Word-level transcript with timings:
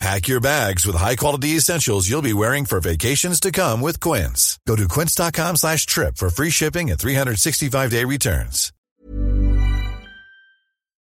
Pack 0.00 0.28
your 0.28 0.40
bags 0.40 0.86
with 0.86 0.96
high-quality 0.96 1.56
essentials 1.56 2.08
you'll 2.08 2.22
be 2.22 2.32
wearing 2.32 2.66
for 2.66 2.80
vacations 2.80 3.40
to 3.40 3.52
come 3.52 3.86
with 3.86 4.00
Quince. 4.00 4.58
Go 4.68 4.76
to 4.76 4.88
quince.com 4.88 5.56
slash 5.56 5.86
trip 5.86 6.16
for 6.16 6.30
free 6.30 6.50
shipping 6.50 6.90
and 6.90 6.98
365-day 7.00 8.04
returns. 8.04 8.72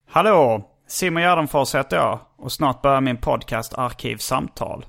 Hallå! 0.08 0.66
Simon 0.88 1.22
Gärdenfors 1.22 1.74
heter 1.74 1.96
jag 1.96 2.20
och 2.38 2.52
snart 2.52 2.82
börjar 2.82 3.00
min 3.00 3.16
podcast 3.16 3.74
Arkivsamtal. 3.74 4.86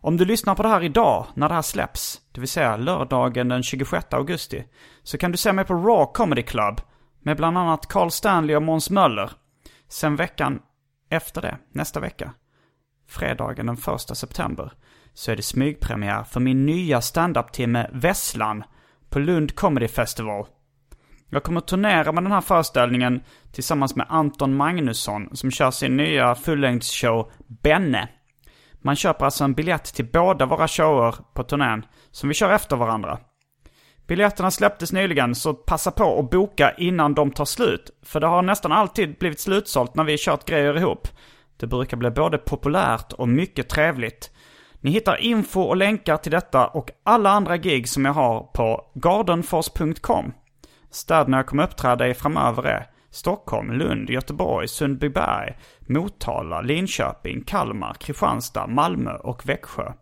Om 0.00 0.16
du 0.16 0.24
lyssnar 0.24 0.54
på 0.54 0.62
det 0.62 0.68
här 0.68 0.82
idag, 0.82 1.26
när 1.34 1.48
det 1.48 1.54
här 1.54 1.62
släpps, 1.62 2.20
det 2.32 2.40
vill 2.40 2.48
säga 2.48 2.76
lördagen 2.76 3.48
den 3.48 3.62
26 3.62 4.06
augusti, 4.10 4.64
så 5.02 5.18
kan 5.18 5.32
du 5.32 5.38
se 5.38 5.52
mig 5.52 5.64
på 5.64 5.74
Raw 5.74 6.12
Comedy 6.14 6.42
Club 6.42 6.80
med 7.22 7.36
bland 7.36 7.58
annat 7.58 7.86
Carl 7.88 8.10
Stanley 8.10 8.56
och 8.56 8.62
Måns 8.62 8.90
Möller. 8.90 9.30
Sen 9.88 10.16
veckan 10.16 10.58
efter 11.10 11.42
det, 11.42 11.58
nästa 11.72 12.00
vecka, 12.00 12.32
fredagen 13.08 13.66
den 13.66 13.76
1 13.94 14.16
september, 14.16 14.72
så 15.14 15.32
är 15.32 15.36
det 15.36 15.42
smygpremiär 15.42 16.24
för 16.24 16.40
min 16.40 16.66
nya 16.66 17.00
standup-timme 17.00 17.90
Vesslan 17.92 18.64
på 19.08 19.18
Lund 19.18 19.54
Comedy 19.54 19.88
Festival. 19.88 20.46
Jag 21.30 21.42
kommer 21.42 21.58
att 21.58 21.68
turnera 21.68 22.12
med 22.12 22.24
den 22.24 22.32
här 22.32 22.40
föreställningen 22.40 23.20
tillsammans 23.52 23.96
med 23.96 24.06
Anton 24.08 24.56
Magnusson 24.56 25.36
som 25.36 25.50
kör 25.50 25.70
sin 25.70 25.96
nya 25.96 26.34
fullängdsshow 26.34 27.30
Benne. 27.62 28.08
Man 28.82 28.96
köper 28.96 29.24
alltså 29.24 29.44
en 29.44 29.54
biljett 29.54 29.84
till 29.84 30.10
båda 30.12 30.46
våra 30.46 30.68
shower 30.68 31.14
på 31.34 31.42
turnén 31.42 31.86
som 32.10 32.28
vi 32.28 32.34
kör 32.34 32.52
efter 32.52 32.76
varandra. 32.76 33.18
Biljetterna 34.06 34.50
släpptes 34.50 34.92
nyligen 34.92 35.34
så 35.34 35.54
passa 35.54 35.90
på 35.90 36.18
att 36.18 36.30
boka 36.30 36.74
innan 36.78 37.14
de 37.14 37.30
tar 37.30 37.44
slut. 37.44 37.90
För 38.02 38.20
det 38.20 38.26
har 38.26 38.42
nästan 38.42 38.72
alltid 38.72 39.18
blivit 39.18 39.40
slutsålt 39.40 39.94
när 39.94 40.04
vi 40.04 40.16
kört 40.18 40.44
grejer 40.44 40.76
ihop. 40.76 41.08
Det 41.56 41.66
brukar 41.66 41.96
bli 41.96 42.10
både 42.10 42.38
populärt 42.38 43.12
och 43.12 43.28
mycket 43.28 43.68
trevligt. 43.68 44.30
Ni 44.80 44.90
hittar 44.90 45.16
info 45.16 45.60
och 45.60 45.76
länkar 45.76 46.16
till 46.16 46.32
detta 46.32 46.66
och 46.66 46.90
alla 47.04 47.30
andra 47.30 47.56
gig 47.56 47.88
som 47.88 48.04
jag 48.04 48.12
har 48.12 48.40
på 48.40 48.90
gardenfors.com. 48.94 50.32
Städerna 50.90 51.36
jag 51.36 51.46
kommer 51.46 51.64
uppträda 51.64 52.08
i 52.08 52.14
framöver 52.14 52.62
är 52.62 52.86
Stockholm, 53.10 53.72
Lund, 53.72 54.10
Göteborg, 54.10 54.68
Sundbyberg, 54.68 55.58
Motala, 55.80 56.60
Linköping, 56.60 57.44
Kalmar, 57.44 57.94
Kristianstad, 57.94 58.66
Malmö 58.66 59.14
och 59.14 59.48
Växjö. 59.48 59.92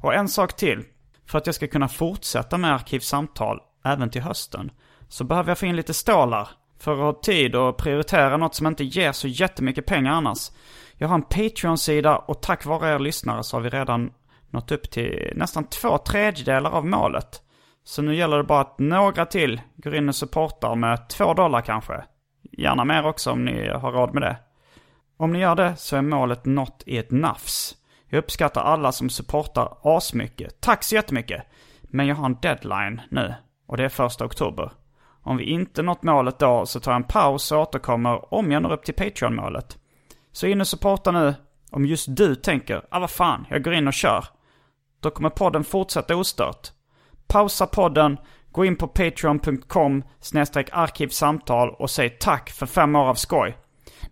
Och 0.00 0.14
en 0.14 0.28
sak 0.28 0.56
till. 0.56 0.84
För 1.26 1.38
att 1.38 1.46
jag 1.46 1.54
ska 1.54 1.66
kunna 1.66 1.88
fortsätta 1.88 2.58
med 2.58 2.74
Arkivsamtal 2.74 3.60
även 3.84 4.10
till 4.10 4.22
hösten 4.22 4.70
så 5.08 5.24
behöver 5.24 5.50
jag 5.50 5.58
få 5.58 5.66
in 5.66 5.76
lite 5.76 5.94
stålar 5.94 6.48
för 6.80 6.92
att 6.92 6.98
ha 6.98 7.22
tid 7.22 7.54
och 7.54 7.76
prioritera 7.76 8.36
något 8.36 8.54
som 8.54 8.66
inte 8.66 8.84
ger 8.84 9.12
så 9.12 9.28
jättemycket 9.28 9.86
pengar 9.86 10.12
annars. 10.12 10.50
Jag 10.94 11.08
har 11.08 11.14
en 11.14 11.22
Patreon-sida 11.22 12.16
och 12.16 12.42
tack 12.42 12.64
vare 12.64 12.94
er 12.94 12.98
lyssnare 12.98 13.42
så 13.42 13.56
har 13.56 13.62
vi 13.62 13.68
redan 13.68 14.12
nått 14.50 14.72
upp 14.72 14.90
till 14.90 15.32
nästan 15.36 15.64
två 15.64 15.98
tredjedelar 15.98 16.70
av 16.70 16.86
målet. 16.86 17.42
Så 17.84 18.02
nu 18.02 18.14
gäller 18.14 18.36
det 18.36 18.44
bara 18.44 18.60
att 18.60 18.78
några 18.78 19.26
till 19.26 19.60
går 19.76 19.94
in 19.94 20.08
och 20.08 20.14
supportar 20.14 20.74
med 20.74 21.08
två 21.08 21.34
dollar 21.34 21.60
kanske. 21.60 22.04
Gärna 22.52 22.84
mer 22.84 23.06
också 23.06 23.30
om 23.30 23.44
ni 23.44 23.68
har 23.68 23.92
råd 23.92 24.14
med 24.14 24.22
det. 24.22 24.36
Om 25.16 25.32
ni 25.32 25.38
gör 25.38 25.54
det 25.54 25.76
så 25.76 25.96
är 25.96 26.02
målet 26.02 26.44
nått 26.44 26.82
i 26.86 26.98
ett 26.98 27.10
nafs. 27.10 27.76
Jag 28.06 28.18
uppskattar 28.18 28.62
alla 28.62 28.92
som 28.92 29.10
supportar 29.10 29.78
asmycket. 29.82 30.60
Tack 30.60 30.84
så 30.84 30.94
jättemycket! 30.94 31.42
Men 31.82 32.06
jag 32.06 32.16
har 32.16 32.26
en 32.26 32.38
deadline 32.42 33.00
nu. 33.10 33.34
Och 33.66 33.76
det 33.76 33.84
är 33.84 33.88
första 33.88 34.24
oktober. 34.24 34.70
Om 35.28 35.36
vi 35.36 35.44
inte 35.44 35.82
nått 35.82 36.02
målet 36.02 36.38
då 36.38 36.66
så 36.66 36.80
tar 36.80 36.92
jag 36.92 36.96
en 36.96 37.04
paus 37.04 37.52
och 37.52 37.60
återkommer 37.60 38.34
om 38.34 38.52
jag 38.52 38.62
når 38.62 38.72
upp 38.72 38.84
till 38.84 38.94
Patreon-målet. 38.94 39.78
Så 40.32 40.46
in 40.46 40.60
och 40.60 40.68
supporta 40.68 41.10
nu 41.10 41.34
om 41.70 41.86
just 41.86 42.16
du 42.16 42.34
tänker, 42.34 42.82
ah 42.90 42.98
vad 42.98 43.10
fan, 43.10 43.46
jag 43.50 43.64
går 43.64 43.74
in 43.74 43.88
och 43.88 43.92
kör. 43.92 44.24
Då 45.00 45.10
kommer 45.10 45.30
podden 45.30 45.64
fortsätta 45.64 46.16
ostört. 46.16 46.72
Pausa 47.26 47.66
podden, 47.66 48.18
gå 48.52 48.64
in 48.64 48.76
på 48.76 48.88
patreon.com 48.88 50.02
arkivsamtal 50.72 51.70
och 51.70 51.90
säg 51.90 52.10
tack 52.10 52.50
för 52.50 52.66
fem 52.66 52.96
år 52.96 53.04
av 53.08 53.14
skoj. 53.14 53.56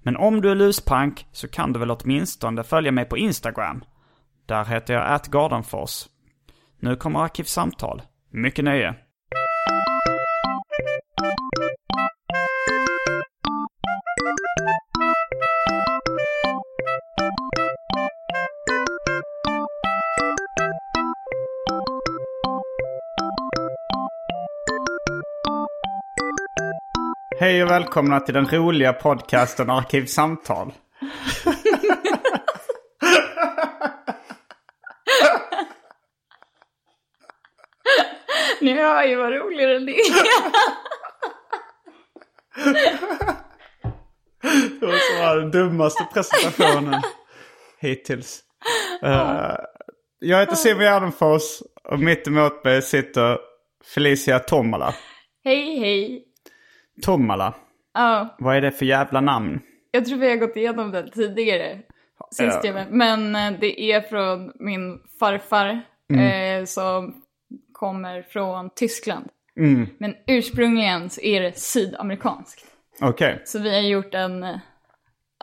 Men 0.02 0.16
om 0.16 0.40
du 0.40 0.50
är 0.50 0.54
luspank 0.54 1.26
så 1.32 1.48
kan 1.48 1.72
du 1.72 1.78
väl 1.78 1.90
åtminstone 1.90 2.64
följa 2.64 2.92
mig 2.92 3.04
på 3.04 3.18
Instagram. 3.18 3.84
Där 4.46 4.64
heter 4.64 4.94
jag 4.94 5.12
atgardenfors. 5.12 6.06
Nu 6.80 6.96
kommer 6.96 7.20
Arkivsamtal. 7.20 8.02
Mycket 8.30 8.64
nöje. 8.64 8.94
Hej 27.38 27.62
och 27.62 27.70
välkomna 27.70 28.20
till 28.20 28.34
den 28.34 28.46
roliga 28.46 28.92
podcasten 28.92 29.70
Arkivsamtal. 29.70 30.72
Ni 38.60 38.72
hör 38.72 39.04
ju 39.04 39.16
vad 39.16 39.32
roligare 39.32 39.78
det 39.78 39.92
är. 39.92 40.14
Det 44.80 44.86
var 45.20 45.36
den 45.36 45.50
dummaste 45.50 46.06
presentationen 46.14 47.02
hittills. 47.80 48.40
Uh, 49.04 49.54
jag 50.18 50.40
heter 50.40 50.54
Simon 50.54 50.82
Gärdenfors 50.82 51.42
och 51.84 52.00
mitt 52.00 52.26
emot 52.26 52.64
mig 52.64 52.82
sitter 52.82 53.38
Felicia 53.94 54.38
Tomala. 54.38 54.94
Hej 55.44 55.78
hej. 55.78 56.25
Tomala, 57.02 57.54
Ja, 57.94 58.36
vad 58.38 58.56
är 58.56 58.60
det 58.60 58.70
för 58.72 58.86
jävla 58.86 59.20
namn? 59.20 59.60
jag 59.90 60.04
tror 60.04 60.18
vi 60.18 60.28
har 60.30 60.36
gått 60.36 60.56
igenom 60.56 60.90
det 60.90 61.10
tidigare. 61.10 61.78
Sist 62.30 62.40
Ja. 62.54 62.60
jag 62.64 62.72
var. 62.72 62.86
Men 62.90 63.36
eh, 63.36 63.60
det 63.60 63.80
är 63.92 64.00
från 64.00 64.52
min 64.54 64.98
farfar 65.20 65.82
Mm. 66.10 66.60
eh, 66.60 66.64
som 66.64 67.22
kommer 67.72 68.22
från 68.22 68.70
Tyskland. 68.74 69.28
Mm. 69.58 69.86
Men 69.98 70.14
ursprungligen 70.26 71.10
så 71.10 71.20
är 71.20 71.40
det 71.40 71.58
sydamerikanskt. 71.58 72.64
Okej. 73.00 73.42
Så 73.44 73.58
vi 73.58 73.74
har 73.74 73.82
gjort 73.82 74.14
en, 74.14 74.42
eh, 74.42 74.56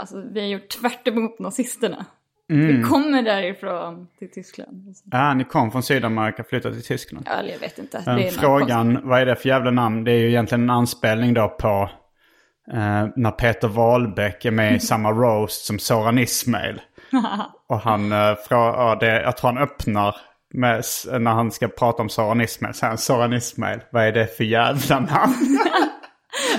alltså 0.02 0.24
vi 0.34 0.40
har 0.42 0.48
gjort 0.48 0.70
tvärt 0.70 1.08
emot 1.08 1.40
nazisterna. 1.40 2.06
Mm. 2.52 2.68
Vi 2.68 2.84
kommer 2.84 3.22
därifrån 3.22 4.08
till 4.20 4.32
Tyskland. 4.32 4.96
Ah, 5.12 5.34
ni 5.34 5.44
kom 5.44 5.72
från 5.72 5.84
Sydamerika 5.84 6.42
och 6.42 6.48
flyttade 6.48 6.76
till 6.76 6.84
Tyskland. 6.84 7.28
Ja, 7.30 7.44
jag 7.52 7.60
vet 7.60 7.78
inte. 7.80 8.04
Något 8.16 8.34
frågan, 8.34 9.00
vad 9.04 9.22
är 9.22 9.26
det 9.26 9.36
för 9.36 9.50
jävla 9.50 9.72
namn? 9.72 10.04
Det 10.04 10.12
är 10.12 10.18
ju 10.18 10.30
egentligen 10.30 10.64
en 10.64 10.70
anspelning 10.70 11.34
då 11.34 11.48
på 11.50 11.90
eh, 12.74 13.06
när 13.16 13.32
Peter 13.32 13.68
Wahlbeck 13.68 14.46
är 14.46 14.52
med 14.52 14.76
i 14.76 14.80
samma 14.90 15.12
roast 15.12 15.66
som 15.66 15.80
Soran 15.80 16.18
Ismail. 16.18 16.82
och 17.68 17.80
han, 17.80 18.12
eh, 18.12 18.16
frå- 18.16 18.38
ja, 18.50 18.98
det, 19.00 19.22
jag 19.22 19.38
tror 19.38 19.52
han 19.52 19.64
öppnar 19.64 20.16
med, 20.54 20.84
när 21.20 21.32
han 21.32 21.52
ska 21.52 21.68
prata 21.68 22.02
om 22.02 22.10
Soran 22.10 22.42
Ismail. 22.42 22.74
Säger 22.74 22.90
han 22.90 22.98
Soran 22.98 23.34
Ismail, 23.34 23.80
vad 23.92 24.04
är 24.04 24.12
det 24.12 24.38
för 24.38 24.44
jävla 24.44 25.00
namn? 25.00 25.34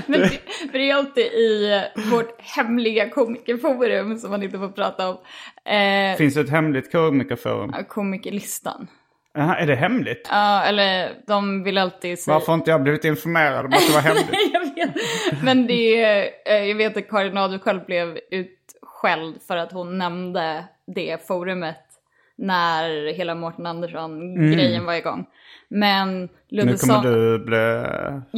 Men 0.06 0.20
det, 0.20 0.28
för 0.70 0.78
det 0.78 0.90
är 0.90 0.94
alltid 0.94 1.24
i 1.24 1.82
vårt 2.10 2.40
hemliga 2.40 3.08
komikerforum 3.10 4.18
som 4.18 4.30
man 4.30 4.42
inte 4.42 4.58
får 4.58 4.68
prata 4.68 5.08
om. 5.08 5.16
Eh, 5.64 6.16
Finns 6.16 6.34
det 6.34 6.40
ett 6.40 6.50
hemligt 6.50 6.92
komikerforum? 6.92 7.74
komikerlistan. 7.88 8.86
Jaha, 9.36 9.56
är 9.56 9.66
det 9.66 9.74
hemligt? 9.74 10.28
Ja, 10.30 10.62
eller 10.64 11.12
de 11.26 11.62
vill 11.62 11.78
alltid 11.78 12.18
säga... 12.18 12.34
Varför 12.34 12.46
har 12.46 12.54
inte 12.54 12.70
jag 12.70 12.82
blivit 12.82 13.04
informerad 13.04 13.66
om 13.66 13.72
att 13.72 13.86
det 13.86 13.92
var 13.92 14.00
hemligt? 14.00 14.28
jag 14.52 14.60
vet. 14.60 15.42
Men 15.42 15.66
det 15.66 16.02
är, 16.04 16.30
eh, 16.46 16.64
jag 16.64 16.74
vet 16.76 16.96
att 16.96 17.08
Karin 17.08 17.36
Adelsköld 17.38 17.86
blev 17.86 18.18
utskälld 18.30 19.42
för 19.46 19.56
att 19.56 19.72
hon 19.72 19.98
nämnde 19.98 20.64
det 20.86 21.26
forumet 21.26 21.80
när 22.36 23.12
hela 23.14 23.34
Mårten 23.34 23.66
Andersson-grejen 23.66 24.84
var 24.84 24.94
igång. 24.94 25.26
Men 25.74 26.08
Mm. 26.08 26.28
nu 26.66 26.72
Ludde 26.72 26.76
kommer 26.78 27.02
du 27.02 27.38
bli 27.44 27.56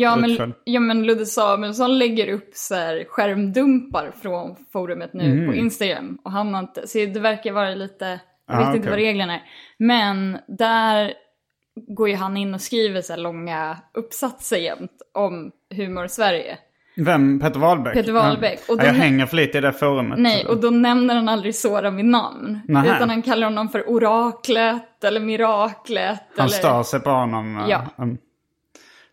Ja 0.03 0.17
men, 0.17 0.55
ja 0.65 0.81
men 0.81 1.06
Ludde 1.06 1.27
Samuelsson 1.27 1.99
lägger 1.99 2.29
upp 2.33 2.50
så 2.55 2.75
här 2.75 3.05
skärmdumpar 3.09 4.11
från 4.23 4.56
forumet 4.73 5.12
nu 5.12 5.47
på 5.47 5.55
Instagram. 5.55 6.19
Och 6.25 6.33
han 6.33 6.55
har 6.55 6.61
inte, 6.61 6.87
så 6.87 6.99
det 6.99 7.21
verkar 7.21 7.53
vara 7.53 7.75
lite, 7.75 8.21
jag 8.47 8.56
Ah, 8.56 8.59
vet 8.59 8.67
inte 8.67 8.79
okej. 8.79 8.91
vad 8.91 8.99
reglerna 8.99 9.35
är. 9.35 9.43
Men 9.79 10.38
där 10.49 11.12
går 11.97 12.09
ju 12.09 12.15
han 12.15 12.37
in 12.37 12.55
och 12.55 12.61
skriver 12.61 13.00
så 13.03 13.12
här 13.12 13.21
långa 13.21 13.77
uppsatser 13.94 14.56
jämt 14.56 15.03
om 15.15 15.50
humor 15.77 16.06
Sverige. 16.06 16.59
Vem? 16.96 17.40
Peter 17.40 17.60
Wahlbeck? 17.60 17.94
Peter 17.94 18.12
Wahlbeck. 18.12 18.60
Ja. 18.69 18.75
Och 18.75 18.81
Ja, 18.81 18.84
jag 18.87 18.94
då- 18.94 18.98
hänger 19.00 19.26
för 19.26 19.37
lite 19.37 19.58
i 19.58 19.60
det 19.60 19.72
forumet. 19.72 20.19
Nej, 20.19 20.46
och 20.46 20.60
då 20.60 20.70
nämner 20.70 21.14
han 21.14 21.28
aldrig 21.28 21.54
Soran 21.54 21.96
vid 21.96 22.04
namn. 22.04 22.60
Nähä. 22.69 22.96
Utan 22.96 23.10
han 23.10 23.22
kallar 23.22 23.46
honom 23.46 23.69
för 23.69 23.90
oraklet 23.90 25.04
eller 25.04 25.20
miraklet. 25.20 26.20
Han 26.37 26.46
eller... 26.46 26.56
stör 26.56 26.82
sig 26.82 27.00
på 27.00 27.10
honom. 27.10 27.56
eh, 27.58 27.64
Ja. 27.69 27.82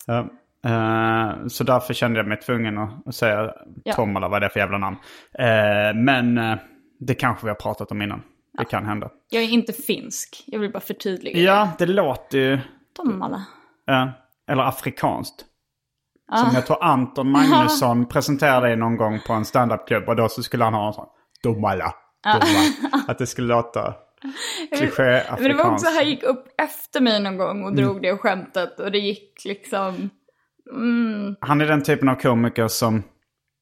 Ja. 0.06 0.20
Eh, 0.66 1.48
så 1.48 1.64
därför 1.64 1.94
kände 1.94 2.20
jag 2.20 2.28
mig 2.28 2.38
tvungen 2.40 2.78
att, 2.78 3.16
säga 3.16 3.54
Ja. 3.84 3.94
Tom 3.94 4.18
eller 4.18 4.30
vad 4.30 4.42
det 4.42 4.46
är 4.46 4.50
för 4.50 4.60
jävla 4.60 4.78
namn. 4.78 4.98
Eh, 5.40 5.96
men 5.96 6.58
det 7.00 7.14
kanske 7.14 7.46
vi 7.46 7.50
har 7.50 7.56
pratat 7.56 7.92
om 7.92 8.02
innan. 8.02 8.22
Det 8.58 8.66
kan 8.66 8.86
hända. 8.86 9.10
Jag 9.30 9.44
är 9.44 9.50
inte 9.50 9.74
finsk, 9.74 10.44
jag 10.48 10.60
vill 10.60 10.72
bara 10.72 10.80
förtydliga. 10.80 11.38
Ja, 11.38 11.70
det 11.78 11.86
låter 11.86 12.38
ju... 12.38 12.60
Tomala. 12.96 13.44
eller 14.48 14.64
afrikanskt. 14.64 15.46
Ah. 16.34 16.38
Som 16.38 16.56
jag 16.56 16.66
tror 16.66 16.84
Anton 16.84 17.32
Magnusson 17.32 18.06
presenterade 18.06 18.70
det 18.70 18.76
någon 18.76 18.98
gång 18.98 19.20
på 19.28 19.34
en 19.34 19.46
standupklubb. 19.46 20.10
Och 20.10 20.16
då 20.16 20.30
så 20.30 20.44
skulle 20.44 20.64
han 20.64 20.74
ha 20.74 20.88
en 20.88 20.94
sån... 20.94 21.08
Domala. 21.44 21.94
Domala. 22.24 23.04
Att 23.08 23.18
det 23.18 23.28
skulle 23.28 23.48
låta 23.48 23.94
kliché 24.78 25.24
Men 25.40 25.44
det 25.44 25.54
var 25.54 25.72
också, 25.72 25.88
afrikanskt. 25.88 25.96
han 25.96 26.10
gick 26.10 26.24
upp 26.24 26.46
efter 26.58 27.02
mig 27.02 27.20
någon 27.20 27.38
gång 27.38 27.64
och 27.64 27.76
drog 27.76 28.02
det 28.02 28.18
skämtet 28.18 28.80
och 28.80 28.92
det 28.92 28.98
gick 28.98 29.46
liksom... 29.46 30.10
Han 31.40 31.62
är 31.62 31.66
den 31.66 31.84
typen 31.84 32.10
av 32.10 32.16
komiker 32.16 32.68
som 32.68 33.04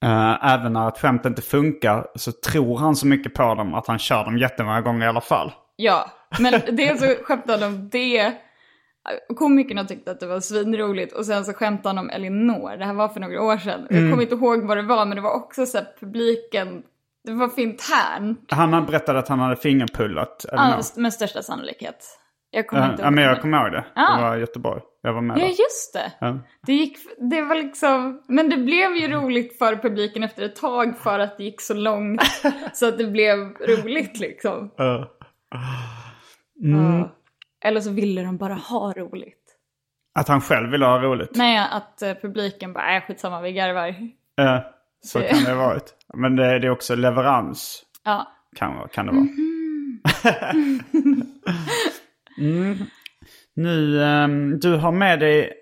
eh, 0.04 0.54
även 0.54 0.74
när 0.74 0.88
ett 0.88 0.98
skämt 0.98 1.26
inte 1.26 1.42
funkar 1.42 2.08
så 2.16 2.32
tror 2.32 2.78
han 2.78 2.96
så 2.96 3.08
mycket 3.08 3.34
på 3.34 3.56
dem 3.56 3.74
att 3.74 3.88
han 3.88 4.00
kör 4.00 4.26
dem 4.26 4.38
jättemånga 4.38 4.82
gånger 4.82 5.06
i 5.06 5.10
alla 5.10 5.22
fall. 5.22 5.52
Ja, 5.76 6.12
men 6.40 6.62
dels 6.72 7.00
så 7.00 7.16
skämtade 7.24 7.66
han 7.66 7.74
om 7.74 7.90
det. 7.90 8.34
Komikerna 9.36 9.86
tyckte 9.86 10.12
att 10.12 10.20
det 10.20 10.28
var 10.28 10.40
svinroligt 10.40 11.14
och 11.14 11.26
sen 11.26 11.46
så 11.46 11.54
skämtade 11.54 11.90
han 11.90 11.98
om 11.98 12.10
Elinor. 12.10 12.78
Det 12.78 12.86
här 12.86 12.94
var 12.94 13.08
för 13.08 13.20
några 13.20 13.42
år 13.44 13.58
sedan. 13.58 13.88
Jag 13.90 14.12
kommer 14.12 14.24
inte 14.24 14.36
ihåg 14.36 14.64
vad 14.68 14.78
det 14.78 14.84
var 14.84 15.06
men 15.06 15.16
det 15.16 15.22
var 15.22 15.34
också 15.34 15.66
så 15.66 15.78
här 15.78 15.88
publiken. 16.00 16.84
Det 17.24 17.32
var 17.34 17.48
för 17.48 17.62
internt. 17.62 18.46
Han 18.52 18.74
har 18.74 18.82
berättat 18.82 19.16
att 19.16 19.28
han 19.28 19.40
hade 19.40 19.56
fingerpullat. 19.56 20.46
Eller 20.46 20.64
Ja, 20.64 20.82
med 20.96 21.14
största 21.14 21.42
sannolikhet. 21.44 22.18
Jag 22.52 22.68
kommer 22.68 22.84
Ja, 22.84 22.92
inte 22.92 23.02
ja, 23.02 23.06
ihåg. 23.08 23.14
men 23.16 23.24
jag 23.24 23.42
kommer 23.42 23.64
ihåg 23.64 23.72
det. 23.72 23.86
Ja. 23.96 24.16
Det 24.16 24.22
var 24.22 24.38
Göteborg. 24.38 24.82
Jag 25.02 25.14
var 25.14 25.22
med 25.22 25.38
Ja, 25.38 25.42
där. 25.42 25.48
just 25.48 25.94
det. 25.94 26.12
Ja. 26.20 26.40
Det 26.68 26.74
gick, 26.74 26.98
det 27.32 27.42
var 27.42 27.56
liksom, 27.56 28.22
men 28.28 28.50
det 28.50 28.58
blev 28.58 28.96
ju 28.96 29.08
roligt 29.08 29.58
för 29.58 29.76
publiken 29.76 30.24
efter 30.24 30.44
ett 30.44 30.56
tag 30.56 30.98
för 30.98 31.20
att 31.20 31.38
det 31.38 31.44
gick 31.44 31.62
så 31.62 31.74
långt 31.74 32.22
så 32.74 32.88
att 32.88 32.98
det 32.98 33.06
blev 33.08 33.38
roligt 33.50 34.20
liksom. 34.20 34.72
Ja. 34.78 35.12
Ja. 36.56 37.16
Eller 37.66 37.82
så 37.82 37.92
ville 37.92 38.22
de 38.22 38.38
bara 38.38 38.54
ha 38.54 38.94
roligt. 38.94 39.38
Att 40.20 40.28
han 40.28 40.42
själv 40.42 40.72
ville 40.72 40.86
ha 40.86 41.02
roligt. 41.02 41.30
Nej, 41.36 41.68
att 41.72 42.02
eh, 42.02 42.14
publiken 42.14 42.74
bara, 42.74 42.96
äh, 42.96 43.02
skitsamma, 43.04 43.42
vi 43.42 43.54
garvar. 43.54 43.96
Ja, 44.36 44.74
så 45.06 45.20
Det- 45.20 45.28
kan 45.28 45.44
det 45.44 45.52
ha 45.52 45.68
varit. 45.68 45.94
Men 46.14 46.36
det, 46.36 46.60
det 46.60 46.68
är 46.68 46.72
också 46.72 46.96
leverans. 46.96 47.84
Ja, 48.04 48.28
Kan, 48.56 48.88
kan 48.92 49.06
det 49.06 49.12
vara. 49.12 49.28
mm. 52.38 52.78
Nu, 53.56 54.04
ehm, 54.04 54.60
du 54.60 54.76
har 54.76 54.92
med 54.92 55.20
dig, 55.20 55.54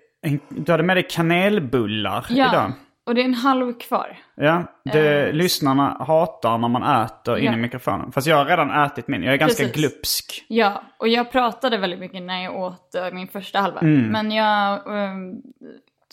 du 0.48 0.72
hade 0.72 0.82
med 0.84 0.96
dig 0.96 1.06
kanelbullar 1.10 2.26
ja. 2.30 2.48
idag. 2.48 2.72
Och 3.10 3.14
det 3.14 3.20
är 3.20 3.24
en 3.24 3.34
halv 3.34 3.78
kvar. 3.78 4.18
Ja, 4.34 4.62
det 4.84 5.32
lyssnarna 5.32 5.96
hatar 6.06 6.58
när 6.58 6.68
man 6.68 6.82
äter 7.04 7.38
in 7.38 7.44
Ja. 7.44 7.52
i 7.52 7.56
mikrofonen. 7.56 8.12
Fast 8.12 8.26
jag 8.26 8.36
har 8.36 8.44
redan 8.44 8.70
ätit 8.70 9.08
min. 9.08 9.22
Jag 9.22 9.34
är 9.34 9.38
ganska 9.38 9.62
Precis. 9.62 9.76
glupsk. 9.76 10.44
Ja, 10.48 10.82
och 10.98 11.08
jag 11.08 11.32
pratade 11.32 11.78
väldigt 11.78 12.00
mycket 12.00 12.22
när 12.22 12.44
jag 12.44 12.56
åt 12.56 12.94
eh, 12.94 13.10
min 13.12 13.28
första 13.28 13.58
halva. 13.58 13.80
Mm. 13.80 14.06
Men 14.12 14.30
jag 14.32 14.72
eh, 14.74 15.10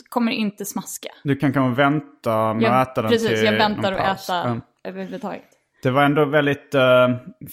kommer 0.09 0.31
inte 0.31 0.65
smaska. 0.65 1.09
Du 1.23 1.35
kan 1.35 1.53
kanske 1.53 1.81
vänta 1.83 2.53
med 2.53 2.63
Jag, 2.63 2.81
att 2.81 2.87
äta 2.91 3.01
den 3.01 3.11
precis, 3.11 3.29
till 3.29 3.45
jag 3.45 3.53
väntar 3.57 3.93
paus. 3.93 4.29
äta 4.29 4.47
Ja. 4.49 4.89
överhuvudtaget. 4.89 5.43
Det 5.83 5.91
var 5.91 6.03
ändå 6.03 6.25
väldigt 6.25 6.75
eh, 6.75 7.09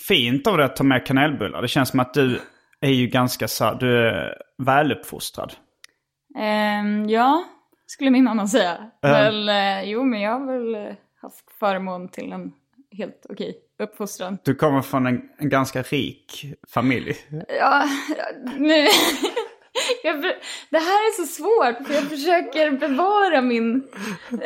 fint 0.09 0.47
av 0.47 0.57
dig 0.57 0.67
att 0.67 0.77
ta 0.77 0.85
med 0.85 1.07
kanelbullar. 1.07 1.63
Det 1.63 1.69
känns 1.69 1.89
som 1.89 2.01
att 2.01 2.15
du 2.15 2.41
är 2.81 2.91
ju 2.91 3.07
ganska 3.07 3.49
så 3.49 3.75
du 3.75 4.09
är 4.09 4.37
väluppfostrad. 4.59 5.53
Ehm, 6.39 7.09
ja, 7.09 7.45
skulle 7.87 8.11
min 8.11 8.25
mamma 8.25 8.47
säga. 8.47 8.91
Väl, 9.03 9.49
eh, 9.49 9.83
jo, 9.83 10.05
men 10.05 10.21
jag 10.21 10.39
har 10.39 10.47
väl 10.47 10.75
eh, 10.75 10.95
haft 11.23 11.51
förmån 11.59 12.09
till 12.09 12.33
en 12.33 12.53
helt 12.91 13.27
okej 13.29 13.57
uppfostran. 13.79 14.39
Du 14.45 14.55
kommer 14.55 14.83
från 14.83 15.07
en, 15.07 15.29
en 15.39 15.49
ganska 15.49 15.83
rik 15.83 16.55
familj. 16.69 17.17
Ja, 17.59 17.85
nu... 18.57 18.87
Jag, 20.03 20.23
det 20.71 20.79
här 20.79 21.09
är 21.09 21.27
så 21.27 21.27
svårt 21.27 21.87
för 21.87 21.95
jag 21.95 22.05
försöker 22.05 22.71
bevara 22.71 23.43
min, 23.43 23.89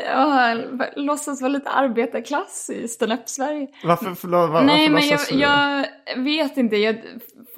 ja, 0.06 0.56
låtsas 0.96 1.40
vara 1.40 1.52
lite 1.52 1.70
arbetarklass 1.70 2.70
i 2.70 2.88
stand-up-Sverige. 2.88 3.68
Varför, 3.84 4.14
förlåt, 4.14 4.50
var, 4.50 4.62
Nej 4.62 4.90
varför 4.90 5.10
men 5.34 5.38
jag, 5.38 5.86
jag 6.16 6.22
vet 6.22 6.56
inte, 6.56 6.76
jag, 6.76 6.96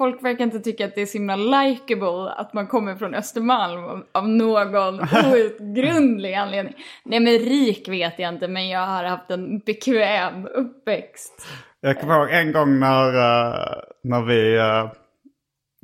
folk 0.01 0.23
verkar 0.23 0.43
inte 0.43 0.59
tycka 0.59 0.85
att 0.85 0.95
det 0.95 1.01
är 1.01 1.05
så 1.05 1.17
himla 1.17 1.35
likeable 1.35 2.31
att 2.37 2.53
man 2.53 2.67
kommer 2.67 2.95
från 2.95 3.13
Östermalm 3.15 3.83
av, 3.85 4.03
av 4.11 4.29
någon 4.29 4.99
outgrundlig 5.33 6.33
anledning. 6.33 6.73
Nej 7.03 7.19
men 7.19 7.33
rik 7.33 7.87
vet 7.87 8.19
jag 8.19 8.33
inte 8.33 8.47
men 8.47 8.69
jag 8.69 8.87
har 8.87 9.03
haft 9.03 9.31
en 9.31 9.59
bekväm 9.59 10.47
uppväxt. 10.47 11.47
Jag 11.81 11.99
kommer 11.99 12.15
ihåg 12.19 12.29
en 12.31 12.51
gång 12.51 12.79
när, 12.79 13.07
eh, 13.07 13.77
när 14.03 14.21
vi 14.21 14.57
eh, 14.57 14.91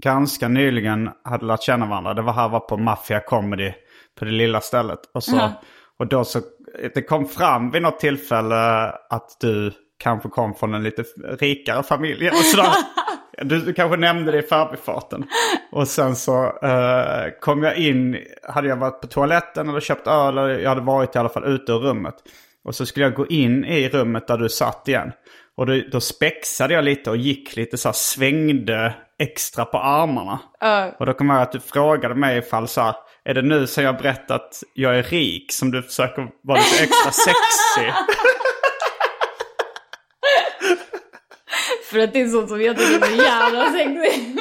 ganska 0.03 0.47
nyligen 0.47 1.09
hade 1.23 1.45
lärt 1.45 1.63
känna 1.63 1.85
varandra. 1.85 2.13
Det 2.13 2.21
var 2.21 2.33
här 2.33 2.49
var 2.49 2.59
på 2.59 2.77
Mafia 2.77 3.19
Comedy 3.19 3.73
på 4.19 4.25
det 4.25 4.31
lilla 4.31 4.61
stället. 4.61 4.99
Och, 5.13 5.23
så, 5.23 5.35
Ja. 5.35 5.51
och 5.99 6.07
då 6.07 6.23
så, 6.23 6.39
det 6.93 7.01
kom 7.01 7.25
fram 7.25 7.71
vid 7.71 7.81
något 7.81 7.99
tillfälle 7.99 8.91
att 9.09 9.37
du 9.39 9.71
kanske 9.99 10.29
kom 10.29 10.55
från 10.55 10.73
en 10.73 10.83
lite 10.83 11.03
rikare 11.39 11.83
familj. 11.83 12.29
Och 12.29 12.35
sådär. 12.35 12.67
Du, 13.41 13.59
du 13.59 13.73
kanske 13.73 13.97
nämnde 13.97 14.31
det 14.31 14.37
i 14.37 14.41
förbifarten. 14.41 15.25
Och 15.71 15.87
sen 15.87 16.15
så 16.15 16.45
eh, 16.45 17.31
kom 17.41 17.63
jag 17.63 17.77
in, 17.77 18.17
hade 18.43 18.67
jag 18.67 18.77
varit 18.77 19.01
på 19.01 19.07
toaletten 19.07 19.69
eller 19.69 19.79
köpt 19.79 20.07
öl, 20.07 20.37
eller 20.37 20.59
jag 20.59 20.69
hade 20.69 20.81
varit 20.81 21.15
i 21.15 21.19
alla 21.19 21.29
fall 21.29 21.45
ute 21.45 21.71
ur 21.71 21.79
rummet. 21.79 22.15
Och 22.63 22.75
så 22.75 22.85
skulle 22.85 23.05
jag 23.05 23.13
gå 23.13 23.27
in 23.27 23.65
i 23.65 23.89
rummet 23.89 24.27
där 24.27 24.37
du 24.37 24.49
satt 24.49 24.87
igen. 24.87 25.11
Och 25.57 25.65
då, 25.65 25.81
då 25.91 25.99
spexade 25.99 26.73
jag 26.73 26.83
lite 26.83 27.09
och 27.09 27.17
gick 27.17 27.55
lite 27.55 27.77
så 27.77 27.87
här, 27.87 27.93
svängde 27.93 28.95
extra 29.19 29.65
på 29.65 29.77
armarna. 29.77 30.39
Ja. 30.59 30.95
Och 30.99 31.05
då 31.05 31.13
kom 31.13 31.29
jag 31.29 31.41
att 31.41 31.51
du 31.51 31.59
frågade 31.59 32.15
mig 32.15 32.37
ifall 32.37 32.67
så 32.67 32.81
här, 32.81 32.95
är 33.25 33.33
det 33.33 33.41
nu 33.41 33.67
sen 33.67 33.83
jag 33.83 33.97
berättat 33.97 34.31
att 34.31 34.63
jag 34.73 34.97
är 34.99 35.03
rik 35.03 35.51
som 35.51 35.71
du 35.71 35.83
försöker 35.83 36.27
vara 36.43 36.57
lite 36.57 36.83
extra 36.83 37.11
sexig? 37.11 37.93
För 41.89 41.99
att 41.99 42.13
det 42.13 42.21
är 42.21 42.27
sånt 42.27 42.49
som 42.49 42.61
jag 42.61 42.77
tycker 42.77 42.95
är 42.95 43.05
så 43.05 43.23
jävla 43.23 43.71
sexigt. 43.71 44.39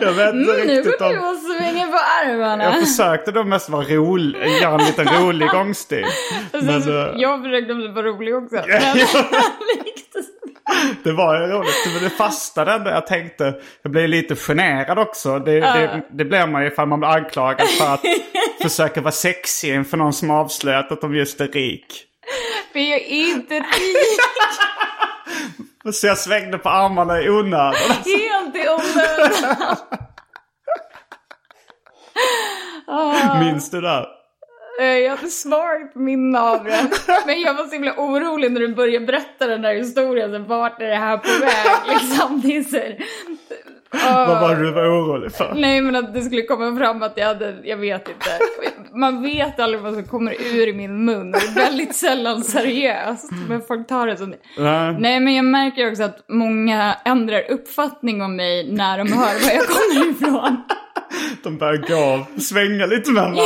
Jag 0.00 0.12
vet 0.12 0.34
inte 0.34 0.52
Mm, 0.52 0.66
nu 0.66 0.74
riktigt 0.74 0.98
går 0.98 1.08
du 1.12 1.18
om... 1.18 1.24
och 1.24 1.36
svänger 1.38 1.86
på 1.86 1.98
armarna. 1.98 2.64
Jag 2.64 2.88
försökte 2.88 3.32
då 3.32 3.44
mest 3.44 3.68
vara 3.68 3.84
rolig, 3.84 4.48
göra 4.62 4.74
en 4.74 4.86
liten 4.86 5.06
rolig 5.06 5.48
gångstil. 5.48 6.06
Men, 6.52 6.82
så, 6.82 6.90
eh, 6.90 7.14
jag 7.16 7.42
försökte 7.42 7.74
vara 7.74 8.06
rolig 8.06 8.34
också. 8.34 8.56
Riktigt. 9.84 10.28
Det 11.04 11.12
var 11.12 11.40
ju 11.40 11.46
roligt, 11.46 11.88
men 11.94 12.04
det 12.04 12.10
fastnade 12.10 12.72
ändå. 12.72 12.90
Jag 12.90 13.06
tänkte, 13.06 13.54
jag 13.82 13.92
blev 13.92 14.08
lite 14.08 14.36
generad 14.36 14.98
också. 14.98 15.38
Det, 15.38 15.60
det, 15.60 16.02
det 16.10 16.24
blir 16.24 16.46
man 16.46 16.62
ju 16.62 16.68
ifall 16.68 16.88
man 16.88 17.00
blir 17.00 17.08
anklagad 17.08 17.68
för 17.68 17.94
att 17.94 18.00
försöka 18.62 19.00
vara 19.00 19.12
sexig 19.12 19.74
inför 19.74 19.96
någon 19.96 20.12
som 20.12 20.30
avslöjat 20.30 20.92
att 20.92 21.00
de 21.00 21.14
just 21.14 21.40
är 21.40 21.48
rik. 21.48 22.04
För 22.72 22.78
jag 22.78 23.00
är 23.00 23.30
inte 23.30 23.54
rik. 23.54 24.20
Så 25.92 26.06
jag 26.06 26.18
svängde 26.18 26.58
på 26.58 26.68
armarna 26.68 27.20
i 27.22 27.30
onödan. 27.30 27.74
Helt 28.04 28.56
i 28.56 28.68
onödan. 28.68 29.76
Minns 33.40 33.70
du 33.70 33.80
det? 33.80 34.06
Eh, 34.80 34.86
Jag 34.86 35.16
hade 35.16 35.28
svagt 35.30 35.94
minne 35.96 36.40
av 36.40 36.64
det. 36.64 36.90
Men 37.26 37.40
jag 37.40 37.54
var 37.54 37.64
så 37.64 37.72
himla 37.72 37.94
orolig 37.96 38.52
när 38.52 38.60
du 38.60 38.74
började 38.74 39.06
berätta 39.06 39.46
den 39.46 39.62
där 39.62 39.74
historien. 39.74 40.46
Vart 40.46 40.80
är 40.82 40.86
det 40.88 40.96
här 40.96 41.16
på 41.18 41.28
väg? 41.40 41.96
Liksom, 42.00 42.40
det 42.40 42.56
är 42.56 42.62
så 42.62 42.76
Vad 43.92 44.40
var 44.40 44.56
det 44.56 44.62
du 44.64 44.72
var 44.72 44.82
orolig 44.82 45.32
för? 45.32 45.54
Nej 45.56 45.80
men 45.80 45.96
att 45.96 46.14
det 46.14 46.20
skulle 46.22 46.42
komma 46.42 46.76
fram 46.76 47.02
att 47.02 47.12
jag 47.16 47.26
hade, 47.26 47.54
jag 47.64 47.76
vet 47.76 48.08
inte. 48.08 48.26
Man 48.94 49.22
vet 49.22 49.60
aldrig 49.60 49.82
vad 49.82 49.94
som 49.94 50.04
kommer 50.04 50.32
ur 50.54 50.68
i 50.68 50.72
min 50.72 51.04
mun. 51.04 51.32
Det 51.32 51.38
är 51.38 51.54
väldigt 51.54 51.94
sällan 51.96 52.42
seriöst. 52.44 53.30
Men 53.48 53.60
folk 53.62 53.88
tar 53.88 54.06
det 54.06 54.16
som 54.16 54.30
det. 54.30 54.36
Nej. 54.58 54.96
Nej 54.98 55.20
men 55.20 55.34
jag 55.34 55.44
märker 55.44 55.90
också 55.90 56.02
att 56.02 56.24
många 56.28 56.94
ändrar 57.04 57.50
uppfattning 57.50 58.22
om 58.22 58.36
mig 58.36 58.72
när 58.72 58.98
de 58.98 59.12
hör 59.12 59.44
var 59.44 59.52
jag 59.54 59.66
kommer 59.66 60.10
ifrån. 60.10 60.62
De 61.42 61.58
börjar 61.58 61.76
gå, 61.76 62.26
svänga 62.40 62.86
lite 62.86 63.10
med 63.10 63.22
varandra. 63.22 63.42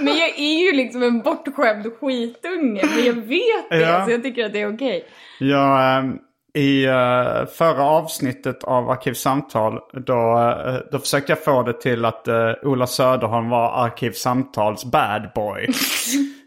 Men 0.00 0.16
jag 0.18 0.28
är 0.38 0.66
ju 0.66 0.72
liksom 0.76 1.02
en 1.02 1.20
bortskämd 1.22 1.86
skitunge. 2.00 2.82
Men 2.94 3.04
jag 3.04 3.12
vet 3.14 3.70
det, 3.70 3.80
Ja. 3.80 4.04
så 4.04 4.10
jag 4.10 4.22
tycker 4.22 4.44
att 4.46 4.52
det 4.52 4.60
är 4.60 4.74
okej. 4.74 5.04
Ja, 5.38 5.82
ehm, 5.98 6.18
i 6.58 6.84
eh, 6.84 7.46
förra 7.46 7.82
avsnittet 7.82 8.64
av 8.64 8.90
Arkivsamtal 8.90 9.78
då, 9.92 10.38
eh, 10.66 10.74
då 10.92 10.98
försökte 10.98 11.32
jag 11.32 11.44
få 11.44 11.62
det 11.62 11.80
till 11.80 12.04
att 12.04 12.28
uh, 12.28 12.52
Ola 12.62 12.86
Söderholm 12.86 13.48
var 13.48 13.84
Arkivsamtals 13.84 14.84
bad 14.84 15.30
boy. 15.34 15.68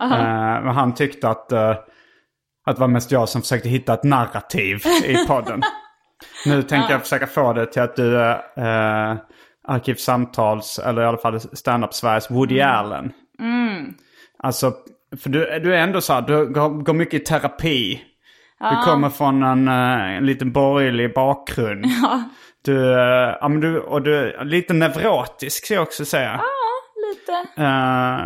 Eh, 0.01 0.63
men 0.63 0.67
han 0.67 0.93
tyckte 0.93 1.29
att, 1.29 1.51
eh, 1.51 1.69
att 2.65 2.75
det 2.75 2.79
var 2.79 2.87
mest 2.87 3.11
jag 3.11 3.29
som 3.29 3.41
försökte 3.41 3.69
hitta 3.69 3.93
ett 3.93 4.03
narrativ 4.03 4.81
i 5.05 5.27
podden. 5.27 5.61
Nu 6.45 6.63
tänker 6.63 6.91
jag 6.91 7.01
försöka 7.01 7.27
få 7.27 7.53
det 7.53 7.65
till 7.65 7.81
att 7.81 7.95
du 7.95 8.17
är 8.19 9.11
uh, 9.13 9.17
Arkivsamtals, 9.67 10.79
eller 10.79 11.01
i 11.01 11.05
alla 11.05 11.17
fall 11.17 11.39
stand-up 11.39 11.93
Sveriges 11.93 12.31
Woody 12.31 12.61
Allen. 12.61 13.13
Alltså, 14.39 14.73
för 15.23 15.29
du, 15.29 15.59
du 15.59 15.75
är 15.75 15.79
ändå 15.79 16.01
så 16.01 16.13
här, 16.13 16.21
du 16.21 16.53
går, 16.53 16.69
går 16.69 16.93
mycket 16.93 17.21
i 17.21 17.23
terapi. 17.23 18.01
Du 18.69 18.91
kommer 18.91 19.09
från 19.09 19.43
en, 19.43 19.67
eh, 19.67 20.17
en 20.17 20.25
liten 20.25 20.51
borgerlig 20.51 21.13
bakgrund. 21.13 21.85
Du, 22.63 22.93
eh, 22.93 23.35
ja, 23.41 23.47
men 23.47 23.59
du, 23.61 23.79
och 23.79 24.01
du 24.01 24.15
är 24.15 24.45
lite 24.45 24.73
neurotisk 24.73 25.65
ska 25.65 25.73
jag 25.73 25.83
också 25.83 26.05
säga. 26.05 26.41
Lite. 27.09 27.63
Eh, 27.63 28.19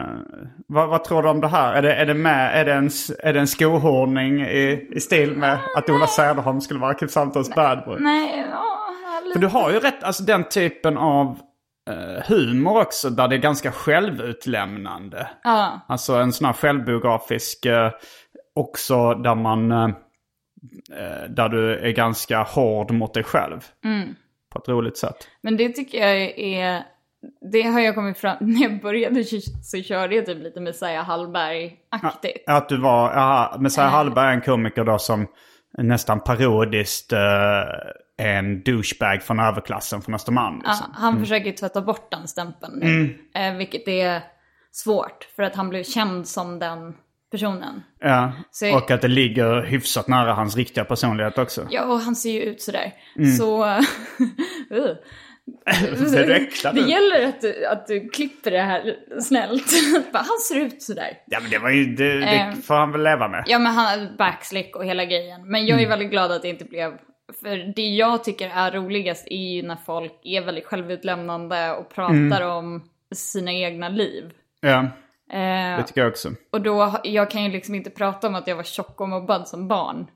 vad, 0.67 0.89
vad 0.89 1.03
tror 1.03 1.23
du 1.23 1.29
om 1.29 1.41
det 1.41 1.47
här? 1.47 1.73
Är 1.73 1.81
det, 1.81 1.93
är 1.93 2.05
det, 2.05 2.13
med, 2.13 2.61
är 2.61 2.65
det, 2.65 2.73
en, 2.73 2.89
är 3.19 3.33
det 3.33 3.39
en 3.39 3.47
skohorning 3.47 4.41
i, 4.41 4.89
i 4.91 4.99
stil 4.99 5.31
med 5.31 5.59
att 5.77 5.89
Ola 5.89 6.07
Söderholm 6.07 6.61
skulle 6.61 6.79
vara 6.79 6.89
Arkivsamtals 6.91 7.55
bad 7.55 7.83
boy? 7.85 7.97
Nej, 7.99 8.45
ja, 8.51 8.89
lite. 9.23 9.33
För 9.33 9.39
du 9.39 9.47
har 9.47 9.71
ju 9.71 9.79
rätt, 9.79 10.03
alltså 10.03 10.23
den 10.23 10.43
typen 10.43 10.97
av 10.97 11.39
eh, 11.89 12.23
humor 12.27 12.81
också 12.81 13.09
där 13.09 13.27
det 13.27 13.35
är 13.35 13.39
ganska 13.39 13.71
självutlämnande. 13.71 15.27
Ja. 15.43 15.85
Alltså 15.87 16.13
en 16.13 16.33
sån 16.33 16.45
här 16.45 16.53
självbiografisk 16.53 17.65
eh, 17.65 17.91
också 18.55 19.13
där 19.13 19.35
man... 19.35 19.93
Eh, 20.91 21.23
eh, 21.23 21.29
där 21.29 21.49
du 21.49 21.75
är 21.77 21.91
ganska 21.91 22.43
hård 22.43 22.91
mot 22.91 23.13
dig 23.13 23.23
själv. 23.23 23.59
På 24.53 24.59
ett 24.59 24.67
roligt 24.67 24.97
sätt. 24.97 25.27
Men 25.41 25.57
det 25.57 25.69
tycker 25.69 25.97
jag 26.07 26.39
är... 26.39 26.83
Det 27.51 27.61
har 27.61 27.79
jag 27.79 27.95
kommit 27.95 28.17
fram... 28.17 28.37
När 28.41 28.61
jag 28.61 28.81
började 28.81 29.23
så, 29.23 29.81
körde 29.81 30.15
jag 30.15 30.25
typ 30.25 30.43
lite 30.43 30.59
Messiah 30.59 31.05
Hallberg-aktigt. 31.05 32.43
Att 32.47 32.69
du 32.69 32.77
var, 32.77 33.13
ja, 33.13 33.57
Messiah 33.59 33.89
Hallberg 33.89 34.27
är 34.27 34.33
en 34.33 34.41
komiker 34.41 34.83
då 34.83 34.97
som 34.99 35.27
nästan 35.77 36.19
parodiskt 36.19 37.13
eh, 37.13 37.19
är 38.17 38.33
en 38.33 38.63
douchebag 38.63 39.23
från 39.23 39.39
överklassen 39.39 40.01
från 40.01 40.15
Östermalm. 40.15 40.61
Ja, 40.63 40.69
Liksom. 40.69 40.87
han 40.93 41.19
försöker 41.19 41.51
tvätta 41.51 41.81
bort 41.81 42.11
den 42.11 42.27
stämpeln 42.27 42.79
nu. 42.79 43.17
Eh, 43.35 43.53
vilket 43.57 43.87
är 43.87 44.21
svårt, 44.71 45.27
för 45.35 45.43
att 45.43 45.55
han 45.55 45.69
blev 45.69 45.83
känd 45.83 46.27
som 46.27 46.59
den 46.59 46.93
personen. 47.35 47.83
Ja. 47.99 48.31
Så- 48.51 48.75
Och 48.77 48.91
att 48.91 49.01
det 49.01 49.07
ligger 49.07 49.61
hyfsat 49.61 50.07
nära 50.07 50.33
hans 50.33 50.55
riktiga 50.57 50.85
personlighet 50.85 51.37
också. 51.37 51.67
Ja, 51.69 51.83
och 51.85 51.99
han 51.99 52.15
ser 52.15 52.31
ju 52.31 52.41
ut 52.41 52.61
sådär. 52.61 52.93
Så... 53.37 53.65
uh. 54.71 54.95
Det 56.63 56.73
nu? 56.73 56.81
gäller 56.81 57.27
att 57.27 57.41
du, 57.41 57.65
att 57.65 57.87
du 57.87 58.09
klipper 58.09 58.51
det 58.51 58.61
här 58.61 58.95
snällt. 59.21 59.63
Han 60.13 60.25
ser 60.49 60.59
ut 60.65 60.81
sådär. 60.83 61.17
Ja 61.27 61.39
men 61.41 61.49
det 61.51 61.57
var 61.57 61.69
ju, 61.69 61.85
det, 61.95 62.19
det 62.19 62.25
Eh. 62.35 62.53
får 62.53 62.75
han 62.75 62.91
väl 62.91 63.03
leva 63.03 63.27
med. 63.27 63.43
Ja, 63.47 63.59
men 63.59 63.73
han 63.73 64.15
backslick 64.17 64.75
och 64.75 64.85
hela 64.85 65.05
grejen. 65.05 65.47
Men 65.51 65.65
jag 65.65 65.81
är 65.81 65.87
väldigt 65.89 66.11
glad 66.11 66.31
att 66.31 66.41
det 66.41 66.47
inte 66.49 66.65
blev... 66.65 66.91
För 67.41 67.73
det 67.75 67.87
jag 67.87 68.23
tycker 68.23 68.49
är 68.49 68.71
roligast 68.71 69.27
är 69.29 69.53
ju 69.55 69.63
när 69.63 69.77
folk 69.85 70.13
är 70.23 70.41
väldigt 70.41 70.65
självutlämnande 70.65 71.71
och 71.71 71.89
pratar 71.95 72.41
om 72.41 72.83
sina 73.15 73.53
egna 73.53 73.89
liv. 73.89 74.23
Ja, 74.61 74.87
det 75.31 75.83
tycker 75.87 76.01
jag 76.01 76.09
också. 76.11 76.31
och 76.51 76.61
då, 76.61 76.99
jag 77.03 77.31
kan 77.31 77.43
ju 77.43 77.49
liksom 77.51 77.75
inte 77.75 77.89
prata 77.89 78.27
om 78.27 78.35
att 78.35 78.47
jag 78.47 78.55
var 78.55 78.63
tjock 78.63 79.01
och 79.01 79.09
mobbad 79.09 79.47
som 79.47 79.67
barn. 79.67 80.07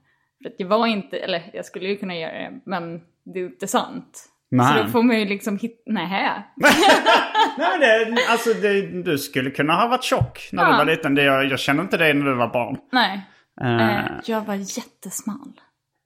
För 0.44 0.50
att 0.50 0.56
jag 0.58 0.68
var 0.68 0.88
inte, 0.88 1.18
eller 1.18 1.50
jag 1.54 1.66
skulle 1.66 1.88
ju 1.88 1.98
kunna 1.98 2.16
göra 2.16 2.32
det, 2.34 2.52
men 2.66 3.02
det 3.34 3.40
är 3.40 3.46
inte 3.46 3.68
sant. 3.68 4.26
Nej. 4.52 4.78
Så 4.78 4.84
då 4.84 4.90
får 4.90 5.04
man 5.04 5.20
ju 5.20 5.26
liksom 5.26 5.58
hitta, 5.58 5.92
nähä. 5.92 6.44
Nej, 7.58 7.80
det, 7.80 8.18
alltså 8.30 8.54
det, 8.54 8.82
du 9.04 9.18
skulle 9.18 9.52
kunna 9.52 9.74
ha 9.76 9.88
varit 9.88 10.04
tjock 10.04 10.50
när 10.52 10.66
du 10.66 10.72
Ja. 10.72 10.78
var 10.78 10.86
liten. 10.86 11.16
Det, 11.16 11.24
jag, 11.24 11.46
jag 11.46 11.60
kände 11.60 11.82
inte 11.82 11.98
dig 11.98 12.14
när 12.14 12.26
du 12.26 12.36
var 12.36 12.48
barn. 12.54 12.78
Nej. 12.92 13.22
Eh, 13.62 14.00
Eh, 14.06 14.06
jag 14.26 14.42
var 14.42 14.56
jättesmal. 14.56 15.62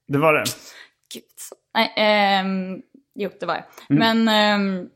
Det 0.07 0.17
var 0.17 0.33
det. 0.33 0.43
Gud. 1.13 1.23
Nej, 1.73 1.93
ehm, 1.97 2.81
jo 3.15 3.29
det 3.39 3.45
var 3.45 3.55
jag. 3.55 3.63
Mm. 3.97 4.25
Men, 4.25 4.89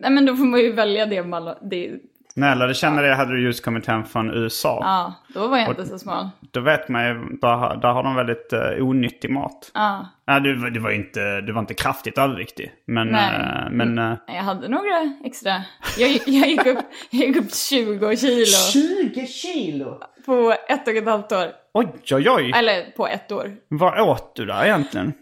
nej, 0.00 0.10
men 0.10 0.26
då 0.26 0.36
får 0.36 0.44
man 0.44 0.60
ju 0.60 0.72
välja 0.72 1.06
det 1.06 1.22
det, 1.70 1.90
När 2.34 2.48
jag 2.48 2.58
lärde 2.58 2.74
känna 2.74 3.02
dig 3.02 3.14
hade 3.14 3.32
du 3.32 3.42
just 3.42 3.64
kommit 3.64 3.86
hem 3.86 4.04
från 4.04 4.30
USA. 4.34 4.78
ja, 4.82 5.14
då 5.34 5.48
var 5.48 5.58
jag 5.58 5.68
inte 5.68 5.86
så 5.86 5.98
smal. 5.98 6.28
Då 6.40 6.60
vet 6.60 6.88
man 6.88 7.04
ju, 7.06 7.14
där, 7.14 7.76
där 7.76 7.92
har 7.92 8.02
de 8.02 8.14
väldigt 8.14 8.52
uh, 8.52 8.84
onyttig 8.88 9.30
mat. 9.30 9.70
Ja, 9.74 10.08
Ja, 10.26 10.40
du, 10.40 10.56
var- 10.60 10.70
du, 10.70 10.80
var 10.80 10.90
inte, 10.90 11.40
du 11.40 11.52
var 11.52 11.60
inte 11.60 11.74
kraftigt 11.74 12.18
överviktig. 12.18 12.72
Men, 12.86 13.06
Nej. 13.08 13.34
eh, 13.34 13.70
men 13.70 13.98
eh, 13.98 14.14
jag 14.26 14.42
hade 14.42 14.68
några 14.68 15.12
extra. 15.24 15.62
Jag, 15.98 16.08
gick- 16.08 16.22
jag, 16.28 16.48
gick, 16.48 16.66
upp, 16.66 16.78
jag 17.10 17.26
gick 17.28 17.36
upp 17.36 17.54
20 17.54 18.16
kilo 18.16 18.44
20 18.72 19.26
kilo? 19.26 20.00
på 20.26 20.54
ett 20.68 20.88
och 20.88 20.94
ett 20.94 21.06
halvt 21.06 21.32
år. 21.32 21.46
Oj, 21.74 21.88
oj, 22.12 22.30
oj. 22.30 22.52
Eller 22.56 22.90
på 22.96 23.06
ett 23.08 23.32
år. 23.32 23.50
Vad 23.68 24.00
åt 24.00 24.36
du 24.36 24.44
där 24.46 24.64
egentligen? 24.64 25.12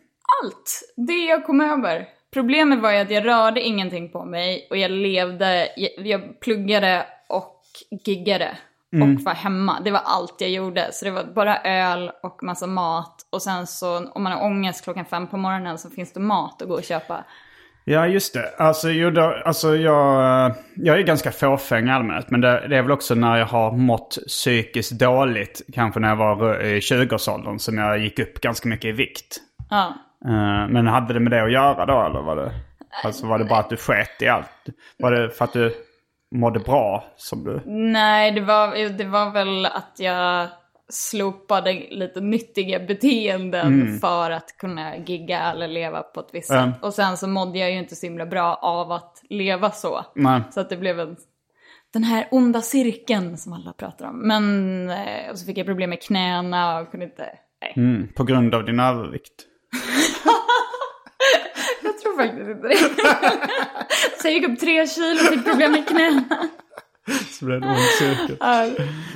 Allt! 0.42 0.80
Det 0.96 1.24
jag 1.24 1.44
kom 1.44 1.60
över. 1.60 2.04
Problemet 2.32 2.80
var 2.80 2.92
ju 2.92 2.98
att 2.98 3.10
jag 3.10 3.26
rörde 3.26 3.60
ingenting 3.60 4.08
på 4.08 4.24
mig 4.24 4.66
och 4.70 4.76
jag 4.76 4.90
levde, 4.90 5.68
jag, 5.76 6.06
jag 6.06 6.40
pluggade 6.40 7.06
och 7.28 7.62
giggade 8.04 8.58
och 8.92 9.22
var 9.24 9.34
hemma. 9.34 9.80
Det 9.84 9.90
var 9.90 10.00
allt 10.04 10.36
jag 10.38 10.50
gjorde. 10.50 10.88
Så 10.92 11.04
det 11.04 11.10
var 11.10 11.24
bara 11.24 11.62
öl 11.62 12.10
och 12.22 12.42
massa 12.42 12.66
mat. 12.66 13.26
Och 13.30 13.42
sen 13.42 13.66
så 13.66 14.08
om 14.08 14.22
man 14.22 14.32
har 14.32 14.44
ångest 14.44 14.84
klockan 14.84 15.04
fem 15.04 15.26
på 15.26 15.36
morgonen 15.36 15.78
så 15.78 15.90
finns 15.90 16.12
det 16.12 16.20
mat 16.20 16.62
att 16.62 16.68
gå 16.68 16.74
och 16.74 16.84
köpa. 16.84 17.24
Ja, 17.84 18.06
just 18.06 18.34
det. 18.34 18.54
Alltså, 18.58 18.90
jo, 18.90 19.10
då, 19.10 19.40
alltså 19.44 19.76
jag, 19.76 20.46
eh, 20.46 20.56
jag 20.74 20.98
är 20.98 21.02
ganska 21.02 21.32
fåfäng 21.32 21.88
i 21.88 21.90
allmänhet. 21.90 22.30
Men 22.30 22.40
det, 22.40 22.68
det 22.68 22.76
är 22.76 22.82
väl 22.82 22.92
också 22.92 23.14
när 23.14 23.36
jag 23.36 23.46
har 23.46 23.72
mått 23.72 24.18
psykiskt 24.26 24.92
dåligt. 24.92 25.62
Kanske 25.72 26.00
när 26.00 26.08
jag 26.08 26.16
var 26.16 26.62
i 26.62 26.80
20-årsåldern. 26.80 27.58
Så 27.58 27.72
när 27.72 27.88
jag 27.88 27.98
gick 27.98 28.18
upp 28.18 28.40
ganska 28.40 28.68
mycket 28.68 28.84
i 28.84 28.92
vikt. 28.92 29.40
Ja. 29.70 29.94
Eh, 30.24 30.68
Men 30.68 30.86
hade 30.86 31.14
det 31.14 31.20
med 31.20 31.32
det 31.32 31.42
att 31.44 31.52
göra 31.52 31.86
då 31.86 32.02
eller 32.06 32.20
var 32.22 32.36
det? 32.36 32.52
Alltså 33.04 33.26
var 33.26 33.38
det 33.38 33.44
bara 33.44 33.60
att 33.60 33.70
du 33.70 33.76
sket 33.76 34.22
i 34.22 34.28
allt? 34.28 34.48
Var 34.98 35.10
det 35.12 35.30
för 35.30 35.44
att 35.44 35.52
du 35.52 35.74
mådde 36.34 36.60
bra 36.60 37.04
som 37.16 37.44
du? 37.44 37.60
Nej, 37.66 38.30
det 38.32 38.40
var, 38.40 38.88
det 38.98 39.04
var 39.04 39.30
väl 39.30 39.66
att 39.66 39.94
jag 39.98 40.48
slopade 40.88 41.72
lite 41.90 42.20
nyttiga 42.20 42.78
beteenden 42.80 43.98
för 43.98 44.30
att 44.30 44.56
kunna 44.58 44.96
gigga 44.96 45.40
eller 45.52 45.68
leva 45.68 46.02
på 46.02 46.20
ett 46.20 46.28
visst 46.32 46.50
Mm. 46.50 46.72
sätt. 46.72 46.82
Och 46.84 46.94
sen 46.94 47.16
så 47.16 47.28
mådde 47.28 47.58
jag 47.58 47.70
ju 47.72 47.78
inte 47.78 47.96
så 47.96 48.06
himla 48.06 48.26
bra 48.26 48.54
av 48.54 48.92
att 48.92 49.22
leva 49.30 49.70
så. 49.70 50.04
Nej. 50.14 50.40
Så 50.50 50.60
att 50.60 50.68
det 50.70 50.76
blev 50.76 51.00
en, 51.00 51.16
den 51.92 52.04
här 52.04 52.28
onda 52.30 52.60
cirkeln 52.60 53.36
som 53.36 53.52
alla 53.52 53.72
pratar 53.72 54.06
om. 54.08 54.28
Men, 54.28 54.90
eh, 54.90 55.30
och 55.30 55.38
så 55.38 55.46
fick 55.46 55.58
jag 55.58 55.66
problem 55.66 55.90
med 55.90 56.02
knäna 56.02 56.78
och 56.80 56.90
kunde 56.90 57.06
inte, 57.06 57.28
nej. 57.62 57.72
Mm, 57.76 58.08
på 58.16 58.24
grund 58.24 58.54
av 58.54 58.64
din 58.64 58.80
övervikt? 58.80 59.46
Faktiskt 62.26 62.48
inte 62.50 62.68
det. 62.68 62.76
så 64.20 64.28
jag 64.28 64.32
gick 64.34 64.48
upp 64.48 64.60
tre 64.60 64.86
kilo 64.86 65.20
och 65.20 65.32
fick 65.34 65.44
problem 65.44 65.72
med 65.72 65.88
knäna. 65.88 66.24
Så 67.38 67.44
blev 67.44 67.60
det 67.60 67.66
ond 67.66 67.78
cirkel. 67.98 68.36
Ja, 68.40 68.66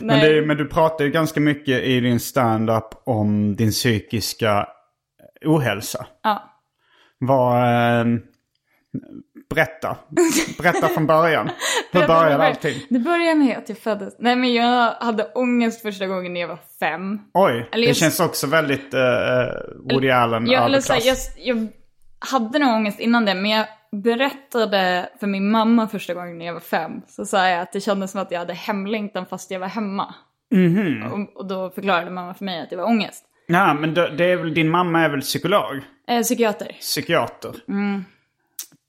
Men, 0.00 0.20
det, 0.20 0.46
men 0.46 0.56
du 0.56 0.68
pratar 0.68 1.04
ju 1.04 1.10
ganska 1.10 1.40
mycket 1.40 1.82
i 1.82 2.00
din 2.00 2.20
stand-up 2.20 3.02
om 3.06 3.56
din 3.56 3.70
psykiska 3.70 4.66
ohälsa. 5.44 6.06
Ja. 6.22 6.50
Vad... 7.18 7.62
Eh, 8.00 8.06
berätta. 9.54 9.96
Berätta 10.58 10.88
från 10.88 11.06
början. 11.06 11.50
Hur 11.92 12.06
började 12.06 12.46
allting? 12.46 12.74
Det 12.90 12.98
började 12.98 13.34
med 13.34 13.58
att 13.58 13.68
jag 13.68 13.78
föddes. 13.78 14.14
Nej 14.18 14.36
men 14.36 14.54
jag 14.54 14.92
hade 14.92 15.24
ångest 15.24 15.82
första 15.82 16.06
gången 16.06 16.32
när 16.32 16.40
jag 16.40 16.48
var 16.48 16.58
fem. 16.80 17.18
Oj, 17.34 17.68
Eller 17.72 17.82
det 17.82 17.88
jag- 17.88 17.96
känns 17.96 18.20
också 18.20 18.46
väldigt 18.46 18.94
uh, 18.94 19.00
Woody 19.92 20.10
Allen 20.10 20.46
Jag, 20.46 20.64
eller 20.64 20.80
så, 20.80 20.94
jag, 21.02 21.16
jag 21.36 21.68
hade 22.26 22.58
nog 22.58 22.68
ångest 22.74 23.00
innan 23.00 23.24
det, 23.24 23.34
men 23.34 23.50
jag 23.50 23.66
berättade 24.02 25.08
för 25.20 25.26
min 25.26 25.50
mamma 25.50 25.88
första 25.88 26.14
gången 26.14 26.38
när 26.38 26.46
jag 26.46 26.52
var 26.52 26.60
fem. 26.60 26.92
Så 27.08 27.24
sa 27.26 27.48
jag 27.48 27.60
att 27.60 27.72
det 27.72 27.80
kändes 27.80 28.10
som 28.10 28.20
att 28.20 28.30
jag 28.30 28.38
hade 28.38 28.54
hemlängtan 28.54 29.26
fast 29.26 29.50
jag 29.50 29.60
var 29.60 29.66
hemma. 29.68 30.14
Mhm. 30.54 31.12
Och, 31.12 31.36
och 31.36 31.46
då 31.46 31.70
förklarade 31.70 32.10
mamma 32.10 32.34
för 32.34 32.44
mig 32.44 32.60
att 32.62 32.70
det 32.70 32.76
var 32.76 32.84
ångest. 32.84 33.24
Nej, 33.48 33.74
men 33.74 33.94
det, 33.94 34.16
det 34.16 34.24
är 34.24 34.36
väl, 34.36 34.54
din 34.54 34.68
mamma 34.70 35.00
är 35.00 35.08
väl 35.08 35.20
psykolog? 35.20 35.80
Eh, 36.08 36.22
psykiater. 36.22 36.66
Psykiater? 36.80 37.52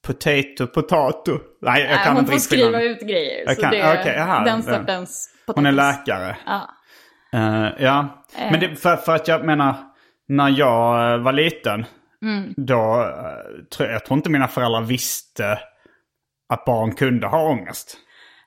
Potato, 0.08 0.68
potato. 0.68 1.39
Nej, 1.62 1.82
jag 1.82 1.89
Nej, 1.89 1.98
kan 2.04 2.13
hon 2.13 2.20
inte 2.20 2.25
får 2.32 2.34
riktigt 2.36 2.44
skriva 2.44 2.70
namnet. 2.70 3.01
ut 3.01 3.08
grejer. 3.08 3.44
Jag 3.46 3.56
så 3.56 3.62
kan- 3.62 3.72
det 3.72 3.80
är 3.80 4.01
okej, 4.01 4.13
jaha, 4.18 4.44
den 4.46 4.63
sortens 4.63 5.30
potatis. 5.46 5.56
Hon 5.56 5.65
är 5.65 5.72
läkare. 5.72 6.38
Ja. 6.46 6.70
Eh, 7.34 7.68
ja, 7.80 8.25
men 8.51 8.60
det, 8.60 8.75
för, 8.75 8.96
för 8.96 9.15
att 9.15 9.27
jag 9.27 9.46
menar, 9.46 9.75
när 10.27 10.50
jag 10.50 11.13
eh, 11.13 11.18
var 11.18 11.32
liten, 11.34 11.86
Mm. 12.22 12.53
då 12.57 13.12
tror 13.77 13.89
jag 13.89 14.05
tror 14.05 14.17
inte 14.17 14.29
mina 14.29 14.48
föräldrar 14.48 14.81
visste 14.81 15.60
att 16.50 16.65
barn 16.65 16.95
kunde 16.95 17.27
ha 17.27 17.50
ångest. 17.50 17.98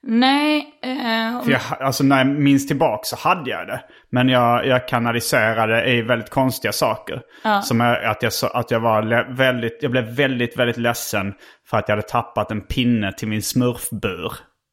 Nej, 0.03 0.79
eh, 0.83 1.43
För 1.45 1.51
jag, 1.51 1.61
alltså 1.81 2.05
när 2.05 2.19
jag 2.19 2.27
minns 2.27 2.67
tillbaka 2.67 3.05
så 3.05 3.17
hade 3.17 3.51
jag 3.51 3.67
det. 3.67 3.81
Men 4.11 4.29
jag, 4.29 4.67
jag 4.67 4.89
kanaliserade 4.89 5.91
i 5.91 6.03
väldigt 6.03 6.31
konstiga 6.31 6.73
saker. 6.73 7.23
Som 7.63 7.81
är 7.81 8.03
att 8.03 8.23
jag, 8.23 8.33
att 8.55 8.71
jag 8.71 8.81
var 8.81 9.35
väldigt, 9.37 9.79
jag 9.83 9.91
blev 9.91 10.05
väldigt, 10.05 10.59
väldigt 10.59 10.77
ledsen 10.77 11.35
för 11.67 11.79
att 11.79 11.89
jag 11.89 11.97
hade 11.97 12.09
tappat 12.09 12.51
en 12.51 12.61
pinne 12.61 13.13
till 13.13 13.29
min 13.29 13.43
smurfbur. 13.43 14.33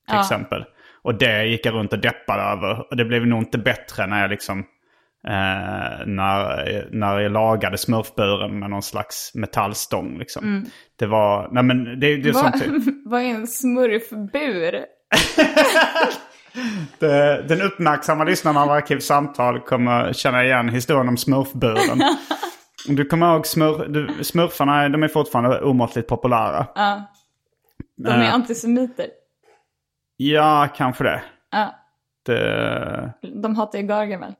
Till 0.09 0.19
exempel. 0.19 0.65
Och 1.03 1.15
det 1.15 1.45
gick 1.45 1.65
jag 1.65 1.73
runt 1.73 1.93
och 1.93 1.99
deppade 1.99 2.41
över. 2.41 2.85
Och 2.89 2.97
det 2.97 3.05
blev 3.05 3.27
nog 3.27 3.39
inte 3.39 3.57
bättre 3.57 4.07
när 4.07 4.21
jag 4.21 4.29
liksom 4.29 4.65
eh, 5.27 6.05
när, 6.05 6.88
när 6.91 7.20
jag 7.20 7.32
lagade 7.32 7.77
smurfburen 7.77 8.60
med 8.60 8.70
någon 8.70 8.82
slags 8.84 9.32
metallstång. 9.36 10.17
Liksom. 10.20 10.65
Det 11.00 11.05
var, 11.05 11.50
nej 11.51 11.63
men 11.63 11.84
det, 12.00 12.17
det 12.17 12.29
är 12.29 12.34
vad, 12.34 12.60
sånt. 12.60 12.86
vad 13.05 13.22
är 13.22 13.25
en 13.25 13.48
smurfbur? 13.48 14.86
Det- 17.00 17.41
Den 17.48 17.62
uppmärksamma 17.62 18.24
lyssnarna 18.24 18.62
av 18.62 18.72
Arkivsamtal 18.72 19.60
kommer 19.60 20.13
känna 20.13 20.44
igen 20.44 20.70
historien 20.70 21.08
om 21.10 21.17
smurfburen. 21.17 22.01
Du 22.88 23.05
kommer 23.05 23.34
ihåg 23.34 23.48
smurf, 23.48 23.88
du, 23.88 24.24
smurfarna, 24.24 24.89
de 24.89 25.03
är 25.03 25.08
fortfarande 25.08 25.62
omåttligt 25.62 26.08
populära. 26.08 26.67
Ja. 26.75 27.03
De 27.98 28.10
är 28.10 28.24
Eh. 28.24 28.34
antisemiter. 28.34 29.05
Ja, 30.17 30.67
kanske 30.75 31.03
det. 31.03 31.22
Ja. 31.51 31.75
det 32.25 33.13
De 33.44 33.55
hatar 33.55 33.79
ju 33.79 33.86
Gargamel. 33.88 34.34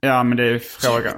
Ja, 0.00 0.22
men 0.22 0.36
det 0.36 0.44
är 0.48 0.58
frågan. 0.58 1.14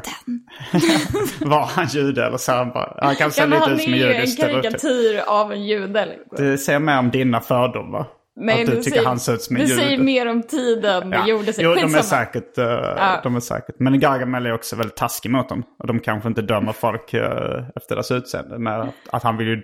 Var 1.50 1.66
han 1.66 1.86
jude 1.86 2.26
eller 2.26 2.36
ser 2.38 2.52
han 2.56 2.70
bara... 2.72 2.98
Han 3.02 3.16
kan 3.16 3.32
se 3.32 3.40
Ja, 3.40 3.46
men 3.46 3.58
lite 3.58 3.64
han 3.70 3.72
ut 3.74 3.78
är 3.80 3.84
som 3.84 3.92
en 3.92 3.98
ju 3.98 4.12
en 4.12 4.26
stereotyp. 4.26 4.62
karikatyr 4.62 5.20
av 5.26 5.52
en 5.52 5.64
jude. 5.66 6.06
Liksom. 6.06 6.46
Det 6.46 6.58
säger 6.58 6.78
mer 6.78 6.98
om 6.98 7.10
dina 7.10 7.40
fördomar. 7.40 8.06
Nej, 8.36 8.60
att 8.60 8.70
du 8.70 8.76
det 8.76 8.82
tycker 8.82 8.96
säger, 8.96 9.08
han 9.08 9.20
ser 9.20 9.34
ut 9.34 9.42
som 9.42 9.56
en 9.56 9.62
Det 9.62 9.68
jude. 9.68 9.82
säger 9.82 9.98
mer 9.98 10.26
om 10.28 10.42
tiden 10.42 11.10
det 11.10 11.16
Ja. 11.16 11.26
gjorde 11.28 11.52
sig. 11.52 11.64
Jo, 11.64 11.74
de 11.74 11.94
är, 11.94 12.02
säkert, 12.02 12.58
eh, 12.58 13.22
de 13.22 13.36
är 13.36 13.40
säkert. 13.40 13.74
Men 13.78 14.00
Gargamel 14.00 14.46
är 14.46 14.52
också 14.54 14.76
väldigt 14.76 14.96
taskig 14.96 15.30
mot 15.30 15.48
dem. 15.48 15.62
Och 15.78 15.86
de 15.86 16.00
kanske 16.00 16.28
inte 16.28 16.42
dömer 16.42 16.72
folk 16.72 17.14
eh, 17.14 17.64
efter 17.76 17.94
deras 17.94 18.10
utseende. 18.10 18.58
Men 18.58 18.88
att 19.10 19.22
han 19.22 19.36
vill 19.36 19.46
ju 19.48 19.62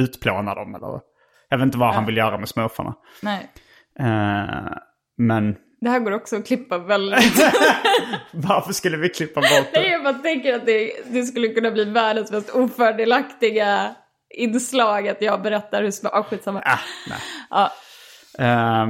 utplåna 0.00 0.54
dem. 0.54 0.74
Eller, 0.74 1.00
jag 1.48 1.58
vet 1.58 1.64
inte 1.66 1.78
vad 1.78 1.94
han 1.94 2.06
vill 2.06 2.16
göra 2.16 2.38
med 2.38 2.48
smurfarna. 2.48 2.94
Nej. 3.22 3.50
Eh, 4.00 4.72
men 5.18 5.56
Det 5.80 5.90
här 5.90 5.98
går 5.98 6.12
också 6.12 6.36
att 6.36 6.46
klippa 6.46 6.78
väldigt... 6.78 7.38
varför 8.30 8.72
skulle 8.72 8.96
vi 8.96 9.08
klippa 9.08 9.40
bort 9.40 9.50
Nej, 9.50 9.82
det? 9.82 9.88
jag 9.88 10.02
bara 10.02 10.14
tänker 10.14 10.54
att 10.54 10.66
det, 10.66 10.92
det 11.06 11.22
skulle 11.22 11.48
kunna 11.48 11.70
bli 11.70 11.84
världens 11.84 12.32
mest 12.32 12.50
ofördelaktiga 12.50 13.94
inslag 14.34 15.08
att 15.08 15.22
jag 15.22 15.42
berättar 15.42 15.82
hur 15.82 15.90
små... 15.90 16.10
Ah, 16.12 16.22
skitsamma. 16.22 16.62
Ah, 16.64 16.78
nej. 17.08 17.18
Ja. 17.50 17.72
Eh, 18.38 18.88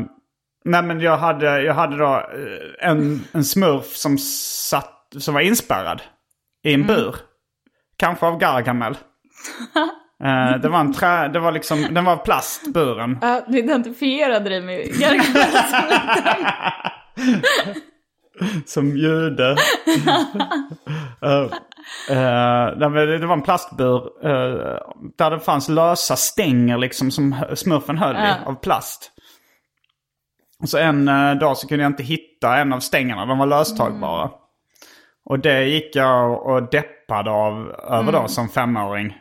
nej 0.64 0.82
men 0.82 1.00
jag 1.00 1.16
hade, 1.16 1.62
jag 1.62 1.74
hade 1.74 1.96
då 1.96 2.14
eh, 2.14 2.88
en, 2.88 3.24
en 3.32 3.44
smurf 3.44 3.96
som, 3.96 4.18
satt, 4.70 5.14
som 5.18 5.34
var 5.34 5.40
inspärrad 5.40 6.02
i 6.64 6.74
en 6.74 6.86
bur. 6.86 7.16
Kanske 7.96 8.26
av 8.26 8.38
Gargamel. 8.38 8.96
Eh, 10.24 10.60
det 10.60 10.68
var 10.68 10.80
en 10.80 10.92
trä, 10.92 11.28
det 11.28 11.38
var 11.38 11.52
liksom, 11.52 11.94
den 11.94 12.04
var 12.04 12.16
plast, 12.16 12.72
buren. 12.72 13.18
Ja, 13.22 13.42
du 13.48 13.58
identifierade 13.58 14.48
dig 14.48 14.60
med. 14.60 14.86
Som 18.66 18.96
jude. 18.96 19.56
Men 22.78 22.92
det 23.20 23.26
var 23.26 23.32
en 23.32 23.42
plastbur 23.42 23.96
eh, 24.24 24.78
där 25.18 25.30
det 25.30 25.40
fanns 25.40 25.68
lösa 25.68 26.16
stänger 26.16 26.78
liksom 26.78 27.10
som 27.10 27.34
smurfen 27.54 27.98
höll 27.98 28.16
i 28.16 28.34
av 28.46 28.54
plast. 28.54 29.12
Så 30.66 30.78
en 30.78 31.04
dag 31.40 31.56
så 31.56 31.68
kunde 31.68 31.84
jag 31.84 31.90
inte 31.90 32.02
hitta 32.02 32.56
en 32.56 32.72
av 32.72 32.80
stängerna, 32.80 33.26
de 33.26 33.38
var 33.38 33.46
löstagbara. 33.46 34.30
Och 35.24 35.38
det 35.38 35.64
gick 35.64 35.96
jag 35.96 36.46
och 36.46 36.70
deppade 36.70 37.30
av 37.30 37.70
över 37.88 38.12
då 38.12 38.28
som 38.28 38.48
femåring. 38.48 39.16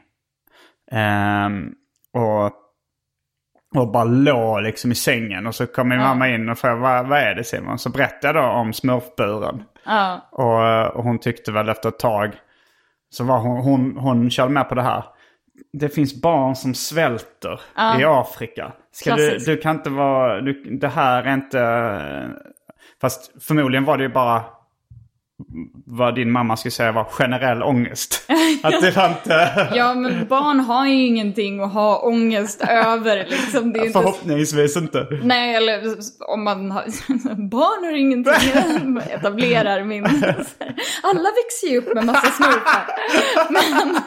Ehm, 0.91 1.71
och, 2.13 2.51
och 3.75 3.91
bara 3.91 4.03
låg 4.03 4.61
liksom 4.61 4.91
i 4.91 4.95
sängen. 4.95 5.47
Och 5.47 5.55
så 5.55 5.67
kom 5.67 5.89
min 5.89 5.99
mamma 5.99 6.29
in 6.29 6.49
och 6.49 6.57
frågade 6.57 6.81
vad, 6.81 7.07
vad 7.07 7.19
är 7.19 7.35
det 7.35 7.43
Simon? 7.43 7.79
Så 7.79 7.89
berättade 7.89 8.39
jag 8.39 8.45
då 8.45 8.49
om 8.49 8.73
smurfburen. 8.73 9.63
ja. 9.85 10.29
Och, 10.31 10.95
och 10.95 11.03
hon 11.03 11.19
tyckte 11.19 11.51
väl 11.51 11.69
efter 11.69 11.89
ett 11.89 11.99
tag 11.99 12.35
så 13.09 13.23
var 13.23 13.39
hon, 13.39 13.61
hon, 13.61 13.97
hon 13.97 14.29
körde 14.29 14.51
med 14.51 14.69
på 14.69 14.75
det 14.75 14.81
här. 14.81 15.03
Det 15.73 15.89
finns 15.89 16.21
barn 16.21 16.55
som 16.55 16.73
svälter 16.73 17.61
i 17.99 18.03
Afrika. 18.03 18.71
Ska 18.91 19.15
du, 19.15 19.37
du 19.37 19.57
kan 19.57 19.75
inte 19.75 19.89
vara, 19.89 20.41
du, 20.41 20.63
det 20.63 20.87
här 20.87 21.23
är 21.23 21.33
inte... 21.33 22.37
Fast 23.01 23.43
förmodligen 23.43 23.85
var 23.85 23.97
det 23.97 24.03
ju 24.03 24.09
bara 24.09 24.43
vad 25.85 26.15
din 26.15 26.31
mamma 26.31 26.57
skulle 26.57 26.71
säga 26.71 26.91
var 26.91 27.03
generell 27.03 27.63
ångest. 27.63 28.25
Att 28.63 28.81
det 28.81 28.91
var 28.91 29.09
inte... 29.09 29.67
ja, 29.75 29.93
men 29.93 30.27
barn 30.27 30.59
har 30.59 30.87
ju 30.87 31.05
ingenting 31.05 31.59
att 31.59 31.73
ha 31.73 31.99
ångest 31.99 32.61
över. 32.61 33.27
Liksom. 33.29 33.73
Det 33.73 33.79
är 33.79 33.81
ju 33.81 33.87
inte... 33.87 33.99
Förhoppningsvis 33.99 34.77
inte. 34.77 35.07
Nej, 35.23 35.55
eller 35.55 35.83
om 36.19 36.43
man 36.43 36.71
har... 36.71 36.83
Barn 37.49 37.83
har 37.83 37.97
ingenting. 37.97 38.33
etablerar 39.09 39.83
min... 39.83 40.05
Alla 41.03 41.29
växer 41.29 41.67
ju 41.67 41.77
upp 41.77 41.95
med 41.95 42.05
massa 42.05 42.27
smurfar. 42.31 42.85
Men... 43.49 44.01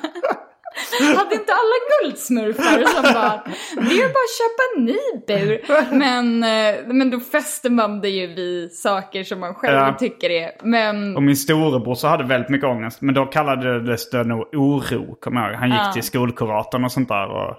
Hade 1.16 1.34
inte 1.34 1.52
alla 1.52 2.02
guldsmurfar 2.02 2.84
som 2.86 3.02
bara, 3.02 3.42
det 3.74 3.94
är 4.02 4.08
bara 4.08 4.26
att 4.26 4.38
köpa 4.40 4.62
en 4.76 4.84
ny 4.84 4.98
bur. 5.26 5.60
Men, 5.94 6.42
eh, 6.42 6.94
men 6.94 7.10
då 7.10 7.20
fäster 7.20 7.70
man 7.70 8.00
det 8.00 8.08
ju 8.08 8.26
vid 8.26 8.72
saker 8.72 9.24
som 9.24 9.40
man 9.40 9.54
själv 9.54 9.76
Ja. 9.76 9.96
tycker 9.98 10.30
är. 10.30 10.50
Men 10.62 11.16
Och 11.16 11.22
min 11.22 11.36
storebror 11.36 11.94
så 11.94 12.08
hade 12.08 12.24
väldigt 12.24 12.48
mycket 12.50 12.68
ångest. 12.68 13.00
Men 13.00 13.14
då 13.14 13.26
kallades 13.26 14.10
det 14.10 14.24
nog 14.24 14.54
oro, 14.54 15.14
kommer 15.20 15.40
jag 15.40 15.50
ihåg. 15.50 15.58
Han 15.60 15.70
gick 15.70 15.92
till 15.92 16.02
skolkuratorn 16.02 16.84
och 16.84 16.92
sånt 16.92 17.08
där 17.08 17.26
och, 17.28 17.56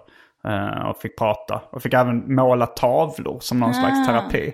eh, 0.52 0.86
och 0.89 0.97
fick 1.02 1.17
prata. 1.17 1.62
Och 1.71 1.82
fick 1.84 1.93
även 1.93 2.36
måla 2.36 2.65
tavlor 2.65 3.39
som 3.39 3.60
någon 3.60 3.74
slags 3.74 4.08
terapi. 4.08 4.52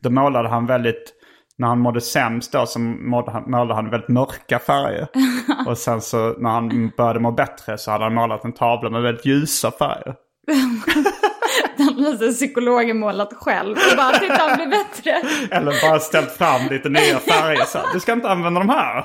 Då 0.00 0.10
målade 0.10 0.48
han 0.48 0.66
väldigt, 0.66 1.12
när 1.58 1.68
han 1.68 1.78
mådde 1.78 2.00
sämst 2.00 2.52
då 2.52 2.66
så 2.66 2.78
målade 2.78 3.30
han, 3.32 3.50
målade 3.50 3.74
han 3.74 3.90
väldigt 3.90 4.08
mörka 4.08 4.58
färger. 4.58 5.08
och 5.66 5.78
sen 5.78 6.00
så 6.00 6.34
när 6.38 6.50
han 6.50 6.92
började 6.96 7.20
må 7.20 7.32
bättre 7.32 7.78
så 7.78 7.90
hade 7.90 8.04
han 8.04 8.14
målat 8.14 8.44
en 8.44 8.52
tavla 8.52 8.90
med 8.90 9.02
väldigt 9.02 9.26
ljusa 9.26 9.70
färger. 9.70 10.14
den 11.76 12.04
hade 12.04 12.32
psykologen 12.32 12.98
målat 12.98 13.32
själv. 13.32 13.70
Och 13.70 13.96
bara, 13.96 14.18
titta 14.18 14.34
han 14.34 14.56
blir 14.56 14.66
bättre. 14.66 15.22
Eller 15.56 15.90
bara 15.90 15.98
ställt 15.98 16.30
fram 16.30 16.68
lite 16.70 16.88
nya 16.88 17.18
färger. 17.18 17.64
Så 17.64 17.78
du 17.92 18.00
ska 18.00 18.12
inte 18.12 18.28
använda 18.28 18.60
de 18.60 18.68
här. 18.68 19.04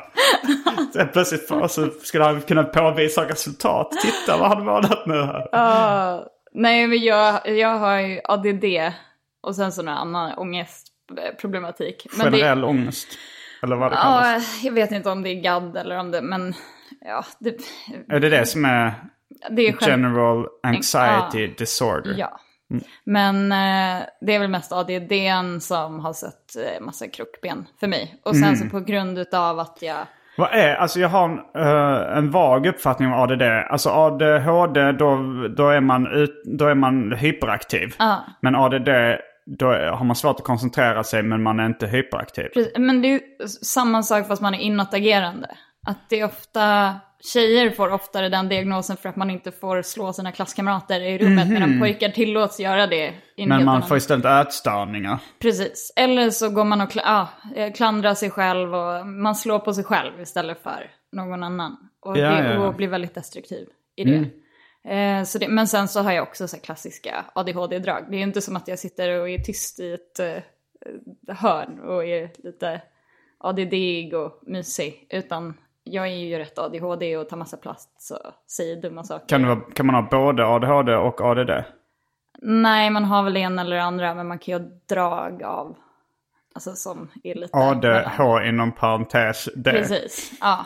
Så 0.93 1.05
plötsligt 1.13 1.47
så 1.47 1.89
skulle 2.03 2.23
han 2.23 2.41
kunna 2.41 2.63
påvisa 2.63 3.29
resultat. 3.29 3.91
Titta 3.91 4.38
vad 4.38 4.49
han 4.49 4.65
målat 4.65 5.05
nu 5.05 5.23
här. 5.23 5.47
Ja, 5.51 6.25
nej, 6.53 6.88
men 6.88 6.99
jag, 6.99 7.57
jag 7.57 7.77
har 7.77 7.99
ju 7.99 8.21
ADD 8.23 8.93
och 9.43 9.55
sen 9.55 9.71
så 9.71 9.81
någon 9.81 9.97
annan 9.97 10.38
ångestproblematik. 11.11 12.07
Men 12.17 12.31
det, 12.31 12.37
Generell 12.37 12.63
ångest. 12.63 13.07
Eller 13.63 13.75
vad 13.75 13.91
det 13.91 13.95
kallas. 13.95 14.59
ja, 14.61 14.67
jag 14.67 14.73
vet 14.73 14.91
inte 14.91 15.09
om 15.09 15.23
det 15.23 15.29
är 15.29 15.41
GAD 15.41 15.77
eller 15.77 15.97
om 15.97 16.11
det, 16.11 16.21
men 16.21 16.53
ja, 17.01 17.25
det, 17.39 17.55
Är 18.09 18.19
det 18.19 18.29
det 18.29 18.45
som 18.45 18.65
är 18.65 18.93
det 19.49 19.67
är 19.67 19.75
general 19.81 20.47
anxiety 20.63 21.47
disorder? 21.47 22.15
Ja. 22.17 22.39
Men 23.03 23.51
eh, 23.51 24.05
det 24.21 24.35
är 24.35 24.39
väl 24.39 24.49
mest 24.49 24.71
ADD 24.71 25.13
som 25.61 25.99
har 25.99 26.13
sett 26.13 26.55
eh, 26.55 26.85
massa 26.85 27.07
krokben 27.07 27.67
för 27.79 27.87
mig. 27.87 28.21
Och 28.25 28.35
sen 28.35 28.57
så 28.57 28.69
på 28.69 28.79
grund 28.79 29.25
av 29.33 29.59
att 29.59 29.77
jag... 29.81 29.97
Vad 30.37 30.49
är, 30.51 30.75
alltså 30.75 30.99
jag 30.99 31.09
har 31.09 31.29
en, 31.29 31.39
eh, 31.55 32.17
en 32.17 32.31
vag 32.31 32.67
uppfattning 32.67 33.13
om 33.13 33.13
ADD. 33.13 33.41
Alltså 33.41 33.89
ADHD, 33.89 34.91
då, 34.91 35.17
då, 35.57 35.69
är, 35.69 35.81
man 35.81 36.07
ut, 36.07 36.43
då 36.45 36.67
är 36.67 36.75
man 36.75 37.11
hyperaktiv. 37.11 37.95
Ja. 37.99 38.23
Men 38.41 38.55
ADD, 38.55 38.89
då 39.60 39.65
har 39.67 40.03
man 40.03 40.15
svårt 40.15 40.39
att 40.39 40.45
koncentrera 40.45 41.03
sig 41.03 41.23
men 41.23 41.43
man 41.43 41.60
är 41.60 41.65
inte 41.65 41.88
hyperaktiv. 41.88 42.47
Precis, 42.53 42.73
Men 42.77 43.01
det 43.01 43.07
är 43.07 43.12
ju 43.12 43.47
samma 43.47 44.03
sak 44.03 44.27
fast 44.27 44.41
man 44.41 44.53
är 44.53 44.60
inåtagerande. 44.60 45.47
Att 45.88 46.10
det 46.10 46.19
är 46.19 46.25
ofta, 46.25 46.95
tjejer 47.33 47.69
får 47.69 47.93
oftare 47.93 48.29
den 48.29 48.49
diagnosen 48.49 48.97
för 48.97 49.10
att 49.10 49.15
man 49.15 49.29
inte 49.29 49.51
får 49.51 49.81
slå 49.81 50.13
sina 50.13 50.31
klasskamrater 50.31 51.01
i 51.01 51.17
rummet 51.17 51.47
medan 51.49 51.79
pojkar 51.79 52.10
tillåts 52.10 52.60
göra 52.60 52.88
det. 52.88 53.13
Men 53.47 53.65
man 53.65 53.83
får 53.83 53.97
istället 53.97 54.47
ätstörningar. 54.47 55.19
Precis. 55.39 55.93
Eller 55.95 56.29
så 56.29 56.49
går 56.49 56.63
man 56.63 56.81
och 56.81 56.89
kla- 56.91 57.01
ah, 57.05 57.27
klandrar 57.75 58.13
sig 58.13 58.29
själv 58.29 58.75
och 58.75 59.07
man 59.07 59.36
slår 59.36 59.60
på 59.60 59.73
sig 59.73 59.83
själv 59.83 60.21
istället 60.21 60.63
för 60.63 60.91
någon 61.12 61.43
annan. 61.43 61.77
Och, 62.01 62.17
Ja, 62.17 62.29
det, 62.29 62.38
Mm. 62.39 62.62
ja. 62.62 62.67
och 62.67 62.75
blir 62.75 62.88
väldigt 62.88 63.15
destruktiv 63.15 63.67
i 63.95 64.03
det. 64.03 64.25
Eh, 64.88 65.23
så 65.23 65.38
det. 65.38 65.47
Men 65.47 65.67
sen 65.67 65.88
så 65.88 66.02
har 66.02 66.12
jag 66.12 66.23
också 66.23 66.47
så 66.47 66.56
här 66.56 66.63
klassiska 66.63 67.26
ADHD-drag. 67.34 68.06
Det 68.10 68.15
är 68.15 68.17
ju 68.17 68.23
inte 68.23 68.41
som 68.41 68.56
att 68.56 68.67
jag 68.67 68.80
sitter 68.80 69.19
och 69.19 69.30
är 69.30 69.39
tyst 69.39 69.80
i 69.80 69.93
ett 69.93 70.19
eh, 70.19 71.36
hörn 71.36 71.80
och 71.80 72.06
är 72.06 72.32
lite 72.38 72.82
ADD 73.38 74.13
och 74.13 74.39
mysig. 74.41 75.08
Utan 75.10 75.54
jag 75.84 76.08
är 76.08 76.12
ju 76.12 76.38
rätt 76.38 76.60
ADHD 76.60 77.17
och 77.17 77.30
tar 77.30 77.38
massa 77.38 77.58
plats 77.58 78.12
och 78.12 78.32
säger 78.52 78.82
dumma 78.82 79.04
saker. 79.04 79.28
Kan, 79.28 79.47
vara, 79.47 79.62
kan 79.73 79.86
man 79.86 79.95
ha 79.95 80.02
både 80.02 80.45
ADHD 80.45 80.95
och 80.95 81.21
ADD? 81.21 81.52
Nej, 82.41 82.89
man 82.89 83.06
har 83.06 83.23
väl 83.23 83.38
ena 83.38 83.62
eller 83.62 83.78
andra, 83.78 84.13
men 84.13 84.28
man 84.28 84.39
kan 84.39 84.54
ju 84.54 84.60
ha 84.60 84.69
drag 84.89 85.43
av, 85.43 85.78
alltså 86.56 86.73
som 86.73 87.10
är 87.23 87.36
lite... 87.36 87.58
ADH 87.58 88.47
inom 88.47 88.71
parentes 88.71 89.50
D. 89.56 89.71
Precis, 89.71 90.32
ja. 90.41 90.65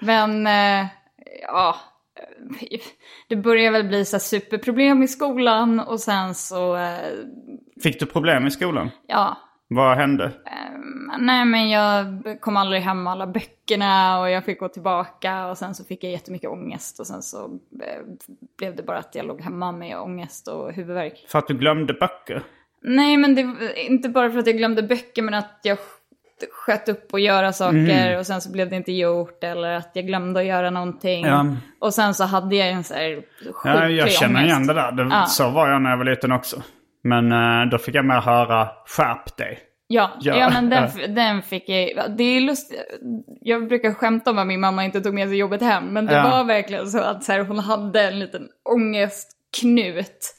Men, 0.00 0.46
eh, 0.46 0.86
ja. 1.42 1.76
Det 3.28 3.36
börjar 3.36 3.72
väl 3.72 3.88
bli 3.88 4.04
så 4.04 4.18
superproblem 4.18 5.02
i 5.02 5.08
skolan 5.08 5.80
och 5.80 6.00
sen 6.00 6.34
så, 6.34 6.76
eh, 6.76 7.10
Fick 7.82 8.00
du 8.00 8.06
problem 8.06 8.46
i 8.46 8.50
skolan? 8.50 8.90
ja. 9.06 9.36
Vad 9.72 9.96
hände? 9.96 10.32
Nej 11.18 11.44
men 11.44 11.70
jag 11.70 12.06
kom 12.40 12.56
aldrig 12.56 12.82
hem 12.82 13.02
med 13.02 13.12
alla 13.12 13.26
böckerna 13.26 14.20
och 14.20 14.30
jag 14.30 14.44
fick 14.44 14.60
gå 14.60 14.68
tillbaka 14.68 15.46
och 15.46 15.58
sen 15.58 15.74
så 15.74 15.84
fick 15.84 16.04
jag 16.04 16.12
jättemycket 16.12 16.50
ångest 16.50 17.00
och 17.00 17.06
sen 17.06 17.22
så 17.22 17.44
eh, 17.82 18.02
blev 18.58 18.76
det 18.76 18.82
bara 18.82 18.98
att 18.98 19.14
jag 19.14 19.26
låg 19.26 19.40
hemma 19.40 19.72
med 19.72 19.98
ångest 19.98 20.48
och 20.48 20.72
huvudvärk. 20.72 21.26
För 21.28 21.38
att 21.38 21.48
du 21.48 21.54
glömde 21.54 21.92
böcker? 21.92 22.42
Nej, 22.82 23.16
men 23.16 23.34
det 23.34 23.42
var 23.42 23.78
inte 23.78 24.08
bara 24.08 24.30
för 24.30 24.38
att 24.38 24.46
jag 24.46 24.56
glömde 24.56 24.82
böcker, 24.82 25.22
men 25.22 25.34
att 25.34 25.60
jag 25.62 25.78
sköt 26.52 26.88
upp 26.88 27.08
och 27.12 27.20
göra 27.20 27.52
saker 27.52 28.18
och 28.18 28.26
sen 28.26 28.40
så 28.40 28.52
blev 28.52 28.70
det 28.70 28.76
inte 28.76 28.92
gjort. 28.92 29.44
Eller 29.44 29.72
att 29.74 29.90
jag 29.92 30.06
glömde 30.06 30.40
att 30.40 30.46
göra 30.46 30.70
någonting. 30.70 31.26
Ja. 31.26 31.46
Och 31.80 31.94
sen 31.94 32.14
så 32.14 32.24
hade 32.24 32.56
jag 32.56 32.68
en 32.68 32.84
så 32.84 32.94
här 32.94 33.22
Ja, 33.44 33.52
sjuklig 33.52 33.96
jag 33.98 34.10
känner 34.12 34.34
ångest. 34.40 34.46
igen 34.50 34.66
det 34.66 34.74
där. 34.74 34.92
Det, 34.92 35.02
Ja. 35.10 35.26
Så 35.26 35.48
var 35.50 35.68
jag 35.68 35.82
när 35.82 35.90
jag 35.90 35.96
var 35.96 36.04
liten 36.04 36.32
också. 36.32 36.62
Men 37.04 37.32
eh, 37.32 37.70
då 37.70 37.78
fick 37.78 37.94
jag 37.94 38.04
mer 38.04 38.20
höra 38.20 38.68
skärp 38.86 39.36
dig. 39.36 39.58
Ja, 39.92 40.10
Ja, 40.20 40.36
ja, 40.36 40.50
men 40.50 40.70
den, 40.70 40.88
ja. 41.00 41.06
den 41.06 41.42
fick 41.42 41.68
jag. 41.68 42.04
Det 42.16 42.24
är 42.24 42.40
lust, 42.40 42.72
jag 43.40 43.68
brukar 43.68 43.92
skämta 43.94 44.30
om 44.30 44.38
att 44.38 44.46
min 44.46 44.60
mamma 44.60 44.84
inte 44.84 45.00
tog 45.00 45.14
med 45.14 45.28
sig 45.28 45.38
jobbet 45.38 45.62
hem. 45.62 45.84
Men 45.84 46.06
det 46.06 46.14
Ja. 46.14 46.22
var 46.30 46.44
verkligen 46.44 46.86
så 46.90 47.00
att 47.00 47.24
så 47.24 47.32
här, 47.32 47.40
hon 47.44 47.58
hade 47.58 48.02
en 48.02 48.18
liten 48.18 48.48
ångestknut 48.72 50.34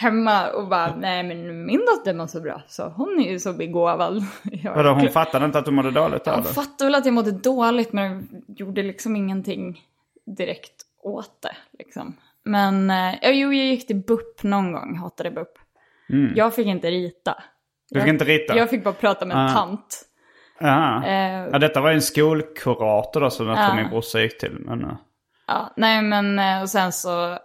hemma 0.00 0.50
och 0.50 0.68
bara, 0.68 0.96
nej 0.96 1.22
men 1.22 1.66
min 1.66 1.80
dotter 1.86 2.14
mår 2.14 2.26
så 2.26 2.40
bra. 2.40 2.62
Så 2.68 2.88
hon 2.88 3.20
är 3.20 3.30
ju 3.30 3.38
så 3.38 3.52
begåvad. 3.52 4.22
Vadå, 4.74 4.90
hon 4.90 5.08
fattade 5.08 5.44
inte 5.44 5.58
att 5.58 5.64
du 5.64 5.70
mådde 5.70 5.90
dåligt 5.90 6.28
av 6.28 6.34
Jag 6.34 6.42
det? 6.44 6.48
fattade 6.48 6.84
väl 6.84 6.94
att 6.94 7.04
jag 7.04 7.14
mådde 7.14 7.30
dåligt 7.32 7.92
men 7.92 8.28
gjorde 8.48 8.82
liksom 8.82 9.16
ingenting 9.16 9.80
direkt 10.36 10.74
åt 11.02 11.42
det. 11.42 11.56
Liksom. 11.78 12.16
Men 12.44 12.90
eh, 12.90 13.14
ja, 13.22 13.30
jo, 13.30 13.52
jag 13.52 13.66
gick 13.66 13.86
till 13.86 13.96
BUP 13.96 14.42
någon 14.42 14.72
gång, 14.72 14.96
hatade 14.96 15.30
BUP. 15.30 15.48
Jag 16.34 16.54
fick 16.54 16.66
inte 16.66 16.90
rita. 16.90 17.32
Mm. 17.32 17.42
Du 17.90 18.00
fick 18.00 18.08
jag, 18.08 18.14
inte 18.14 18.24
rita? 18.24 18.56
Jag 18.56 18.70
fick 18.70 18.84
bara 18.84 18.94
prata 18.94 19.26
med 19.26 19.36
en 19.36 19.44
Ah. 19.46 19.48
tant. 19.48 20.04
Ja. 20.60 21.04
Eh, 21.06 21.48
ja, 21.52 21.58
detta 21.58 21.80
var 21.80 21.88
ju 21.90 21.94
en 21.94 22.02
skolkurator 22.02 23.20
då 23.20 23.30
som 23.30 23.46
jag 23.46 23.56
tror 23.56 23.68
Ja. 23.68 23.74
min 23.74 23.90
brorsa 23.90 24.20
gick 24.20 24.38
till. 24.38 24.56
Men, 24.60 24.84
eh, 24.84 24.96
ja, 25.46 25.72
nej 25.76 26.02
men 26.02 26.38
och 26.62 26.68
sen 26.70 26.92
så, 26.92 27.38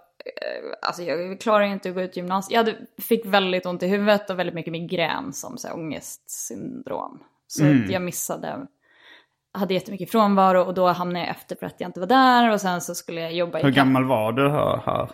alltså 0.81 1.03
jag 1.03 1.39
klarade 1.39 1.67
inte 1.69 1.89
att 1.89 1.95
gå 1.95 2.01
ut 2.01 2.17
gymnasiet. 2.17 2.51
Jag 2.51 2.59
hade, 2.59 2.77
fick 3.01 3.25
väldigt 3.25 3.65
ont 3.65 3.83
i 3.83 3.87
huvudet 3.87 4.29
och 4.29 4.39
väldigt 4.39 4.55
mycket 4.55 4.71
migrän 4.71 5.33
som 5.33 5.57
så 5.57 5.67
här, 5.67 5.75
ångestsyndrom. 5.75 7.23
Så 7.47 7.63
Mm. 7.63 7.91
jag 7.91 8.01
missade, 8.01 8.67
hade 9.53 9.73
jättemycket 9.73 10.11
frånvaro 10.11 10.61
och 10.61 10.73
då 10.73 10.87
hamnade 10.87 11.25
jag 11.25 11.29
efter 11.35 11.55
för 11.55 11.65
att 11.65 11.75
jag 11.81 11.87
inte 11.89 11.99
var 11.99 12.07
där 12.07 12.51
och 12.51 12.61
sen 12.61 12.81
så 12.81 12.95
skulle 12.95 13.21
jag 13.21 13.33
jobba 13.33 13.59
i 13.59 13.63
hur 13.63 13.71
gammal 13.71 14.05
var 14.05 14.31
du 14.31 14.49
här? 14.49 14.81
här? 14.85 15.09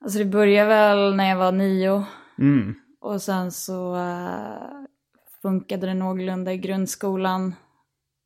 Alltså 0.00 0.18
det 0.18 0.24
började 0.24 0.68
väl 0.68 1.14
när 1.14 1.28
jag 1.28 1.36
var 1.36 1.52
nio. 1.52 2.04
Mm. 2.38 2.74
Och 3.00 3.22
sen 3.22 3.52
så 3.52 3.96
eh, 3.96 4.84
funkade 5.42 5.86
det 5.86 5.94
någorlunda 5.94 6.52
i 6.52 6.56
grundskolan. 6.58 7.54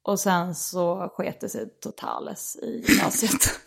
Och 0.03 0.21
sen 0.21 0.55
så 0.55 1.09
sket 1.17 1.41
det 1.41 1.49
sig 1.49 1.69
totales 1.81 2.57
i 2.57 2.85
gymnasiet. 2.89 3.41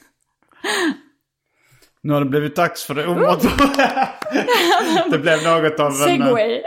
Nu 2.04 2.14
har 2.14 2.20
det 2.20 2.26
blivit 2.26 2.56
dags 2.56 2.84
för 2.84 2.94
det 2.94 3.08
omått. 3.08 3.42
det 5.12 5.18
blev 5.18 5.44
något 5.44 5.80
av 5.80 5.88
en... 5.88 5.94
Segway. 5.94 6.62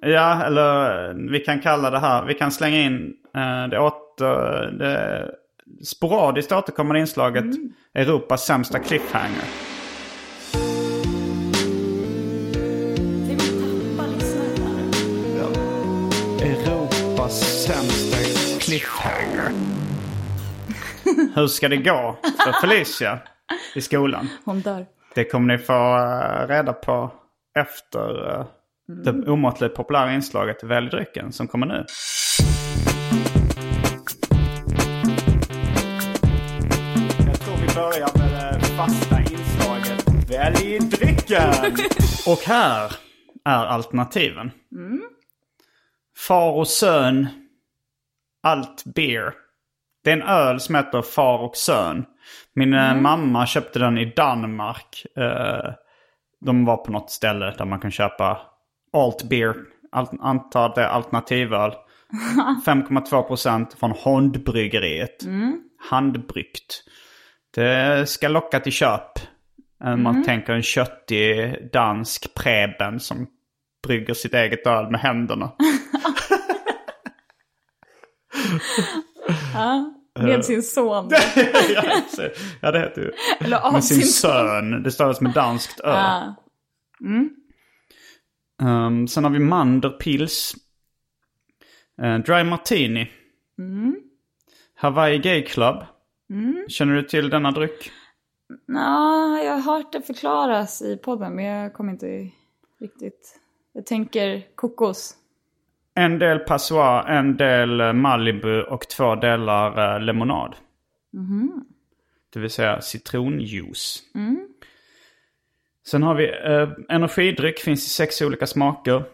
Ja, 0.00 0.44
eller 0.44 1.08
eh, 1.08 1.14
vi 1.30 1.40
kan 1.40 1.60
kalla 1.60 1.90
det 1.90 1.98
här, 1.98 2.24
vi 2.24 2.34
kan 2.34 2.52
slänga 2.52 2.80
in 2.80 3.12
eh, 3.36 3.68
det, 3.70 3.78
åter, 3.78 4.70
det 4.78 5.30
sporadiskt 5.84 6.52
återkommande 6.52 7.00
inslaget 7.00 7.44
Europas 7.94 8.46
sämsta 8.46 8.78
cliffhanger. 8.78 9.44
Där. 15.36 15.50
Europas 16.46 17.64
sämsta 17.66 18.16
cliffhanger. 18.60 19.50
Hur 21.34 21.46
ska 21.46 21.68
det 21.68 21.76
gå 21.76 22.16
för 22.44 22.52
Felicia 22.60 23.18
i 23.74 23.80
skolan? 23.80 24.28
Hon 24.44 24.60
dör. 24.60 24.86
Det 25.14 25.24
kommer 25.24 25.56
ni 25.56 25.62
få 25.62 25.96
eh, 25.96 26.48
reda 26.48 26.72
på 26.72 27.12
efter 27.58 28.30
eh, 28.30 28.46
det 28.86 29.30
omåttligt 29.30 29.76
populära 29.76 30.14
inslaget 30.14 30.64
Välj 30.64 30.90
drycken 30.90 31.32
som 31.32 31.48
kommer 31.48 31.66
nu. 31.66 31.84
Jag 37.26 37.40
tror 37.40 37.56
vi 37.56 37.74
börjar 37.74 38.18
med 38.18 38.60
det 38.60 38.64
fasta 38.64 39.20
inslaget 39.20 40.30
Välj 40.30 40.78
drycken! 40.78 41.54
Och 42.26 42.38
här 42.46 42.92
är 43.44 43.66
alternativen. 43.66 44.50
Far 46.28 46.52
och 46.52 46.68
son, 46.68 47.26
allt 48.42 48.84
beer. 48.84 49.34
Det 50.04 50.10
är 50.10 50.16
en 50.16 50.22
öl 50.22 50.60
som 50.60 50.74
heter 50.74 51.02
Far 51.02 51.38
och 51.38 51.56
Sön. 51.56 52.04
Min 52.54 52.74
eh, 52.74 52.96
mamma 52.96 53.46
köpte 53.46 53.78
den 53.78 53.98
i 53.98 54.12
Danmark. 54.16 55.06
Eh, 55.16 55.72
de 56.40 56.64
var 56.64 56.76
på 56.76 56.92
något 56.92 57.10
ställe 57.10 57.54
där 57.58 57.64
man 57.64 57.80
kan 57.80 57.90
köpa 57.90 58.40
alt 58.92 59.22
beer. 59.28 59.54
Antar 60.20 60.74
det 60.74 60.82
är 60.82 60.88
alternatiköl. 60.88 61.72
5,2% 62.66 63.76
från 63.80 63.90
Hondbryggeriet. 63.90 65.24
Handbryggt. 65.90 66.82
Det 67.54 68.08
ska 68.08 68.28
locka 68.28 68.60
till 68.60 68.72
köp. 68.72 69.18
Eh, 69.84 69.96
Man 69.96 70.24
tänker 70.24 70.52
en 70.52 70.62
köttig 70.62 71.54
dansk 71.72 72.34
preben 72.34 73.00
som 73.00 73.26
brygger 73.86 74.14
sitt 74.14 74.34
eget 74.34 74.66
öl 74.66 74.90
med 74.90 75.00
händerna. 75.00 75.52
Med 80.18 80.44
sin 80.44 80.62
son. 80.62 81.10
ja, 82.60 82.70
det 82.70 82.78
heter 82.78 83.02
ju. 83.02 83.12
Eller 83.40 83.58
av 83.58 83.72
Med 83.72 83.84
sin 83.84 83.96
sin 83.96 84.06
son. 84.06 84.30
son. 84.32 84.82
Det 84.82 84.90
stavas 84.92 85.20
med 85.20 85.32
danskt 85.32 85.80
ö. 85.80 85.90
Ja. 85.90 86.34
Um, 88.62 89.08
sen 89.08 89.24
har 89.24 89.30
vi 89.30 89.38
Manderpils. 89.38 90.54
Uh, 92.02 92.18
Dry 92.18 92.44
Martini. 92.44 93.10
Hawaii 94.76 95.18
Gay 95.18 95.42
Club. 95.42 95.84
Känner 96.68 96.94
du 96.94 97.02
till 97.02 97.30
denna 97.30 97.50
dryck? 97.50 97.90
Ja, 98.66 99.38
jag 99.38 99.52
har 99.52 99.76
hört 99.76 99.92
det 99.92 100.02
förklaras 100.02 100.82
i 100.82 100.96
podden 100.96 101.34
men 101.34 101.44
jag 101.44 101.74
kommer 101.74 101.92
inte 101.92 102.30
riktigt... 102.80 103.40
Jag 103.72 103.86
tänker 103.86 104.42
kokos. 104.54 105.14
En 105.94 106.18
del 106.18 106.38
Passoir, 106.38 107.04
en 107.08 107.36
del 107.36 107.80
eh, 107.80 107.92
Malibu 107.92 108.60
och 108.62 108.88
två 108.88 109.14
delar 109.14 109.94
eh, 109.94 110.00
lemonad. 110.00 110.56
Det 112.32 112.40
vill 112.40 112.50
säga 112.50 112.80
citronjuice. 112.80 114.02
Sen 115.86 116.02
har 116.02 116.14
vi 116.14 116.28
eh, 116.28 116.68
energidryck, 116.96 117.58
finns 117.58 117.86
i 117.86 117.88
sex 117.88 118.22
olika 118.22 118.46
smaker. 118.46 119.04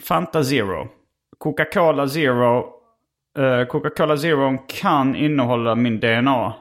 Fanta 0.00 0.44
Zero. 0.44 0.88
Coca-Cola 1.38 2.08
Zero. 2.08 2.66
Eh, 3.38 3.66
Coca-Cola 3.66 4.16
Zero 4.16 4.58
kan 4.68 5.16
innehålla 5.16 5.74
min 5.74 6.00
DNA. 6.00 6.54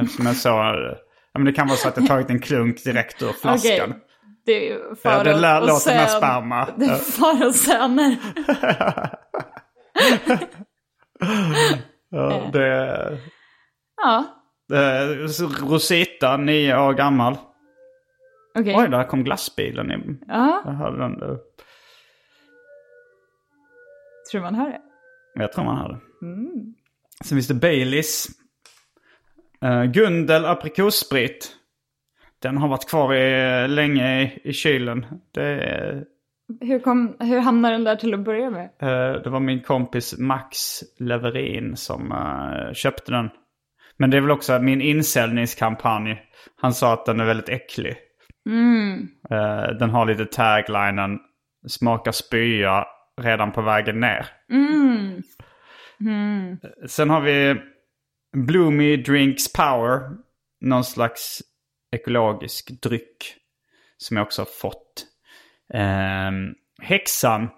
Eftersom 0.00 0.26
jag 0.26 0.36
så... 0.36 0.48
eh, 0.60 0.96
ja, 1.32 1.38
men 1.38 1.44
det 1.44 1.52
kan 1.52 1.66
vara 1.66 1.76
så 1.76 1.88
att 1.88 1.96
jag 1.96 2.06
tagit 2.06 2.30
en 2.30 2.40
klunk 2.40 2.84
direkt 2.84 3.22
ur 3.22 3.32
flaskan. 3.42 3.90
Okej. 3.90 4.02
Det 4.48 4.70
är 4.72 4.94
far 4.94 5.10
Ja, 5.12 5.22
det 5.24 5.34
och- 5.34 5.40
låter 5.40 5.94
med 5.94 6.08
sön. 6.10 6.18
sperma. 6.20 6.68
Det 6.76 6.84
är 6.84 6.94
far 6.96 7.46
och 7.46 7.54
söner. 7.54 8.16
Ja, 12.10 12.50
det, 12.52 13.18
Ja, 13.96 14.24
Eh, 14.72 15.06
Rosita, 15.68 16.36
nio 16.36 16.78
år 16.80 16.92
gammal. 16.94 17.36
Okej. 18.58 18.74
Oj, 18.78 18.88
där 18.88 19.04
kom 19.04 19.24
glassbilen 19.24 19.92
in. 19.92 20.18
Ja, 20.28 20.62
Jag 20.64 20.72
hörde 20.72 20.98
den 20.98 21.18
där. 21.18 21.38
tror 24.30 24.40
man 24.40 24.54
hör 24.54 24.68
det. 24.70 24.80
Jag 25.34 25.52
tror 25.52 25.64
man 25.64 25.76
hörde. 25.76 25.98
Sen 27.24 27.36
finns 27.36 27.48
det 27.48 27.54
Baileys. 27.54 28.28
Uh, 29.64 29.84
Gundel 29.84 30.44
aprikossprit. 30.46 31.56
Den 32.42 32.56
har 32.58 32.68
varit 32.68 32.88
kvar 32.88 33.14
i, 33.14 33.68
länge 33.68 34.22
i, 34.22 34.40
i 34.44 34.52
kylen. 34.52 35.06
Det, 35.34 36.04
Hur, 36.60 36.78
kom, 36.78 37.16
hur 37.20 37.38
hamnade 37.38 37.74
den 37.74 37.84
där 37.84 37.96
till 37.96 38.14
att 38.14 38.20
börja 38.24 38.50
med? 38.50 38.64
eh, 38.82 39.22
det 39.22 39.30
var 39.30 39.40
min 39.40 39.60
kompis 39.62 40.18
Max 40.18 40.80
Leverin 40.98 41.76
som 41.76 42.12
eh, 42.12 42.72
köpte 42.74 43.12
den. 43.12 43.30
Men 43.96 44.10
det 44.10 44.16
är 44.16 44.20
väl 44.20 44.30
också 44.30 44.58
min 44.58 44.80
insäljningskampanj. 44.80 46.22
Han 46.60 46.72
sa 46.72 46.92
att 46.92 47.06
den 47.06 47.20
är 47.20 47.24
väldigt 47.24 47.48
äcklig. 47.48 47.96
Eh, 49.30 49.76
den 49.78 49.90
har 49.90 50.06
lite 50.06 50.24
taglinen 50.26 51.18
smaka 51.66 52.12
spya 52.12 52.86
redan 53.20 53.52
på 53.52 53.62
vägen 53.62 54.00
ner. 54.00 54.26
Sen 56.88 57.10
har 57.10 57.20
vi 57.20 57.56
Bloomy 58.36 58.96
Drinks 58.96 59.52
Power. 59.52 60.00
Någon 60.60 60.84
slags 60.84 61.40
ekologisk 61.92 62.82
dryck. 62.82 63.34
Som 63.96 64.16
jag 64.16 64.26
också 64.26 64.42
har 64.42 64.46
fått. 64.46 65.06
Ehm, 65.74 66.54
häxan. 66.82 67.48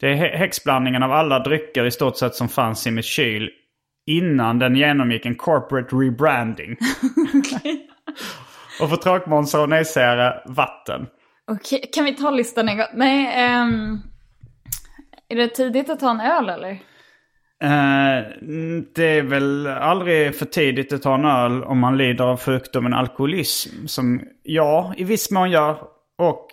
Det 0.00 0.06
är 0.08 0.14
hä- 0.14 0.36
häxblandningen 0.36 1.02
av 1.02 1.12
alla 1.12 1.38
drycker 1.38 1.84
i 1.84 1.90
stort 1.90 2.16
sett 2.16 2.34
som 2.34 2.48
fanns 2.48 2.86
i 2.86 2.90
mitt 2.90 3.04
kyl. 3.04 3.50
Innan 4.06 4.58
den 4.58 4.76
genomgick 4.76 5.26
en 5.26 5.34
corporate 5.34 5.96
rebranding. 5.96 6.76
Och 8.80 8.90
för 8.90 8.96
tråkmånsar 8.96 9.62
och 9.62 9.68
nejsägare, 9.68 10.40
vatten. 10.46 11.06
Okej, 11.50 11.90
kan 11.94 12.04
vi 12.04 12.14
ta 12.14 12.30
listan 12.30 12.68
en 12.68 12.76
gång? 12.76 12.86
Nej, 12.94 13.44
ehm, 13.44 13.98
är 15.28 15.36
det 15.36 15.48
tidigt 15.48 15.90
att 15.90 16.00
ta 16.00 16.10
en 16.10 16.20
öl 16.20 16.48
eller? 16.48 16.78
Eh, 17.62 18.24
det 18.94 19.04
är 19.18 19.22
väl 19.22 19.66
aldrig 19.66 20.34
för 20.34 20.46
tidigt 20.46 20.92
att 20.92 21.02
ta 21.02 21.14
en 21.14 21.24
öl 21.24 21.64
om 21.64 21.78
man 21.78 21.98
lider 21.98 22.24
av 22.24 22.40
sjukdomen 22.40 22.94
alkoholism. 22.94 23.86
Som 23.86 24.20
jag 24.42 24.94
i 24.96 25.04
viss 25.04 25.30
mån 25.30 25.50
gör. 25.50 25.78
Och 26.18 26.46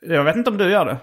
jag 0.00 0.24
vet 0.24 0.36
inte 0.36 0.50
om 0.50 0.58
du 0.58 0.70
gör 0.70 0.84
det. 0.86 0.98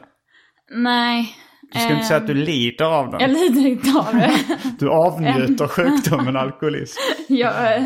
Nej. 0.72 1.36
Du 1.74 1.80
ska 1.80 1.94
inte 1.94 2.06
säga 2.06 2.18
att 2.18 2.28
du 2.28 2.34
lider 2.34 2.86
av 2.86 3.10
Jag 3.12 3.20
den. 3.20 3.34
lider 3.34 3.68
inte 3.68 4.00
av 4.00 4.14
det. 4.16 4.32
Du 4.80 4.90
avnjuter 4.90 5.68
sjukdomen 5.68 6.36
alkoholism. 6.38 7.00
Jag 7.28 7.76
eh, 7.76 7.84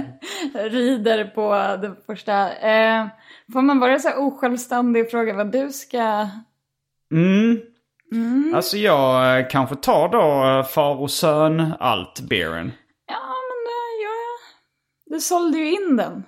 rider 0.54 1.26
på 1.26 1.52
det 1.82 1.96
första. 2.06 2.54
Eh, 2.54 3.08
får 3.54 3.62
man 3.62 3.80
vara 3.80 4.00
så 4.00 4.08
här 4.08 4.20
osjälvständig 4.20 5.04
och 5.06 5.12
fråga 5.12 5.34
vad 5.34 5.52
du 5.52 5.70
ska... 5.70 6.28
Alltså 8.56 8.78
jag 8.78 9.40
eh, 9.40 9.48
kanske 9.50 9.76
tar 9.76 10.10
då 10.10 10.60
eh, 10.60 10.66
far 10.66 11.02
och 11.02 11.12
son 11.12 11.74
allt-beeren. 11.80 12.72
Ja, 13.08 13.26
men 13.50 13.58
det 13.66 14.04
gör 14.04 14.22
jag. 14.28 14.40
Du 15.06 15.20
sålde 15.20 15.58
ju 15.58 15.72
in 15.72 15.96
den. 15.98 16.24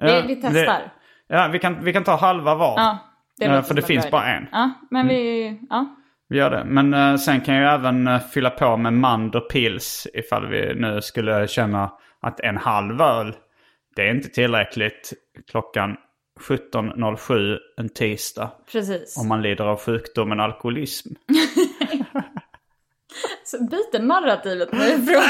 vi, 0.00 0.22
vi 0.34 0.36
testar. 0.36 0.52
Det, 0.52 0.90
ja, 1.28 1.48
vi 1.52 1.58
kan, 1.58 1.84
vi 1.84 1.92
kan 1.92 2.04
ta 2.04 2.16
halva 2.16 2.54
var. 2.54 2.74
Ja, 2.76 2.98
det 3.38 3.44
Eh, 3.44 3.62
för 3.62 3.74
det 3.74 3.82
finns 3.82 4.10
bara 4.10 4.26
en. 4.26 4.46
Ja, 4.52 4.70
men 4.90 5.08
vi... 5.08 5.60
Ja. 5.70 5.94
Vi 6.28 6.38
gör 6.38 6.50
det. 6.50 6.64
Men 6.64 6.94
eh, 6.94 7.16
sen 7.16 7.40
kan 7.40 7.54
jag 7.54 7.74
även 7.74 8.08
eh, 8.08 8.20
fylla 8.20 8.50
på 8.50 8.76
med 8.76 8.92
Manderpils 8.92 10.06
ifall 10.14 10.46
vi 10.46 10.74
nu 10.74 11.00
skulle 11.02 11.48
känna 11.48 11.92
att 12.20 12.40
en 12.40 12.56
halv 12.56 13.00
öl, 13.00 13.36
det 13.96 14.02
är 14.08 14.14
inte 14.14 14.28
tillräckligt 14.28 15.12
klockan 15.50 15.96
17.07 16.38 17.58
en 17.76 17.88
tisdag. 17.88 18.50
Precis. 18.72 19.16
Om 19.18 19.28
man 19.28 19.42
lider 19.42 19.64
av 19.64 19.80
sjukdomen 19.80 20.40
alkoholism. 20.40 21.08
Så 23.44 23.64
byter 23.64 24.02
narrativet 24.02 24.72
nu 24.72 24.78
ifrån. 24.78 25.22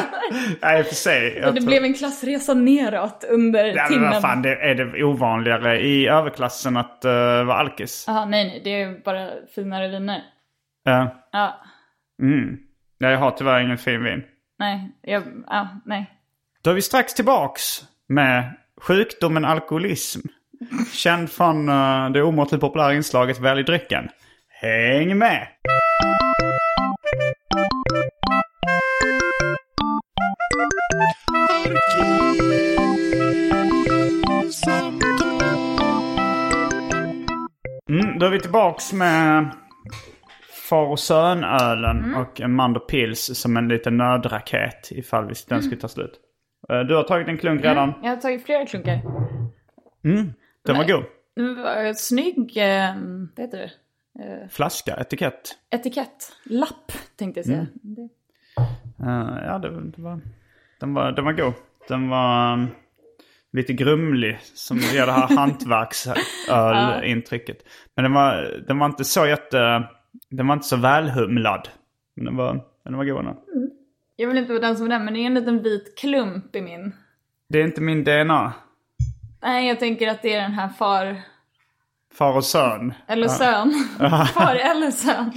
Nej, 0.62 0.84
för 0.84 0.94
sig. 0.94 1.30
det 1.34 1.52
tror- 1.52 1.66
blev 1.66 1.84
en 1.84 1.94
klassresa 1.94 2.54
neråt 2.54 3.24
under 3.30 3.64
Ja, 3.64 3.74
men 3.82 3.88
timmen. 3.92 4.10
vad 4.10 4.20
fan, 4.22 4.42
det, 4.42 4.54
är 4.56 4.74
det 4.74 5.04
ovanligare 5.04 5.80
i 5.80 6.06
överklassen 6.08 6.76
att 6.76 7.02
uh, 7.04 7.10
vara 7.44 7.54
alkis? 7.54 8.04
Jaha, 8.06 8.24
nej, 8.24 8.46
nej. 8.46 8.60
Det 8.64 8.82
är 8.82 9.04
bara 9.04 9.30
finare 9.54 9.88
viner. 9.88 10.22
Ja. 10.84 11.28
Ja, 11.32 11.60
mm. 12.22 12.58
Ja, 12.98 13.10
Jag 13.10 13.18
har 13.18 13.30
tyvärr 13.30 13.60
ingen 13.60 13.78
fin 13.78 14.04
vin. 14.04 14.22
nej. 14.58 14.92
Jag, 15.02 15.22
ja, 15.46 15.68
nej. 15.84 16.10
Då 16.62 16.70
är 16.70 16.74
vi 16.74 16.82
strax 16.82 17.14
tillbaks 17.14 17.84
med 18.06 18.56
sjukdomen 18.80 19.44
alkoholism. 19.44 20.20
Känd 20.92 21.30
från 21.30 21.68
uh, 21.68 22.10
det 22.12 22.22
omåttligt 22.22 22.60
populära 22.60 22.94
inslaget 22.94 23.38
Välj 23.40 23.62
drycken. 23.62 24.08
Häng 24.60 25.18
med! 25.18 25.48
Mm, 37.88 38.18
då 38.18 38.26
är 38.26 38.30
vi 38.30 38.40
tillbaks 38.40 38.92
med 38.92 39.48
far 40.68 40.86
och 40.86 40.98
son-ölen 40.98 42.14
och 42.14 42.40
en 42.40 42.54
Mandopils 42.54 43.38
som 43.40 43.56
en 43.56 43.68
liten 43.68 43.96
nödraket 43.96 44.88
ifall 44.90 45.26
vi- 45.28 45.34
den 45.48 45.62
skulle 45.62 45.80
ta 45.80 45.88
slut. 45.88 46.20
Eh, 46.70 46.80
Du 46.80 46.94
har 46.96 47.02
tagit 47.02 47.28
en 47.28 47.38
klunk 47.38 47.64
redan. 47.64 47.92
Jag 48.02 48.10
har 48.10 48.16
tagit 48.16 48.46
flera 48.46 48.66
klunkar. 48.66 49.00
Den 50.64 50.76
var 50.76 50.84
god. 50.84 51.04
Det 51.34 51.62
var 51.62 51.76
en 51.76 51.94
snygg, 51.94 52.56
eh, 52.56 52.94
vad 53.36 53.44
heter 53.44 53.58
det? 53.58 53.70
Flaska, 54.50 54.96
etikett. 54.96 55.58
Etikett. 55.70 56.32
Lapp, 56.44 56.92
tänkte 57.16 57.38
jag 57.38 57.46
säga. 57.46 57.66
Mm. 57.84 58.08
Eh, 59.02 59.38
ja, 59.46 59.58
det, 59.58 59.90
det 59.90 60.02
var, 60.02 60.20
den, 60.80 60.94
var, 60.94 61.12
den 61.12 61.24
var 61.24 61.32
god. 61.32 61.52
Den 61.88 62.08
var 62.08 62.52
um, 62.52 62.66
lite 63.52 63.72
grumlig 63.72 64.38
som 64.42 64.78
ger 64.78 65.06
det 65.06 65.12
här 65.12 65.28
hantverksölintrycket. 65.36 67.58
Men 67.94 68.02
den 68.02 68.12
var, 68.12 68.64
den 68.66 68.78
var 68.78 68.86
inte 68.86 69.04
så 69.04 69.26
jätte... 69.26 69.88
Den 70.30 70.46
var 70.46 70.54
inte 70.54 70.66
så 70.66 70.76
välhumlad. 70.76 71.68
Men 72.16 72.24
den 72.24 72.36
var, 72.36 72.64
den 72.84 72.96
var 72.96 73.04
god 73.04 73.18
ändå. 73.18 73.42
Jag 74.16 74.28
vill 74.28 74.38
inte 74.38 74.52
vara 74.52 74.62
den 74.62 74.76
som 74.76 74.88
den, 74.88 75.04
men 75.04 75.14
det 75.14 75.20
är 75.20 75.26
en 75.26 75.34
liten 75.34 75.62
vit 75.62 75.98
klump 75.98 76.56
i 76.56 76.60
min. 76.60 76.92
Det 77.48 77.60
är 77.60 77.64
inte 77.64 77.80
min 77.80 78.04
DNA. 78.04 78.52
Nej, 79.42 79.68
jag 79.68 79.80
tänker 79.80 80.08
att 80.08 80.22
det 80.22 80.34
är 80.34 80.40
den 80.42 80.52
här 80.52 80.68
far 80.68 81.22
Far 82.14 82.36
och 82.36 82.44
son. 82.44 82.94
eller 83.08 83.28
sön. 83.28 83.72
far 84.34 84.54
eller 84.56 84.90
sön. 84.90 85.32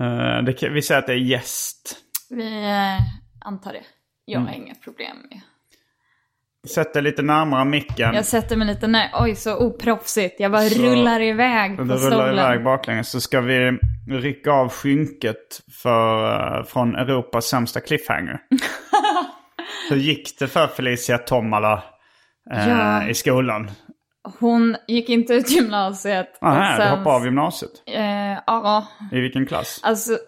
Eh, 0.00 0.44
det, 0.44 0.52
kan- 0.52 0.72
vi 0.74 0.82
säger 0.82 0.98
att 1.00 1.06
det 1.06 1.12
är 1.12 1.16
gäst. 1.16 1.96
Vi 2.30 2.64
eh, 2.64 3.46
antar 3.48 3.72
det. 3.72 3.82
Jag 4.24 4.40
Mm. 4.40 4.48
har 4.52 4.60
inga 4.60 4.74
problem 4.74 5.16
med. 5.30 5.40
Sätt 6.70 6.92
dig 6.94 7.02
lite 7.02 7.22
närmare 7.22 7.64
micken. 7.64 8.14
Jag 8.14 8.24
sätter 8.24 8.56
mig 8.56 8.66
lite 8.66 8.86
när. 8.86 9.10
Oj, 9.20 9.34
så 9.34 9.56
oproffsigt. 9.66 10.40
Jag 10.40 10.52
bara 10.52 10.62
Så- 10.62 10.82
rullar 10.82 11.20
iväg 11.20 11.76
på 11.76 11.82
Du 11.82 11.88
rullar 11.94 12.10
stolen. 12.10 12.32
iväg 12.34 12.64
baklänges 12.64 13.10
så 13.10 13.20
ska 13.20 13.40
vi 13.40 13.78
rycka 14.10 14.52
av 14.52 14.68
skynket 14.72 15.60
för, 15.82 16.32
eh, 16.58 16.64
från 16.64 16.94
Europas 16.96 17.46
sämsta 17.46 17.80
cliffhanger. 17.80 18.38
Hur 19.90 19.96
gick 19.96 20.38
det 20.38 20.48
för 20.48 20.66
Felicia 20.66 21.18
Tomala 21.18 21.82
Ja. 22.50 23.08
i 23.08 23.14
skolan? 23.14 23.70
Hon 24.40 24.76
gick 24.88 25.08
inte 25.08 25.34
ut 25.34 25.50
gymnasiet. 25.50 26.38
Aha, 26.40 26.70
du 26.76 26.82
sen- 26.82 26.98
hoppade 26.98 27.16
av 27.16 27.24
gymnasiet. 27.24 27.70
Eh, 27.86 28.38
ja, 28.46 28.86
I 29.12 29.20
vilken 29.20 29.46
klass? 29.46 29.80
alltså 29.82 30.12
eh, 30.12 30.18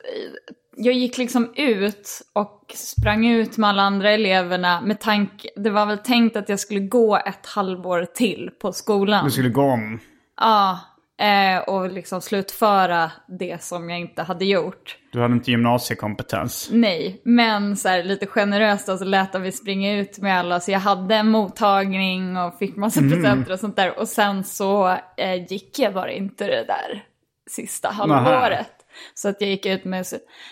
jag 0.79 0.95
gick 0.95 1.19
liksom 1.19 1.53
ut 1.57 2.09
och 2.33 2.73
sprang 2.75 3.27
ut 3.27 3.57
med 3.57 3.71
alla 3.71 3.83
andra 3.83 4.11
eleverna 4.11 4.81
med 4.81 5.01
tanke, 5.01 5.49
det 5.57 5.71
var 5.71 5.87
väl 5.87 5.99
tänkt 5.99 6.37
att 6.37 6.49
jag 6.49 6.61
skulle 6.61 6.81
gå 6.81 7.17
ett 7.17 7.47
halvår 7.47 8.05
till 8.15 8.51
på 8.61 8.73
skolan. 8.73 9.25
Du 9.25 9.31
skulle 9.31 9.49
gå 9.49 9.63
om. 9.63 9.99
Ja, 10.41 10.81
eh, 11.19 11.59
och 11.59 11.91
liksom 11.91 12.21
slutföra 12.21 13.13
det 13.27 13.63
som 13.63 13.91
jag 13.91 14.01
inte 14.01 14.23
hade 14.23 14.45
gjort. 14.45 14.99
Du 15.13 15.21
hade 15.21 15.35
inte 15.35 15.51
gymnasiekompetens. 15.51 16.69
Nej, 16.73 17.21
men 17.25 17.77
så 17.77 17.89
här, 17.89 18.03
lite 18.03 18.27
generöst 18.27 18.89
och 18.89 18.99
så 18.99 19.05
lät 19.05 19.33
de 19.33 19.43
vi 19.43 19.53
springa 19.53 19.93
ut 19.93 20.19
med 20.19 20.39
alla. 20.39 20.61
Så 20.61 20.71
jag 20.71 20.81
hade 20.81 21.15
en 21.15 21.31
mottagning 21.31 22.37
och 22.37 22.59
fick 22.59 22.77
massa 22.77 23.01
presenter 23.01 23.53
och 23.53 23.61
sånt 23.61 23.77
där. 23.77 23.99
Och 23.99 24.09
sen 24.09 24.45
så 24.45 24.99
eh, 25.17 25.53
gick 25.53 25.79
jag 25.79 25.95
bara 25.95 26.13
inte 26.13 26.47
det 26.47 26.65
där 26.65 27.05
sista 27.51 27.89
halvåret. 27.89 28.73
Så 29.15 29.29
att 29.29 29.41
jag 29.41 29.51
gick 29.51 29.67
ut 29.67 29.85
med... 29.85 30.07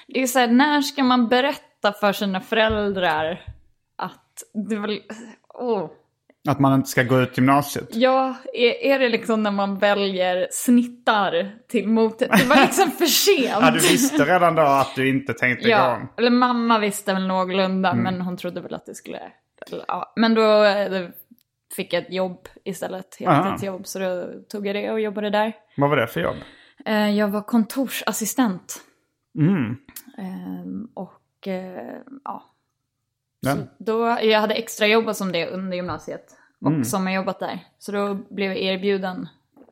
Det 0.06 0.22
är 0.22 0.26
så 0.26 0.38
här, 0.38 0.48
när 0.48 0.82
ska 0.82 1.04
man 1.04 1.28
berätta 1.28 1.92
för 1.92 2.12
sina 2.12 2.40
föräldrar 2.40 3.42
att 3.96 4.42
det 4.68 4.76
var... 4.76 4.98
Åh. 5.54 5.90
Att 6.48 6.58
man 6.60 6.74
inte 6.74 6.88
ska 6.88 7.02
gå 7.02 7.20
ut 7.20 7.36
gymnasiet. 7.38 7.88
Ja, 7.92 8.34
är, 8.54 8.84
är 8.92 8.98
det 8.98 9.08
liksom 9.08 9.42
när 9.42 9.50
man 9.50 9.78
väljer 9.78 10.48
snittar 10.50 11.52
till 11.68 11.88
motet? 11.88 12.30
Det 12.38 12.44
var 12.48 12.56
liksom 12.56 12.90
för 12.90 13.06
sent. 13.06 13.50
Ja, 13.60 13.70
du 13.70 13.78
visste 13.78 14.24
redan 14.24 14.54
då 14.54 14.62
att 14.62 14.94
du 14.96 15.08
inte 15.08 15.32
tänkte 15.34 15.68
Ja, 15.68 15.96
om. 15.96 16.08
eller 16.16 16.30
mamma 16.30 16.78
visste 16.78 17.14
väl 17.14 17.26
någorlunda 17.26 17.90
Mm. 17.90 18.04
men 18.04 18.20
hon 18.20 18.36
trodde 18.36 18.60
väl 18.60 18.74
att 18.74 18.86
det 18.86 18.94
skulle 18.94 19.20
Ja, 19.88 20.12
men 20.16 20.34
då 20.34 20.64
eh, 20.64 21.08
fick 21.76 21.92
jag 21.92 22.02
ett 22.02 22.12
jobb 22.12 22.48
istället, 22.64 23.16
heltidsjobb. 23.20 23.86
Så 23.86 23.98
då 23.98 24.26
tog 24.48 24.66
jag 24.66 24.74
det 24.76 24.90
och 24.90 25.00
jobbade 25.00 25.30
där. 25.30 25.52
Vad 25.76 25.90
var 25.90 25.96
det 25.96 26.06
för 26.06 26.20
jobb? 26.20 26.36
Eh, 26.86 27.10
Jag 27.10 27.28
var 27.28 27.42
kontorsassistent. 27.42 28.76
Mm. 29.38 29.76
Ehm, 30.18 30.88
Och 30.94 31.48
eh, 31.48 31.98
ja, 32.24 32.42
Ja. 33.44 33.56
då, 33.78 34.18
jag 34.22 34.40
hade 34.40 34.54
extra 34.54 34.86
jobbat 34.86 35.16
som 35.16 35.32
det 35.32 35.46
under 35.48 35.76
gymnasiet. 35.76 36.24
Och 36.60 36.86
sommarjobbat 36.86 37.38
där. 37.40 37.58
Så 37.78 37.92
då 37.92 38.14
blev 38.14 38.50
jag 38.52 38.58
erbjuden 38.58 39.28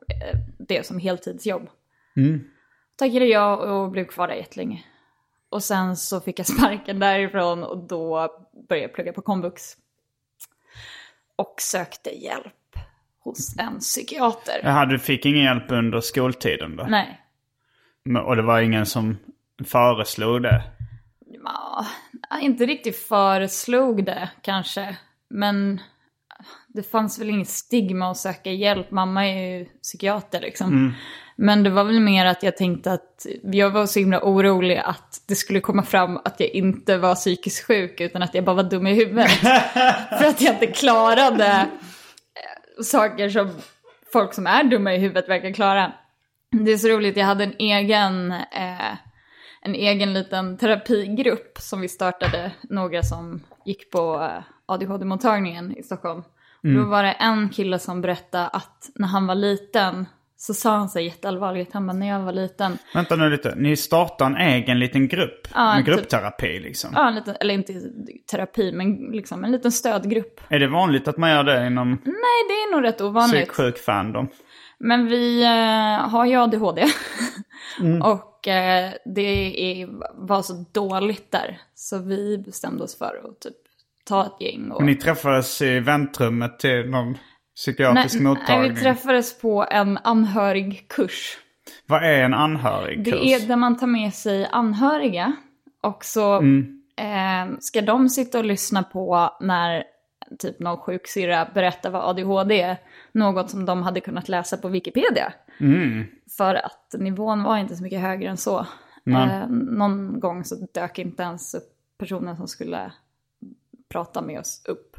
eh, 0.09 0.39
det 0.59 0.87
som 0.87 0.99
heltidsjobb. 0.99 1.69
Tackade 2.97 3.25
jag 3.25 3.61
och 3.61 3.91
blev 3.91 4.05
kvar 4.05 4.29
där 4.29 4.35
jättelänge. 4.35 4.85
Och 5.49 5.63
sen 5.63 5.97
så 5.97 6.21
fick 6.21 6.39
jag 6.39 6.47
sparken 6.59 6.99
därifrån 6.99 7.63
och 7.65 7.79
då 7.79 8.29
började 8.69 8.87
jag 8.87 8.95
plugga 8.95 9.13
på 9.13 9.23
komvux. 9.23 9.63
Och 11.37 11.55
sökte 11.59 12.11
hjälp 12.11 12.77
hos 13.21 13.59
en 13.59 13.79
psykiater. 13.79 14.61
Jaha, 14.63 14.87
du 14.87 14.99
fick 14.99 15.27
ingen 15.27 15.45
hjälp 15.45 15.71
under 15.73 16.01
skoltiden 16.01 16.77
då? 16.77 16.85
Nej, 16.85 17.21
Och 18.27 18.37
det 18.37 18.43
var 18.43 18.61
ingen 18.61 18.87
som 18.87 19.19
föreslog 19.65 20.43
det? 20.43 20.63
Ja, 21.45 21.87
inte 22.41 22.67
riktigt 22.67 22.97
föreslog 22.97 24.05
det 24.05 24.31
kanske. 24.43 24.97
Men 25.31 25.81
det 26.69 26.83
fanns 26.83 27.19
väl 27.21 27.31
inget 27.31 27.49
stigma 27.49 28.11
att 28.11 28.17
söka 28.17 28.51
hjälp. 28.51 28.91
Mamma 28.91 29.27
är 29.29 29.59
ju 29.59 29.65
psykiater 29.65 30.41
liksom. 30.41 30.95
Men 31.37 31.63
det 31.63 31.71
var 31.71 31.85
väl 31.85 32.01
mer 32.01 32.27
att 32.27 32.43
jag 32.43 32.57
tänkte 32.57 32.93
att 32.93 33.27
jag 33.43 33.71
var 33.71 33.87
så 33.87 33.99
himla 33.99 34.21
orolig 34.23 34.77
att 34.77 35.23
det 35.29 35.35
skulle 35.35 35.61
komma 35.61 35.83
fram 35.83 36.17
att 36.17 36.41
jag 36.41 36.49
inte 36.49 36.99
var 36.99 37.15
psykiskt 37.15 37.67
sjuk 37.67 38.01
utan 38.01 38.23
att 38.23 38.35
jag 38.35 38.45
bara 38.45 38.57
var 38.57 38.63
dum 38.63 38.87
i 38.87 38.95
huvudet. 38.95 39.31
För 40.19 40.25
att 40.25 40.41
jag 40.41 40.55
inte 40.55 40.67
klarade 40.67 41.69
saker 42.83 43.29
som 43.29 43.51
folk 44.13 44.35
som 44.35 44.47
är 44.47 44.65
dumma 44.65 44.95
i 44.95 44.99
huvudet 44.99 45.29
verkar 45.29 45.53
klara. 45.53 45.93
Det 46.65 46.73
är 46.73 46.79
så 46.79 46.89
roligt, 46.89 47.17
jag 47.17 47.25
hade 47.25 47.45
en 47.45 47.55
egen, 47.59 48.33
eh, 48.33 48.97
en 49.65 49.75
egen 49.75 50.13
liten 50.13 50.57
terapigrupp 50.59 51.59
som 51.59 51.81
vi 51.81 51.89
startade, 51.89 52.53
några 52.63 53.03
som 53.03 53.41
gick 53.65 53.91
på 53.91 54.23
eh, 54.23 54.43
ADHD-mottagningen 54.67 55.77
i 55.79 55.83
Stockholm. 55.83 56.23
Och 56.65 56.69
då 56.75 56.85
var 56.85 57.03
det 57.03 57.13
en 57.13 57.49
kille 57.49 57.79
som 57.79 58.01
berättade 58.01 58.47
att 58.49 58.91
när 58.95 59.09
han 59.09 59.27
var 59.27 59.35
liten 59.35 60.07
så 60.37 60.55
sa 60.55 60.77
han 60.77 60.89
sig 60.89 61.05
jätteallvarligt, 61.05 61.73
han 61.75 61.87
bara 61.87 61.93
när 61.93 62.09
jag 62.09 62.21
var 62.21 62.33
liten, 62.33 62.79
Vänta 62.95 63.17
nu 63.17 63.31
lite, 63.31 63.55
ni 63.57 63.77
startar 63.77 64.27
en 64.27 64.37
egen 64.37 64.79
liten 64.79 65.09
grupp 65.09 65.49
Ja, 65.55 65.75
med 65.75 65.85
typ. 65.85 65.95
gruppterapi 65.95 66.61
liksom? 66.61 66.91
ja, 66.95 67.09
en 67.09 67.15
liten, 67.15 67.37
eller 67.41 67.55
inte 67.55 67.73
terapi, 68.31 68.73
men 68.73 68.95
liksom 68.97 69.45
en 69.45 69.53
liten 69.53 69.73
stödgrupp. 69.73 70.41
Är 70.49 70.59
det 70.59 70.67
vanligt 70.69 71.09
att 71.09 71.17
man 71.17 71.31
gör 71.31 71.45
det 71.45 71.67
inom 71.67 71.89
Nej, 71.91 72.45
det 72.49 72.53
är 72.55 72.73
nog 72.77 72.85
rätt 72.85 73.01
ovanligt. 73.01 73.43
psyksjuk 73.53 73.79
fandom? 73.79 74.29
Men 74.85 75.07
vi 75.07 75.43
eh, 75.43 76.09
har 76.09 76.27
ju 76.27 76.37
ADHD. 76.37 76.83
och 78.03 78.49
eh, 78.49 78.93
det 79.05 79.81
är, 79.83 79.89
var 80.15 80.43
så 80.43 80.65
dåligt 80.73 81.31
där. 81.31 81.59
Så 81.75 81.99
vi 81.99 82.39
bestämde 82.39 82.85
oss 82.85 82.99
för 82.99 83.21
att 83.25 83.41
typ 83.41 83.57
ta 84.05 84.27
ett 84.27 84.41
gäng. 84.41 84.71
Och... 84.71 84.77
Och 84.77 84.85
ni 84.85 84.95
träffades 84.95 85.63
i 85.63 85.81
väntrummet 85.81 86.59
till 86.59 86.91
någon 86.91 87.19
psykiatrisk 87.57 88.15
nej, 88.15 88.25
mottagning? 88.25 88.75
vi 88.75 88.81
träffades 88.81 89.41
på 89.41 89.67
en 89.71 89.99
anhörigkurs. 90.05 91.39
Vad 91.87 92.05
är 92.05 92.25
en 92.25 92.35
anhörigkurs? 92.35 93.21
Det 93.21 93.35
är 93.35 93.47
där 93.47 93.57
man 93.57 93.77
tar 93.77 93.87
med 93.87 94.15
sig 94.15 94.49
anhöriga. 94.53 95.33
Och 95.83 96.05
så 96.05 96.37
eh, 96.97 97.57
ska 97.61 97.81
de 97.81 98.09
sitta 98.09 98.39
och 98.39 98.45
lyssna 98.45 98.83
på 98.83 99.37
när 99.41 99.85
typ 100.39 100.61
någon 100.61 100.79
sjuksyrra 100.79 101.49
berättar 101.55 101.91
vad 101.91 102.03
ADHD 102.03 102.61
är. 102.61 102.77
Något 103.13 103.51
som 103.51 103.65
de 103.65 103.83
hade 103.83 104.01
kunnat 104.01 104.29
läsa 104.29 104.57
på 104.57 104.69
Wikipedia. 104.69 105.33
För 106.37 106.55
att 106.55 106.95
nivån 106.99 107.43
var 107.43 107.59
inte 107.59 107.77
så 107.77 107.83
mycket 107.83 108.01
högre 108.01 108.29
än 108.29 108.37
så. 108.37 108.67
Eh, 109.07 109.49
någon 109.49 110.21
gång 110.21 110.45
så 110.45 110.67
dök 110.75 110.99
inte 110.99 111.23
ens 111.23 111.57
personen 111.99 112.37
som 112.37 112.49
skulle 112.49 112.93
prata 113.89 114.23
med 114.23 114.41
oss 114.41 114.63
upp. 114.69 114.97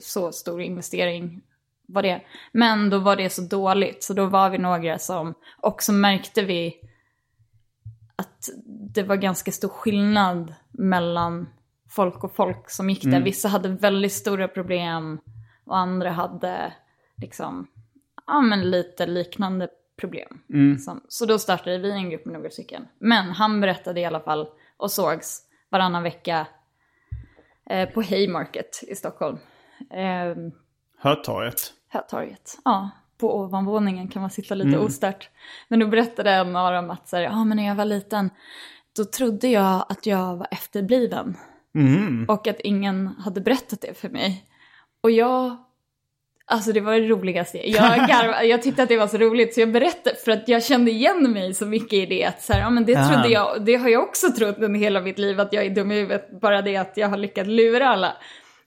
Så 0.00 0.32
stor 0.32 0.60
investering 0.62 1.40
var 1.86 2.02
det. 2.02 2.20
Men 2.52 2.90
då 2.90 2.98
var 2.98 3.16
det 3.16 3.30
så 3.30 3.42
dåligt 3.42 4.04
så 4.04 4.14
då 4.14 4.26
var 4.26 4.50
vi 4.50 4.58
några 4.58 4.98
som, 4.98 5.34
och 5.60 5.82
så 5.82 5.92
märkte 5.92 6.42
vi 6.42 6.80
att 8.16 8.48
det 8.94 9.02
var 9.02 9.16
ganska 9.16 9.52
stor 9.52 9.68
skillnad 9.68 10.54
mellan 10.70 11.48
folk 11.88 12.24
och 12.24 12.34
folk 12.34 12.70
som 12.70 12.90
gick 12.90 13.04
där. 13.04 13.20
Vissa 13.20 13.48
hade 13.48 13.68
väldigt 13.68 14.12
stora 14.12 14.48
problem 14.48 15.18
och 15.64 15.78
andra 15.78 16.10
hade 16.10 16.72
liksom, 17.16 17.66
ja 18.26 18.40
men 18.40 18.70
lite 18.70 19.06
liknande 19.06 19.68
problem. 20.00 20.40
Som, 20.78 21.00
så 21.08 21.26
då 21.26 21.38
startade 21.38 21.78
vi 21.78 21.90
en 21.90 22.10
grupp 22.10 22.24
med 22.24 22.34
några 22.34 22.50
stycken. 22.50 22.88
Men 22.98 23.30
han 23.30 23.60
berättade 23.60 24.00
i 24.00 24.04
alla 24.04 24.20
fall 24.20 24.48
och 24.76 24.90
sågs 24.90 25.40
varannan 25.70 26.02
vecka 26.02 26.46
eh, 27.70 27.88
på 27.88 28.02
Haymarket 28.02 28.80
i 28.88 28.94
Stockholm. 28.94 29.38
Eh, 29.90 30.36
Hötorget? 30.98 31.72
Hötorget. 31.88 32.58
Ja, 32.64 32.90
på 33.18 33.38
ovanvåningen 33.38 34.08
kan 34.08 34.22
man 34.22 34.30
sitta 34.30 34.54
lite 34.54 34.78
ostört. 34.78 35.30
Men 35.68 35.80
då 35.80 35.86
berättade 35.86 36.30
en 36.30 36.56
av 36.56 36.72
dem 36.72 36.90
att 36.90 37.08
så 37.08 37.16
ja, 37.16 37.44
men 37.44 37.56
när 37.56 37.66
jag 37.66 37.74
var 37.74 37.84
liten 37.84 38.30
då 38.96 39.04
trodde 39.04 39.48
jag 39.48 39.86
att 39.88 40.06
jag 40.06 40.36
var 40.36 40.48
efterbliven. 40.50 41.36
Och 42.28 42.46
att 42.46 42.60
ingen 42.60 43.06
hade 43.06 43.40
berättat 43.40 43.80
det 43.80 43.98
för 43.98 44.08
mig. 44.08 44.44
Och 45.00 45.10
jag, 45.10 45.56
alltså 46.46 46.72
det 46.72 46.80
var 46.80 46.92
det 46.92 47.08
roligaste. 47.08 47.70
Jag, 47.70 48.08
garv, 48.08 48.44
jag 48.44 48.62
tyckte 48.62 48.82
att 48.82 48.88
det 48.88 48.96
var 48.96 49.06
så 49.06 49.18
roligt 49.18 49.54
så 49.54 49.60
jag 49.60 49.72
berättade 49.72 50.16
för 50.24 50.32
att 50.32 50.48
jag 50.48 50.64
kände 50.64 50.90
igen 50.90 51.32
mig 51.32 51.54
så 51.54 51.66
mycket 51.66 51.92
i 51.92 52.06
det. 52.06 52.24
Att 52.24 52.42
så 52.42 52.52
här, 52.52 52.60
ja, 52.60 52.70
men 52.70 52.84
det 52.84 53.08
trodde 53.08 53.28
jag, 53.28 53.64
det 53.64 53.76
har 53.76 53.88
jag 53.88 54.02
också 54.02 54.32
trott 54.32 54.58
under 54.58 54.80
hela 54.80 55.00
mitt 55.00 55.18
liv 55.18 55.40
att 55.40 55.52
jag 55.52 55.64
är 55.64 55.70
dum 55.70 55.92
i 55.92 55.94
huvudet. 55.94 56.40
Bara 56.40 56.62
det 56.62 56.76
att 56.76 56.92
jag 56.96 57.08
har 57.08 57.16
lyckats 57.16 57.48
lura 57.48 57.88
alla. 57.88 58.16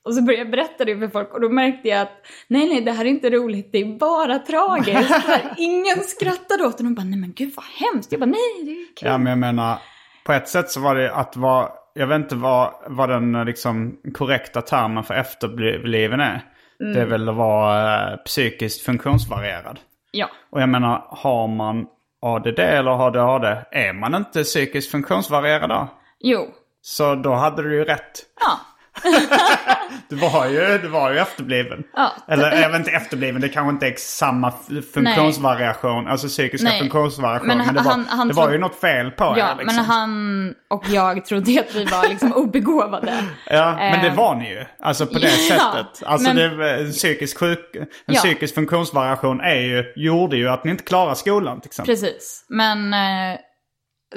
Och 0.03 0.13
så 0.13 0.21
började 0.21 0.43
jag 0.43 0.51
berätta 0.51 0.85
det 0.85 0.97
för 0.97 1.07
folk 1.07 1.33
och 1.33 1.41
då 1.41 1.49
märkte 1.49 1.87
jag 1.87 2.01
att 2.01 2.27
nej, 2.47 2.67
nej, 2.67 2.81
det 2.81 2.91
här 2.91 3.05
är 3.05 3.09
inte 3.09 3.29
roligt, 3.29 3.71
det 3.71 3.77
är 3.77 3.97
bara 3.99 4.39
tragiskt. 4.39 5.11
Här, 5.11 5.53
Ingen 5.57 6.03
skrattade 6.03 6.63
åt 6.67 6.77
det 6.77 6.83
de 6.83 6.95
bara, 6.95 7.03
nej 7.03 7.19
men 7.19 7.33
gud 7.33 7.53
vad 7.55 7.65
hemskt. 7.65 8.11
Jag 8.11 8.21
bara, 8.21 8.25
nej, 8.25 8.65
det 8.65 8.71
är 8.71 8.95
kul. 8.95 9.09
Ja, 9.09 9.17
men 9.17 9.27
jag 9.27 9.37
menar, 9.37 9.77
på 10.25 10.33
ett 10.33 10.47
sätt 10.47 10.69
så 10.69 10.79
var 10.79 10.95
det 10.95 11.13
att 11.13 11.37
vara, 11.37 11.69
jag 11.93 12.07
vet 12.07 12.15
inte 12.15 12.35
vad, 12.35 12.73
vad 12.87 13.09
den 13.09 13.45
liksom 13.45 13.97
korrekta 14.13 14.61
termen 14.61 15.03
för 15.03 15.13
efterbliven 15.13 16.19
är. 16.19 16.41
Det 16.79 17.01
är 17.01 17.05
väl 17.05 17.29
att 17.29 17.35
vara 17.35 18.11
eh, 18.11 18.17
psykiskt 18.17 18.81
funktionsvarierad. 18.85 19.79
Ja, 20.11 20.29
Och 20.49 20.61
jag 20.61 20.69
menar, 20.69 21.05
har 21.09 21.47
man 21.47 21.85
ADD 22.21 22.59
eller 22.59 23.07
ADHD, 23.07 23.47
är 23.71 23.93
man 23.93 24.15
inte 24.15 24.43
psykiskt 24.43 24.91
funktionsvarierad 24.91 25.69
då? 25.69 25.87
jo, 26.19 26.47
Så 26.81 27.15
då 27.15 27.33
hade 27.33 27.63
du 27.63 27.75
ju 27.75 27.83
rätt. 27.83 28.19
ja. 28.41 28.59
Du 30.09 30.15
var 30.15 30.47
ju, 30.47 30.77
du 30.77 30.87
var 30.87 31.11
ju 31.11 31.17
efterbliven. 31.19 31.83
Ja. 31.95 32.11
Eller 32.27 32.61
jag 32.61 32.69
vet 32.69 32.79
inte 32.79 32.91
efterbliven, 32.91 33.41
det 33.41 33.49
kanske 33.49 33.69
inte 33.71 33.87
är 33.87 33.93
samma 33.97 34.53
funktionsvariation, 34.93 36.07
alltså 36.07 36.27
psykiska 36.27 36.67
Nej. 36.69 36.79
funktionsvariation. 36.79 37.47
Men 37.47 37.57
Men, 37.57 37.67
det 37.75 37.81
var, 37.81 37.91
han- 37.91 38.05
han 38.09 38.27
det 38.27 38.33
var 38.33 38.51
ju 38.51 38.57
något 38.57 38.79
fel 38.79 39.11
på 39.11 39.23
Ja, 39.37 39.51
er 39.51 39.55
liksom. 39.57 39.75
men 39.75 39.85
han 39.85 40.53
och 40.69 40.83
jag 40.89 41.25
trodde 41.25 41.59
att 41.59 41.75
vi 41.75 41.85
var 41.85 42.09
liksom 42.09 42.33
obegåvade. 42.35 43.13
Ja, 43.49 43.75
men 43.79 44.01
det 44.01 44.07
Eh, 44.07 44.15
var 44.15 44.35
ni 44.35 44.49
ju. 44.49 44.65
Alltså 44.81 45.05
på 45.05 45.13
det 45.19 45.27
ja, 45.27 45.55
sättet. 45.55 46.03
Alltså 46.07 46.33
men- 46.33 46.57
det, 46.57 46.73
en 46.79 46.91
psykisk 46.91 47.37
sjuk, 47.39 47.75
en 47.75 47.85
Ja. 48.05 48.13
psykisk 48.19 48.55
funktionsvariation 48.55 49.41
är 49.41 49.55
ju, 49.59 49.93
gjorde 49.95 50.37
ju 50.37 50.49
att 50.49 50.63
ni 50.63 50.71
inte 50.71 50.83
klarar 50.83 51.13
skolan 51.15 51.61
till 51.61 51.69
exempel. 51.69 51.95
Precis, 51.95 52.45
men 52.49 52.93
eh, 52.93 52.99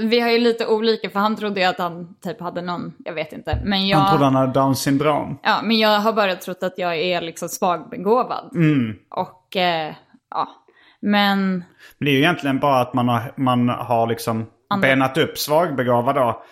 vi 0.08 0.20
har 0.20 0.30
ju 0.30 0.38
lite 0.38 0.66
olika 0.66 1.10
för 1.10 1.20
han 1.20 1.36
trodde 1.36 1.60
ju 1.60 1.66
att 1.66 1.78
han 1.78 2.14
typ 2.14 2.40
hade 2.40 2.62
någon, 2.62 2.92
jag 3.04 3.14
vet 3.14 3.32
inte. 3.32 3.58
Men 3.64 3.88
jag, 3.88 3.98
Han 3.98 4.08
trodde 4.10 4.24
han 4.24 4.34
hade 4.34 4.52
down 4.52 4.76
syndrom. 4.76 5.38
ja, 5.42 5.60
men 5.62 5.78
jag 5.78 6.00
har 6.00 6.12
bara 6.12 6.34
trott 6.36 6.62
att 6.62 6.78
jag 6.78 6.96
är 6.98 7.20
liksom 7.20 7.48
svagbegåvad. 7.48 8.50
Mm. 8.54 8.96
Och 9.10 9.56
eh, 9.56 9.94
ja, 10.30 10.48
men 11.00 11.38
Men 11.48 11.64
det 11.98 12.06
är 12.10 12.12
ju 12.12 12.18
egentligen 12.18 12.58
bara 12.58 12.80
att 12.80 12.94
man 12.94 13.08
har, 13.08 13.32
man 13.36 13.68
har 13.68 14.06
liksom 14.06 14.46
Andra- 14.68 14.88
benat 14.88 15.18
upp 15.18 15.38
svagbegåvad 15.38 16.14
då 16.14 16.42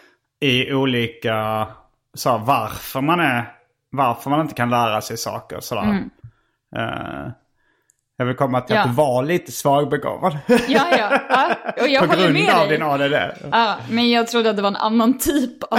i 0.40 0.72
olika, 0.72 1.66
så 2.14 2.30
här, 2.30 2.38
varför 2.38 3.00
man 3.00 3.20
är, 3.20 3.52
varför 3.90 4.30
man 4.30 4.40
inte 4.40 4.54
kan 4.54 4.70
lära 4.70 5.00
sig 5.00 5.16
saker 5.16 5.60
sådär. 5.60 6.04
Eh, 6.76 7.30
jag 8.20 8.26
vill 8.26 8.36
komma 8.36 8.60
till 8.60 8.76
Mm. 8.76 8.84
Ja. 8.86 8.90
att 8.90 8.96
du 8.96 9.02
var 9.02 9.22
lite 9.22 9.52
svagbegåvad. 9.52 10.38
ja, 10.46 10.86
ja, 10.98 11.20
ja 11.30 11.50
och 11.82 11.88
jag 11.88 12.08
På 12.10 12.16
grund 12.16 12.32
med 12.34 12.54
av 12.54 12.68
dig. 12.68 12.78
din 12.78 12.86
ADD. 12.86 13.12
Ja, 13.52 13.76
men 13.90 14.10
jag 14.10 14.26
trodde 14.28 14.50
att 14.50 14.56
det 14.56 14.62
var 14.62 14.70
en 14.70 14.76
annan 14.76 15.18
typ 15.18 15.62
av 15.62 15.78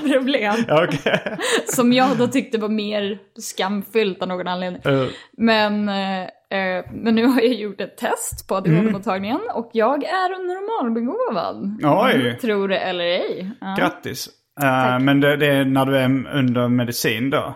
problem. 0.12 0.54
Okej. 0.70 1.36
Som 1.66 1.92
jag 1.92 2.16
då 2.18 2.26
tyckte 2.26 2.58
var 2.58 2.68
mer 2.68 3.18
skamfyllt 3.40 4.22
av 4.22 4.28
någon 4.28 4.48
anledning. 4.48 4.82
Eh, 4.84 5.06
Men, 5.38 5.88
eh, 5.88 6.22
eh, 6.22 6.84
men 6.92 7.14
nu 7.14 7.26
har 7.26 7.40
jag 7.40 7.54
gjort 7.54 7.80
ett 7.80 7.96
test 7.98 8.48
på 8.48 8.54
ADHD-mottagningen 8.56 9.40
och 9.54 9.70
jag 9.72 10.04
är 10.04 10.28
normalbegåvad. 10.54 11.78
Oj. 11.82 12.38
Tror 12.40 12.68
det 12.68 12.78
eller 12.78 13.04
ej. 13.04 13.50
Ja. 13.60 13.74
Grattis. 13.78 14.28
Eh, 14.62 14.98
men 14.98 15.20
det, 15.20 15.36
det 15.36 15.46
är 15.46 15.64
när 15.64 15.86
du 15.86 15.96
är 15.96 16.04
under 16.38 16.68
medicin 16.68 17.30
då? 17.30 17.54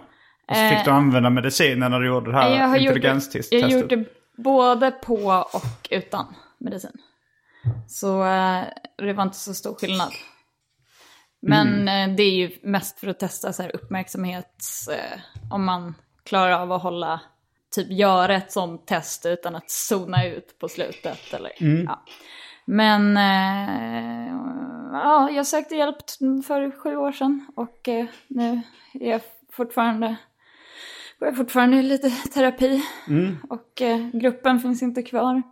Och 0.48 0.56
så 0.56 0.68
fick 0.68 0.84
du 0.84 0.90
använda 0.90 1.30
medicinen 1.30 1.90
när 1.90 2.00
du 2.00 2.06
gjorde 2.06 2.30
det 2.30 2.36
här 2.36 2.58
Jag 2.58 2.68
har 2.68 2.76
gjort 2.76 2.94
det, 2.94 2.98
intelligenstestet? 2.98 3.70
jag 3.70 3.88
det 3.88 4.04
både 4.36 4.90
på 4.90 5.44
och 5.52 5.88
utan 5.90 6.34
medicin. 6.58 6.92
Så 7.86 8.24
eh, 8.24 8.64
det 8.96 9.12
var 9.12 9.22
inte 9.22 9.36
så 9.36 9.54
stor 9.54 9.74
skillnad. 9.74 10.12
Men 11.40 11.88
eh, 11.88 12.16
det 12.16 12.22
är 12.22 12.34
ju 12.34 12.50
mest 12.62 13.00
för 13.00 13.06
att 13.06 13.18
testa 13.18 13.52
så 13.52 13.62
här 13.62 13.76
uppmärksamhets... 13.76 14.88
Eh, 14.88 15.18
om 15.50 15.64
man 15.64 15.94
klarar 16.24 16.52
av 16.52 16.72
att 16.72 16.82
hålla, 16.82 17.20
typ 17.74 17.90
göra 17.90 18.36
ett 18.36 18.52
sånt 18.52 18.86
test 18.86 19.26
utan 19.26 19.56
att 19.56 19.70
zona 19.70 20.26
ut 20.26 20.58
på 20.58 20.68
slutet. 20.68 21.34
Eller, 21.34 21.52
ja. 21.86 22.04
Men 22.64 23.16
eh, 23.16 24.34
ja, 24.92 25.30
jag 25.30 25.46
sökte 25.46 25.74
hjälp 25.74 25.96
för 26.46 26.80
sju 26.80 26.96
år 26.96 27.12
sedan 27.12 27.46
och 27.56 27.88
eh, 27.88 28.06
nu 28.28 28.62
är 28.92 29.10
jag 29.10 29.20
fortfarande, 29.52 30.16
går 31.18 31.28
jag 31.28 31.36
fortfarande 31.36 31.76
i 31.76 31.82
lite 31.82 32.10
terapi. 32.10 32.82
Och 33.50 33.82
eh, 33.82 33.98
gruppen 34.12 34.58
finns 34.60 34.82
inte 34.82 35.02
kvar. 35.02 35.42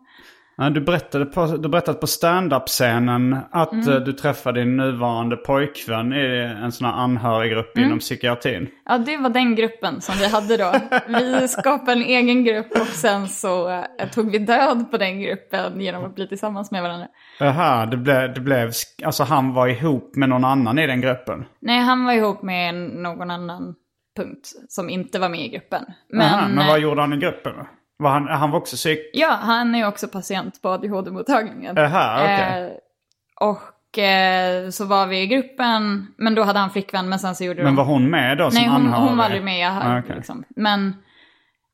Du, 0.75 0.81
berättade 0.81 1.25
på, 1.27 1.47
du 1.47 1.69
berättade 1.69 1.99
på 1.99 2.07
stand-up-scenen 2.07 3.37
att 3.51 3.73
Mm. 3.73 3.89
eh, 3.89 3.95
du 4.01 4.13
träffade 4.13 4.61
din 4.61 4.77
nuvarande 4.77 5.37
pojkvän 5.37 6.13
i 6.13 6.55
en 6.65 6.73
sån 6.73 6.87
här 6.87 6.95
anhöriggrupp 6.95 7.77
Mm. 7.77 7.87
inom 7.89 7.99
psykiatrin. 7.99 8.69
Ja, 8.85 8.99
det 8.99 9.17
var 9.17 9.31
den 9.31 9.55
gruppen 9.55 10.01
som 10.01 10.15
vi 10.19 10.27
hade 10.29 10.57
då. 10.57 10.73
Vi 11.09 11.49
skapade 11.49 11.93
en 11.93 12.03
egen 12.03 12.45
grupp 12.45 12.67
och 12.81 12.87
sen 12.87 13.29
så 13.29 13.69
eh, 13.71 14.09
tog 14.15 14.31
vi 14.31 14.39
död 14.39 14.91
på 14.91 14.99
den 14.99 15.21
gruppen 15.21 15.81
genom 15.81 16.05
att 16.05 16.15
bli 16.15 16.29
tillsammans 16.29 16.71
med 16.71 16.83
varandra. 16.83 17.07
Jaha, 17.41 17.87
det, 17.87 17.97
blev, 17.97 18.35
det 18.35 18.41
blev... 18.41 18.71
Alltså 19.05 19.23
han 19.25 19.55
var 19.55 19.69
ihop 19.69 20.17
med 20.17 20.29
någon 20.29 20.45
annan 20.45 20.79
i 20.79 20.87
den 20.87 21.01
gruppen? 21.01 21.45
Nej, 21.61 21.79
han 21.81 22.05
var 22.05 22.13
ihop 22.13 22.43
med 22.43 22.75
någon 22.75 23.31
annan 23.31 23.75
punkt 24.17 24.53
som 24.69 24.91
inte 24.91 25.19
var 25.19 25.29
med 25.29 25.41
i 25.41 25.49
gruppen. 25.49 25.85
Men, 26.13 26.35
Aha, 26.35 26.49
men 26.49 26.67
vad 26.67 26.77
eh, 26.77 26.83
gjorde 26.83 27.01
han 27.01 27.13
i 27.13 27.17
gruppen? 27.17 27.53
Var 27.99 28.11
han, 28.11 28.29
han 28.29 28.51
var 28.51 28.59
också 28.59 28.77
psyk... 28.77 29.11
ja, 29.13 29.39
han 29.43 29.75
är 29.75 29.89
också 29.89 30.09
patient 30.09 30.63
på 30.63 30.69
ADHD-mottagningen. 30.69 31.77
Jaha, 31.77 32.23
okej. 32.23 32.63
Eh, 32.65 33.49
och 33.49 33.99
eh, 33.99 34.71
så 34.71 34.85
var 34.85 35.07
vi 35.07 35.21
i 35.21 35.27
gruppen, 35.27 36.07
men 36.17 36.35
då 36.35 36.43
hade 36.43 36.59
han 36.59 36.71
flickvän, 36.71 37.09
men 37.09 37.19
sen 37.19 37.35
så 37.35 37.45
gjorde 37.45 37.63
Men 37.63 37.75
de... 37.75 37.77
var 37.77 37.85
hon 37.85 38.11
med 38.11 38.39
då 38.39 38.51
som 38.51 38.61
Nej, 38.61 38.69
hon, 38.71 38.81
anhörig? 38.87 39.09
hon 39.09 39.17
var 39.17 39.25
aldrig 39.25 39.45
med. 39.45 39.71
Ah, 39.71 39.99
okej. 39.99 40.17
liksom. 40.17 40.45
Men, 40.57 40.95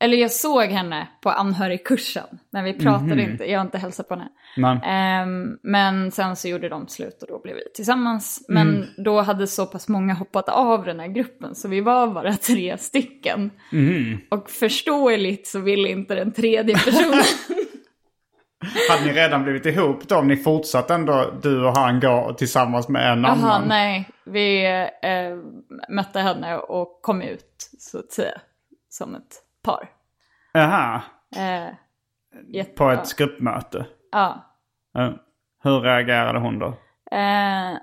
eller 0.03 0.17
jag 0.17 0.31
såg 0.33 0.63
henne 0.65 1.09
på 1.21 1.31
anhörigkursen, 1.31 2.39
men 2.51 2.65
vi 2.65 2.73
pratade 2.73 3.15
Mhm. 3.17 3.31
inte, 3.31 3.45
jag 3.51 3.59
har 3.59 3.65
inte 3.65 3.79
hälsat 3.79 4.09
på 4.09 4.15
henne. 4.15 4.29
Men, 4.57 4.83
Ehm, 4.83 5.59
men 5.63 6.11
sen 6.11 6.37
så 6.37 6.49
gjorde 6.49 6.69
de 6.69 6.89
slut 6.89 7.23
och 7.23 7.29
då 7.29 7.41
blev 7.43 7.55
vi 7.57 7.63
tillsammans. 7.75 8.45
Men 8.49 8.69
Mm. 8.69 8.87
då 9.05 9.21
hade 9.21 9.47
så 9.47 9.67
pass 9.67 9.89
många 9.89 10.15
hoppat 10.15 10.49
av 10.49 10.85
den 10.85 11.01
här 11.01 11.09
gruppen 11.09 11.55
så 11.55 11.69
vi 11.69 11.81
var 11.81 12.07
bara 12.07 12.33
tre 12.37 12.79
stycken. 12.79 13.51
Mm. 13.73 14.19
Och 14.31 14.51
förståeligt 14.51 15.47
så 15.47 15.59
ville 15.61 15.89
inte 15.89 16.15
den 16.15 16.33
tredje 16.33 16.75
personen. 16.75 17.23
hade 18.91 19.05
ni 19.05 19.13
redan 19.13 19.43
blivit 19.43 19.67
ihop 19.67 20.09
då? 20.09 20.17
Om 20.17 20.29
ni 20.29 20.37
fortsatte 20.37 20.95
ändå, 20.95 21.31
du 21.43 21.65
och 21.67 21.77
han, 21.77 22.01
gå 22.01 22.35
tillsammans 22.39 22.89
med 22.89 23.13
en 23.13 23.23
Jaha, 23.23 23.33
annan? 23.33 23.69
nej. 23.69 24.09
Vi 24.25 24.65
eh, 25.03 25.37
mötte 25.89 26.21
henne 26.21 26.57
och 26.57 26.99
kom 27.03 27.23
ut 27.23 27.71
så 27.79 27.99
att 27.99 28.13
säga 28.13 28.41
som 28.89 29.15
ett 29.15 29.43
par. 29.63 29.91
Jaha, 30.53 31.03
Eh, 31.37 31.75
jätte- 32.49 32.73
på 32.73 32.91
ett 32.91 33.17
gruppmöte? 33.17 33.87
Ja. 34.13 34.57
Ja. 34.93 35.13
Hur 35.63 35.81
reagerade 35.81 36.39
hon 36.39 36.59
då? 36.59 36.67
Eh, 37.11 37.77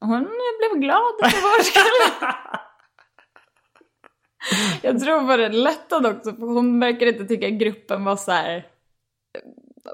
hon 0.00 0.20
blev 0.58 0.80
glad 0.80 1.12
för 1.22 1.42
vår 1.42 1.62
skull. 1.62 2.28
Jag 4.82 5.00
tror 5.00 5.14
hon 5.14 5.26
var 5.26 5.38
rätt 5.38 5.54
lättad 5.54 6.06
också, 6.06 6.32
för 6.32 6.46
hon 6.46 6.80
verkar 6.80 7.06
inte 7.06 7.24
tycka 7.24 7.50
gruppen 7.50 8.04
var 8.04 8.16
så 8.16 8.32
här... 8.32 8.66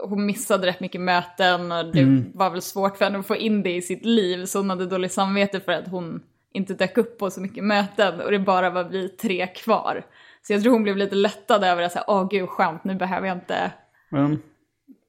Hon 0.04 0.26
missade 0.26 0.66
rätt 0.66 0.80
mycket 0.80 1.00
möten 1.00 1.72
och 1.72 1.92
det 1.92 2.22
var 2.34 2.50
väl 2.50 2.62
svårt 2.62 2.96
för 2.96 3.04
henne 3.04 3.18
att 3.18 3.26
få 3.26 3.36
in 3.36 3.62
det 3.62 3.74
i 3.76 3.82
sitt 3.82 4.04
liv. 4.04 4.44
Så 4.44 4.58
hon 4.58 4.70
hade 4.70 4.86
dåligt 4.86 5.12
samvete 5.12 5.60
för 5.60 5.72
att 5.72 5.88
hon 5.88 6.22
inte 6.52 6.74
dök 6.74 6.98
upp 6.98 7.18
på 7.18 7.30
så 7.30 7.40
mycket 7.40 7.64
möten 7.64 8.20
och 8.20 8.30
det 8.30 8.38
bara 8.38 8.70
var 8.70 8.84
vi 8.84 9.08
tre 9.08 9.46
kvar. 9.46 10.06
Så 10.42 10.52
jag 10.52 10.62
tror 10.62 10.72
hon 10.72 10.82
blev 10.82 10.96
lite 10.96 11.14
lättad 11.14 11.64
över 11.64 11.82
att 11.82 11.92
säga, 11.92 12.04
åh 12.06 12.28
gud 12.30 12.48
skönt, 12.48 12.84
nu 12.84 12.94
behöver 12.94 13.26
jag 13.28 13.36
inte, 13.36 13.72
Mm. 14.12 14.38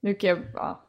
nu 0.01 0.13
kan 0.13 0.29
jag, 0.29 0.39
ja. 0.53 0.85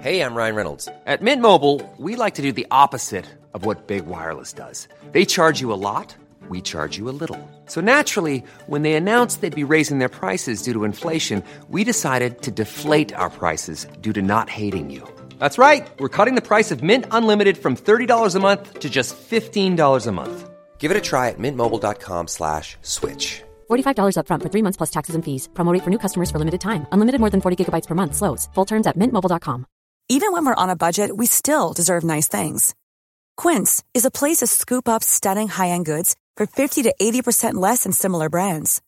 Hey, 0.00 0.20
I'm 0.20 0.34
Ryan 0.34 0.56
Reynolds. 0.56 0.88
At 1.06 1.20
Mint 1.20 1.42
Mobile, 1.42 1.80
we 1.98 2.16
like 2.16 2.34
to 2.36 2.42
do 2.42 2.52
the 2.52 2.66
opposite 2.70 3.24
of 3.54 3.64
what 3.66 3.86
Big 3.86 4.06
Wireless 4.06 4.52
does. 4.52 4.88
They 5.12 5.24
charge 5.24 5.60
you 5.60 5.72
a 5.72 5.76
lot, 5.76 6.16
we 6.48 6.60
charge 6.60 6.98
you 6.98 7.08
a 7.08 7.12
little. 7.20 7.38
So 7.66 7.80
naturally, 7.80 8.42
when 8.66 8.82
they 8.82 8.94
announced 8.94 9.40
they'd 9.42 9.54
be 9.68 9.74
raising 9.74 9.98
their 9.98 10.08
prices 10.08 10.62
due 10.62 10.72
to 10.72 10.84
inflation, 10.84 11.42
we 11.70 11.84
decided 11.84 12.40
to 12.42 12.50
deflate 12.50 13.14
our 13.14 13.30
prices 13.30 13.86
due 14.00 14.12
to 14.14 14.22
not 14.22 14.48
hating 14.48 14.90
you. 14.90 15.02
That's 15.38 15.58
right. 15.58 15.86
We're 15.98 16.08
cutting 16.08 16.34
the 16.34 16.46
price 16.56 16.72
of 16.74 16.82
Mint 16.82 17.04
Unlimited 17.10 17.56
from 17.58 17.76
$30 17.76 18.34
a 18.34 18.40
month 18.40 18.80
to 18.80 18.88
just 18.88 19.14
$15 19.30 20.06
a 20.06 20.12
month. 20.12 20.48
Give 20.82 20.90
it 20.90 20.96
a 20.96 21.08
try 21.10 21.28
at 21.28 21.38
mintmobile.com 21.38 22.26
slash 22.26 22.76
switch. 22.82 23.42
$45 23.70 24.16
upfront 24.18 24.42
for 24.42 24.50
three 24.50 24.62
months 24.62 24.76
plus 24.76 24.90
taxes 24.90 25.14
and 25.14 25.24
fees. 25.24 25.48
Promo 25.54 25.72
rate 25.72 25.84
for 25.84 25.90
new 25.90 26.02
customers 26.04 26.30
for 26.30 26.38
limited 26.38 26.60
time. 26.60 26.86
Unlimited 26.90 27.20
more 27.20 27.30
than 27.30 27.40
40 27.40 27.56
gigabytes 27.56 27.86
per 27.86 27.94
month. 27.94 28.14
Slows. 28.14 28.48
Full 28.54 28.66
terms 28.66 28.86
at 28.86 28.98
mintmobile.com. 28.98 29.66
Even 30.08 30.32
when 30.32 30.44
we're 30.44 30.62
on 30.62 30.70
a 30.70 30.82
budget, 30.84 31.10
we 31.16 31.26
still 31.26 31.72
deserve 31.72 32.04
nice 32.04 32.28
things. 32.28 32.74
Quince 33.36 33.82
is 33.94 34.04
a 34.04 34.10
place 34.20 34.38
to 34.38 34.46
scoop 34.46 34.88
up 34.88 35.02
stunning 35.04 35.48
high-end 35.48 35.86
goods 35.86 36.16
for 36.36 36.46
50 36.46 36.82
to 36.82 36.94
80% 37.00 37.54
less 37.54 37.84
than 37.84 37.92
similar 37.92 38.28
brands. 38.28 38.82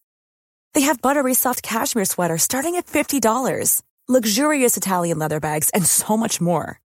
They 0.75 0.83
have 0.89 1.01
buttery 1.01 1.35
soft 1.35 1.63
cashmere 1.63 2.07
sweaters 2.07 2.43
starting 2.43 2.75
at 2.77 2.87
$50, 2.87 3.83
luxurious 4.09 4.77
Italian 4.77 5.19
leather 5.19 5.41
bags, 5.41 5.71
and 5.71 5.87
so 5.87 6.17
much 6.17 6.41
more. 6.41 6.81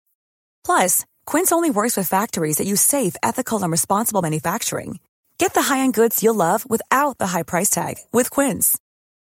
Plus, 0.65 1.05
Quince 1.25 1.51
only 1.51 1.71
works 1.71 1.95
with 1.97 2.09
factories 2.09 2.57
that 2.57 2.67
use 2.67 2.81
safe, 2.81 3.15
ethical, 3.23 3.63
and 3.63 3.71
responsible 3.71 4.21
manufacturing. 4.21 4.99
Get 5.37 5.53
the 5.53 5.63
high-end 5.63 5.93
goods 5.93 6.21
you'll 6.21 6.35
love 6.35 6.69
without 6.69 7.17
the 7.17 7.27
high 7.27 7.43
price 7.43 7.69
tag 7.69 7.95
with 8.11 8.29
Quince. 8.29 8.77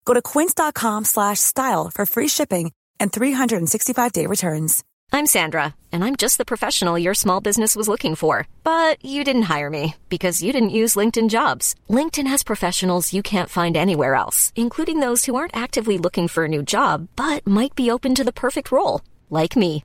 Go 0.04 0.14
to 0.14 0.22
quince.com 0.22 1.04
slash 1.04 1.40
style 1.40 1.90
for 1.94 2.06
free 2.06 2.28
shipping 2.28 2.72
and 3.00 3.12
365-day 3.12 4.26
returns. 4.26 4.84
I'm 5.12 5.26
Sandra, 5.26 5.74
and 5.92 6.04
I'm 6.04 6.16
just 6.16 6.38
the 6.38 6.44
professional 6.44 6.98
your 6.98 7.14
small 7.14 7.40
business 7.40 7.76
was 7.76 7.88
looking 7.88 8.16
for. 8.16 8.48
But 8.64 9.02
you 9.04 9.22
didn't 9.22 9.42
hire 9.42 9.70
me 9.70 9.94
because 10.08 10.42
you 10.42 10.52
didn't 10.52 10.78
use 10.80 10.96
LinkedIn 10.96 11.30
jobs. 11.30 11.74
LinkedIn 11.88 12.26
has 12.26 12.42
professionals 12.42 13.12
you 13.12 13.22
can't 13.22 13.48
find 13.48 13.76
anywhere 13.76 14.14
else, 14.14 14.52
including 14.56 15.00
those 15.00 15.24
who 15.24 15.36
aren't 15.36 15.56
actively 15.56 15.96
looking 15.96 16.28
for 16.28 16.44
a 16.44 16.48
new 16.48 16.62
job 16.62 17.08
but 17.16 17.46
might 17.46 17.74
be 17.74 17.90
open 17.90 18.14
to 18.16 18.24
the 18.24 18.32
perfect 18.32 18.72
role, 18.72 19.00
like 19.30 19.56
me. 19.56 19.84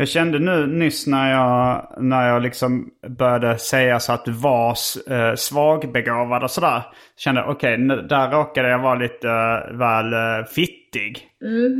Jag 0.00 0.08
kände 0.08 0.38
nu 0.38 0.66
nyss 0.66 1.06
när 1.06 1.30
jag, 1.30 1.86
när 1.98 2.28
jag 2.28 2.42
liksom 2.42 2.88
började 3.08 3.58
säga 3.58 4.00
så 4.00 4.12
att 4.12 4.24
du 4.24 4.32
var 4.32 4.70
eh, 5.10 5.34
svagbegåvad 5.34 6.42
och 6.42 6.50
sådär. 6.50 6.82
Kände 7.16 7.42
okej, 7.42 7.78
nu 7.78 8.02
där 8.02 8.30
råkade 8.30 8.68
jag 8.68 8.78
vara 8.78 8.94
lite 8.94 9.28
eh, 9.28 9.76
väl 9.76 10.12
eh, 10.12 10.46
fittig. 10.54 11.18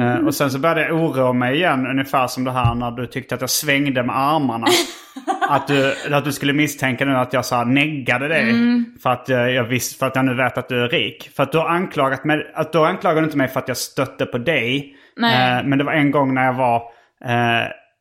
Eh, 0.01 0.27
och 0.27 0.35
sen 0.35 0.51
så 0.51 0.59
började 0.59 0.83
jag 0.83 1.03
oroa 1.03 1.33
mig 1.33 1.55
igen, 1.55 1.87
ungefär 1.87 2.27
som 2.27 2.45
det 2.45 2.53
här 2.53 2.75
när 2.75 2.91
du 2.91 3.07
tyckte 3.07 3.35
att 3.35 3.41
jag 3.41 3.51
svängde 3.51 4.03
med 4.03 4.19
armarna. 4.19 4.67
att, 5.49 5.69
du, 5.69 5.95
att 6.13 6.25
du 6.25 6.33
skulle 6.33 6.53
misstänka 6.53 7.05
nu 7.05 7.17
att 7.17 7.33
jag 7.33 7.45
så 7.45 7.55
här 7.55 7.65
neggade 7.65 8.29
dig. 8.29 8.55
För, 9.03 9.11
att, 9.11 9.29
eh, 9.29 9.39
jag 9.39 9.65
visst, 9.65 9.99
för 9.99 10.07
att 10.07 10.17
jag 10.17 10.25
nu 10.25 10.35
vet 10.35 10.59
att 10.59 10.69
du 10.69 10.85
är 10.85 10.89
rik. 10.89 11.31
För 11.37 11.43
att 11.43 11.53
du 11.53 11.59
har 11.59 11.69
anklagat 11.69 12.25
mig, 12.25 12.53
att 12.55 12.73
du 12.73 12.89
inte 12.89 13.37
mig 13.37 13.49
för 13.49 13.61
att 13.61 13.69
jag 13.69 13.77
stötte 13.77 14.27
på 14.27 14.39
dig. 14.39 14.95
Eh, 15.23 15.67
men 15.67 15.79
det 15.79 15.85
var 15.85 15.93
en 15.93 16.11
gång 16.11 16.35
när 16.35 16.45
jag 16.45 16.55
var 16.55 16.83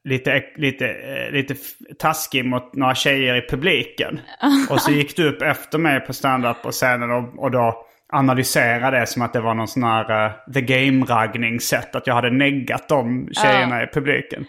lite, 0.09 0.43
lite, 0.55 0.87
eh, 0.87 1.31
lite 1.31 1.55
taskig 1.99 2.45
mot 2.45 2.75
några 2.75 2.95
tjejer 2.95 3.35
i 3.35 3.47
publiken. 3.49 4.19
och 4.69 4.81
så 4.81 4.91
gick 4.91 5.15
du 5.15 5.29
upp 5.29 5.41
efter 5.41 5.77
mig 5.77 5.99
på 5.99 6.13
stand-up 6.13 6.61
på 6.63 6.71
scenen 6.71 7.11
och, 7.11 7.43
och 7.43 7.51
då 7.51 7.85
analyserade 8.13 8.99
det 8.99 9.07
som 9.07 9.21
att 9.21 9.33
det 9.33 9.41
var 9.41 9.53
någon 9.53 9.67
sån 9.67 9.83
här 9.83 10.25
uh, 10.25 10.31
the 10.53 10.61
game-raggning-sätt. 10.61 11.95
Att 11.95 12.07
jag 12.07 12.13
hade 12.13 12.31
neggat 12.31 12.87
de 12.87 13.29
tjejerna 13.31 13.83
i 13.83 13.87
publiken. 13.87 14.45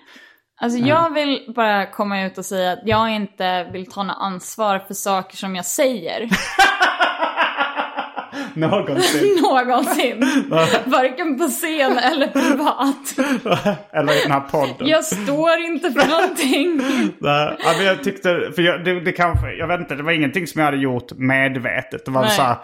Alltså 0.61 0.78
jag 0.78 1.14
vill 1.14 1.52
bara 1.56 1.86
komma 1.86 2.22
ut 2.22 2.38
och 2.38 2.44
säga 2.44 2.72
att 2.72 2.82
jag 2.84 3.11
inte 3.11 3.64
vill 3.72 3.86
ta 3.86 4.02
något 4.02 4.16
ansvar 4.20 4.78
för 4.78 4.94
saker 4.94 5.36
som 5.36 5.56
jag 5.56 5.64
säger. 5.64 6.28
Någonsin. 8.55 9.39
någonsin. 9.43 10.24
Varken 10.85 11.39
på 11.39 11.49
scen 11.49 11.99
eller 11.99 12.26
privat. 12.26 13.14
Eller 13.93 14.12
i 14.12 14.22
den 14.22 14.33
här 14.33 14.41
podden. 14.41 14.89
Jag 14.89 15.05
står 15.05 15.59
inte 15.59 15.93
för 15.93 16.09
någonting. 16.09 16.81
Ja, 17.20 17.57
men 17.76 17.87
jag 17.87 18.05
tyckte, 18.05 18.53
för 18.55 18.62
jag, 18.62 18.85
det, 18.85 19.01
det 19.01 19.12
kanske, 19.12 19.53
jag 19.53 19.66
vet 19.66 19.81
inte, 19.81 19.95
det 19.95 20.03
var 20.03 20.12
ingenting 20.12 20.47
som 20.47 20.59
jag 20.59 20.66
hade 20.66 20.83
gjort 20.83 21.12
medvetet. 21.12 22.05
Det 22.05 22.11
var 22.11 22.22
Nej. 22.22 22.31
så 22.31 22.43
här, 22.43 22.57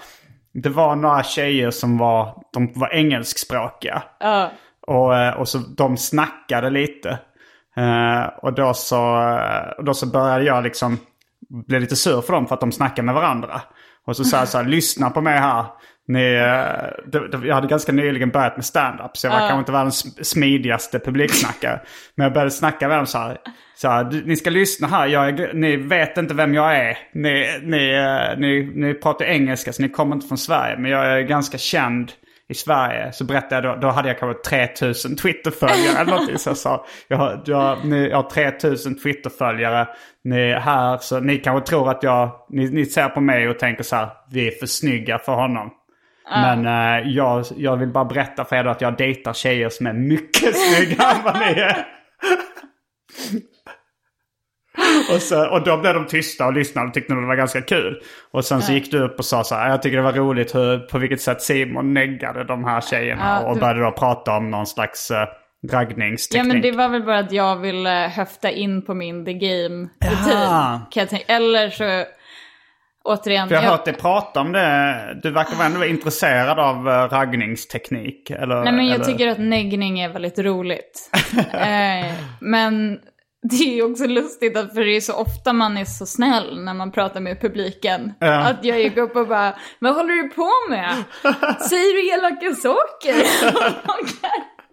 det 0.55 0.69
var 0.69 0.97
några 0.97 1.23
tjejer 1.23 1.71
som 1.71 1.99
var, 1.99 2.43
de 2.53 2.73
var 2.75 2.95
engelskspråkiga. 2.95 4.03
Ja. 4.21 4.51
Och, 4.87 5.17
eh, 5.17 5.35
och 5.35 5.49
så 5.49 5.59
de 5.59 5.97
snackade 5.97 6.71
lite. 6.71 7.19
Eh, 7.77 8.27
och 8.43 8.53
då 8.53 8.75
så, 8.75 9.39
då 9.79 9.95
så 9.95 10.07
började 10.07 10.45
jag 10.45 10.65
liksom 10.65 10.99
bli 11.49 11.81
lite 11.81 11.97
sur 11.97 12.21
för 12.21 12.33
dem 12.33 12.47
för 12.47 12.55
att 12.55 12.61
de 12.61 12.73
snackar 12.73 13.03
med 13.03 13.15
varandra. 13.15 13.61
Och 14.07 14.17
så 14.17 14.25
sa 14.25 14.39
jag 14.39 14.49
så 14.49 14.59
här, 14.59 14.65
lyssna 14.65 15.11
på 15.11 15.21
mig 15.21 15.39
här. 15.39 15.65
Ni, 16.09 16.35
eh, 16.35 17.41
jag 17.45 17.55
hade 17.55 17.67
ganska 17.67 17.93
nyligen 17.93 18.31
börjat 18.31 18.57
med 18.57 18.65
stand-up 18.65 19.17
så 19.17 19.27
jag 19.27 19.33
var 19.33 19.39
kanske 19.39 19.59
inte 19.59 19.73
världens 19.73 20.29
smidigaste 20.29 20.99
publiksnackare. 20.99 21.81
Men 22.15 22.25
jag 22.25 22.33
började 22.33 22.51
snacka 22.51 22.89
med 22.89 22.97
dem 22.99 23.07
så 23.07 23.19
här. 23.19 23.37
Så 23.77 23.89
här 23.89 24.05
"Du- 24.05 24.25
ni 24.27 24.37
ska 24.37 24.51
lyssna 24.51 24.87
här, 24.89 25.07
jag 25.07 25.55
ni 25.55 25.77
vet 25.77 26.19
inte 26.19 26.35
vem 26.35 26.55
jag 26.55 26.77
är. 26.77 26.99
Ni, 27.15 27.47
ni, 27.63 27.95
eh, 27.95 28.39
ni, 28.39 28.73
ni 28.75 28.95
pratar 28.95 29.25
engelska 29.25 29.73
så 29.73 29.83
ni 29.83 29.89
kommer 29.89 30.15
inte 30.17 30.29
från 30.29 30.39
Sverige. 30.39 30.77
Men 30.79 30.91
jag 30.91 31.07
är 31.07 31.21
ganska 31.21 31.59
känd 31.59 32.13
i 32.49 32.55
Sverige. 32.55 33.13
Så 33.13 33.25
berättade 33.25 33.69
jag 33.69 33.77
då, 33.81 33.81
då 33.87 33.93
hade 33.93 34.09
jag 34.09 34.19
kanske 34.19 34.43
3000 34.51 35.17
Twitterföljare 35.17 35.99
eller 35.99 36.11
någonting. 36.11 36.39
Så 36.39 36.51
jag 36.51 36.57
sa, 36.57 36.87
jag, 37.09 37.17
har- 37.17 37.43
jag, 37.47 37.85
ni, 37.85 38.09
jag 38.09 38.17
har 38.17 38.31
3000 38.31 38.99
Twitterföljare. 38.99 39.89
Ni 40.25 40.41
är 40.41 40.61
här, 40.61 40.99
så 40.99 41.21
ni 41.21 41.39
kanske 41.39 41.67
tror 41.71 41.91
att 41.91 42.03
jag, 42.03 42.31
ni, 42.49 42.71
ni 42.71 42.87
ser 42.87 43.09
på 43.09 43.21
mig 43.21 43.49
och 43.49 43.59
tänker 43.59 43.83
så 43.83 43.97
här, 43.97 44.09
vi 44.31 44.47
är 44.47 44.51
för 44.51 44.67
snygga 44.67 45.19
för 45.19 45.33
honom. 45.33 45.71
Men 46.31 46.67
eh, 47.01 47.09
jag, 47.09 47.45
jag 47.57 47.77
vill 47.77 47.89
bara 47.89 48.05
berätta 48.05 48.45
för 48.45 48.57
er 48.57 48.65
då 48.65 48.71
att 48.71 48.81
jag 48.81 48.97
dejtar 48.97 49.33
tjejer 49.33 49.69
som 49.69 49.87
är 49.87 49.93
mycket 49.93 50.57
snyggare 50.57 51.13
än 51.17 51.25
vad 51.25 51.39
ni 51.39 51.47
är. 51.61 51.87
Och, 55.15 55.23
så, 55.23 55.49
och 55.49 55.65
då 55.65 55.77
blev 55.77 55.95
de 55.95 56.07
tysta 56.07 56.47
och 56.47 56.53
lyssnade 56.53 56.89
och 56.89 56.95
tyckte 56.95 57.15
nog 57.15 57.23
det 57.23 57.27
var 57.27 57.37
ganska 57.37 57.61
kul. 57.61 58.01
Och 58.33 58.45
sen 58.45 58.63
så 58.63 58.73
gick 58.73 58.91
du 58.91 59.05
upp 59.05 59.19
och 59.19 59.25
sa 59.25 59.45
så 59.45 59.55
här, 59.55 59.71
jag 59.71 59.83
tycker 59.83 59.97
det 59.97 60.03
var 60.03 60.13
roligt 60.13 60.55
hur, 60.55 60.79
på 60.79 60.99
vilket 60.99 61.21
sätt 61.21 61.43
Simon 61.43 61.95
neggade 61.95 62.45
de 62.45 62.65
här 62.65 62.81
tjejerna. 62.81 63.41
Ja, 63.43 63.49
och 63.49 63.55
du- 63.55 63.61
började 63.61 63.81
då 63.81 63.91
prata 63.91 64.37
om 64.37 64.51
någon 64.51 64.67
slags 64.67 65.11
uh, 65.11 65.17
Ja 65.17 65.79
raggningsteknik. 65.79 66.53
men 66.53 66.63
det 66.63 66.73
var 66.73 66.89
väl 66.89 67.03
bara 67.03 67.19
att 67.19 67.33
jag 67.33 67.57
ville 67.57 68.13
höfta 68.17 68.51
in 68.51 68.85
på 68.85 68.95
min 68.95 69.25
the 69.25 69.33
game 69.33 69.89
rutin. 70.05 70.33
Jaha. 70.33 70.81
Kan 70.91 71.01
jag 71.01 71.09
tänka. 71.09 71.33
Eller 71.33 71.71
så, 71.71 72.05
återigen. 73.05 73.49
För 73.49 73.55
jag 73.55 73.63
har 73.63 73.71
hört 73.71 73.85
dig 73.85 73.95
prata 73.95 74.41
om 74.41 74.53
det. 74.53 75.21
Du 75.23 75.31
verkar 75.31 75.57
väl 75.57 75.67
ändå 75.67 75.79
vara 75.79 75.89
intresserad 75.89 76.59
av 76.59 76.89
uh, 76.89 76.93
raggningsteknik. 76.93 78.31
Eller, 78.31 78.65
Nej 78.65 78.73
men 78.73 78.87
jag 78.87 78.95
eller... 78.95 79.05
tycker 79.05 79.29
att 79.29 79.39
neggning 79.39 80.01
är 80.01 80.09
väldigt 80.09 80.39
roligt. 80.39 81.11
eh, 81.53 82.15
men 82.41 82.99
det 83.51 83.79
är 83.79 83.91
också 83.91 84.07
lustigt 84.07 84.57
att 84.57 84.75
för 84.75 84.85
det 84.85 84.97
är 84.97 85.01
så 85.01 85.15
ofta 85.15 85.53
man 85.53 85.77
är 85.77 85.85
så 85.85 86.07
snäll 86.07 86.65
när 86.65 86.75
man 86.75 86.93
pratar 86.93 87.21
med 87.21 87.41
publiken. 87.41 88.13
Ja. 88.19 88.49
Att 88.49 88.65
jag 88.65 88.81
gick 88.81 88.97
upp 88.97 89.17
och 89.17 89.29
bara, 89.29 89.55
vad 89.79 89.95
håller 89.95 90.15
du 90.23 90.29
på 90.29 90.51
med? 90.71 90.95
Säger 91.69 91.95
du 91.95 92.15
elaka 92.15 92.55
saker? 92.55 93.15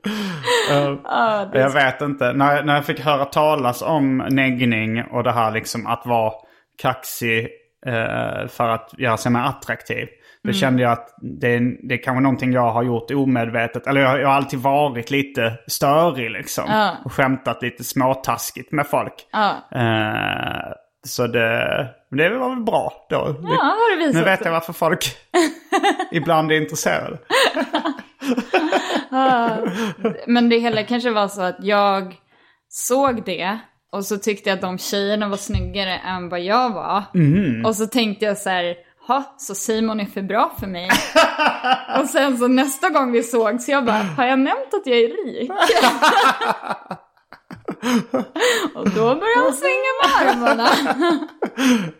Det 1.52 1.58
är 1.58 1.60
Jag 1.60 1.70
vet 1.70 2.02
inte. 2.02 2.34
När, 2.34 2.64
när 2.64 2.76
jag 2.76 2.86
fick 2.86 3.00
höra 3.00 3.26
talas 3.26 3.82
om 3.82 4.18
neggning 4.18 5.04
och 5.12 5.24
det 5.24 5.32
här 5.32 5.52
liksom 5.52 5.88
att 5.88 6.06
vara 6.06 6.34
kaxig 6.82 7.48
för 8.48 8.70
att 8.70 8.94
göra 8.98 9.18
sig 9.18 9.32
mer 9.32 9.40
attraktiv. 9.44 10.08
Då 10.44 10.50
Mm. 10.50 10.54
kände 10.60 10.84
jag 10.84 10.92
att 10.92 11.16
det, 11.22 11.60
det 11.88 11.94
är 11.94 12.04
kanske 12.04 12.22
någonting 12.22 12.54
jag 12.54 12.72
har 12.72 12.84
gjort 12.84 13.12
omedvetet. 13.12 13.88
Eller 13.88 14.02
jag, 14.02 14.22
jag 14.22 14.28
har 14.28 14.36
alltid 14.36 14.60
varit 14.60 15.12
lite 15.12 15.54
störig 15.68 16.32
liksom. 16.32 16.64
Ja. 16.68 16.92
Och 17.06 17.14
skämtat 17.14 17.62
lite 17.62 17.84
småtaskigt 17.84 18.72
med 18.72 18.88
folk. 18.88 19.14
Ja. 19.32 19.50
Eh, 19.72 20.74
så 21.06 21.28
det, 21.28 21.88
det 22.12 22.30
var 22.30 22.50
väl 22.50 22.64
bra 22.64 23.08
då. 23.10 23.16
Ja, 23.44 23.50
har 23.50 23.96
det 24.00 24.06
visat 24.06 24.16
Nu 24.16 24.24
vet 24.24 24.46
jag 24.46 24.52
varför 24.52 24.74
folk 24.74 25.06
ibland 26.12 26.52
är 26.52 26.56
intresserade. 26.62 27.18
Men 30.28 30.50
det 30.50 30.58
hela 30.60 30.84
kanske 30.84 31.12
var 31.12 31.28
så 31.28 31.42
att 31.42 31.58
jag 31.60 32.16
såg 32.70 33.26
det 33.26 33.60
och 33.94 34.06
så 34.06 34.18
tyckte 34.18 34.50
jag 34.50 34.56
att 34.56 34.62
de 34.62 34.78
tjejerna 34.78 35.28
var 35.28 35.38
snyggare 35.38 35.98
än 35.98 36.30
vad 36.30 36.42
jag 36.42 36.74
var. 36.74 37.04
Och 37.66 37.76
så 37.76 37.88
tänkte 37.88 38.26
jag 38.26 38.38
så 38.38 38.50
här, 38.50 38.76
ha, 39.08 39.36
så 39.38 39.56
Simon 39.56 40.00
är 40.00 40.06
för 40.06 40.22
bra 40.22 40.52
för 40.60 40.68
mig. 40.68 40.90
och 42.00 42.06
sen 42.10 42.38
så 42.38 42.48
nästa 42.48 42.90
gång 42.90 43.12
vi 43.12 43.24
såg 43.24 43.62
så 43.62 43.72
jag 43.72 43.86
bara, 43.86 43.98
har 43.98 44.26
jag 44.26 44.40
nämnt 44.40 44.74
att 44.74 44.86
jag 44.86 44.98
är 44.98 45.08
rik? 45.08 45.52
och 48.76 48.90
då 48.90 49.16
började 49.16 49.44
han 49.44 49.54
svänga 49.54 49.92
med 50.02 50.10
armarna. 50.22 50.70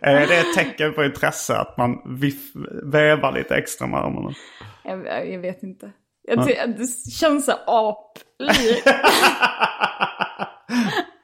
Är 0.00 0.26
det 0.26 0.36
ett 0.36 0.54
tecken 0.54 0.94
på 0.94 1.04
intresse 1.04 1.56
att 1.56 1.76
man 1.76 2.18
viff, 2.20 2.52
vevar 2.92 3.32
lite 3.32 3.56
extra 3.56 3.86
med 3.86 4.00
armarna? 4.00 4.30
jag, 4.84 5.32
jag 5.32 5.38
vet 5.38 5.62
inte. 5.62 5.90
Jag 6.22 6.46
det 6.46 7.10
känns 7.10 7.46
så 7.46 7.52
aplikt. 7.66 8.88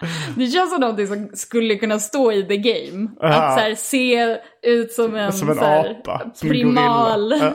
Det 0.37 0.47
känns 0.47 0.71
som 0.71 0.81
någonting 0.81 1.07
som 1.07 1.31
skulle 1.35 1.77
kunna 1.77 1.99
stå 1.99 2.33
i 2.33 2.43
the 2.43 2.57
game. 2.57 3.09
Att 3.21 3.55
så 3.55 3.61
här, 3.61 3.75
se 3.75 4.39
ut 4.63 4.93
som 4.93 5.15
en, 5.17 5.33
Som 5.33 5.49
en 5.49 5.55
så 5.55 5.65
här, 5.65 5.91
apa. 5.91 6.23
Som 6.35 6.49
en 6.49 6.53
primal. 6.55 7.29
gorilla. 7.31 7.55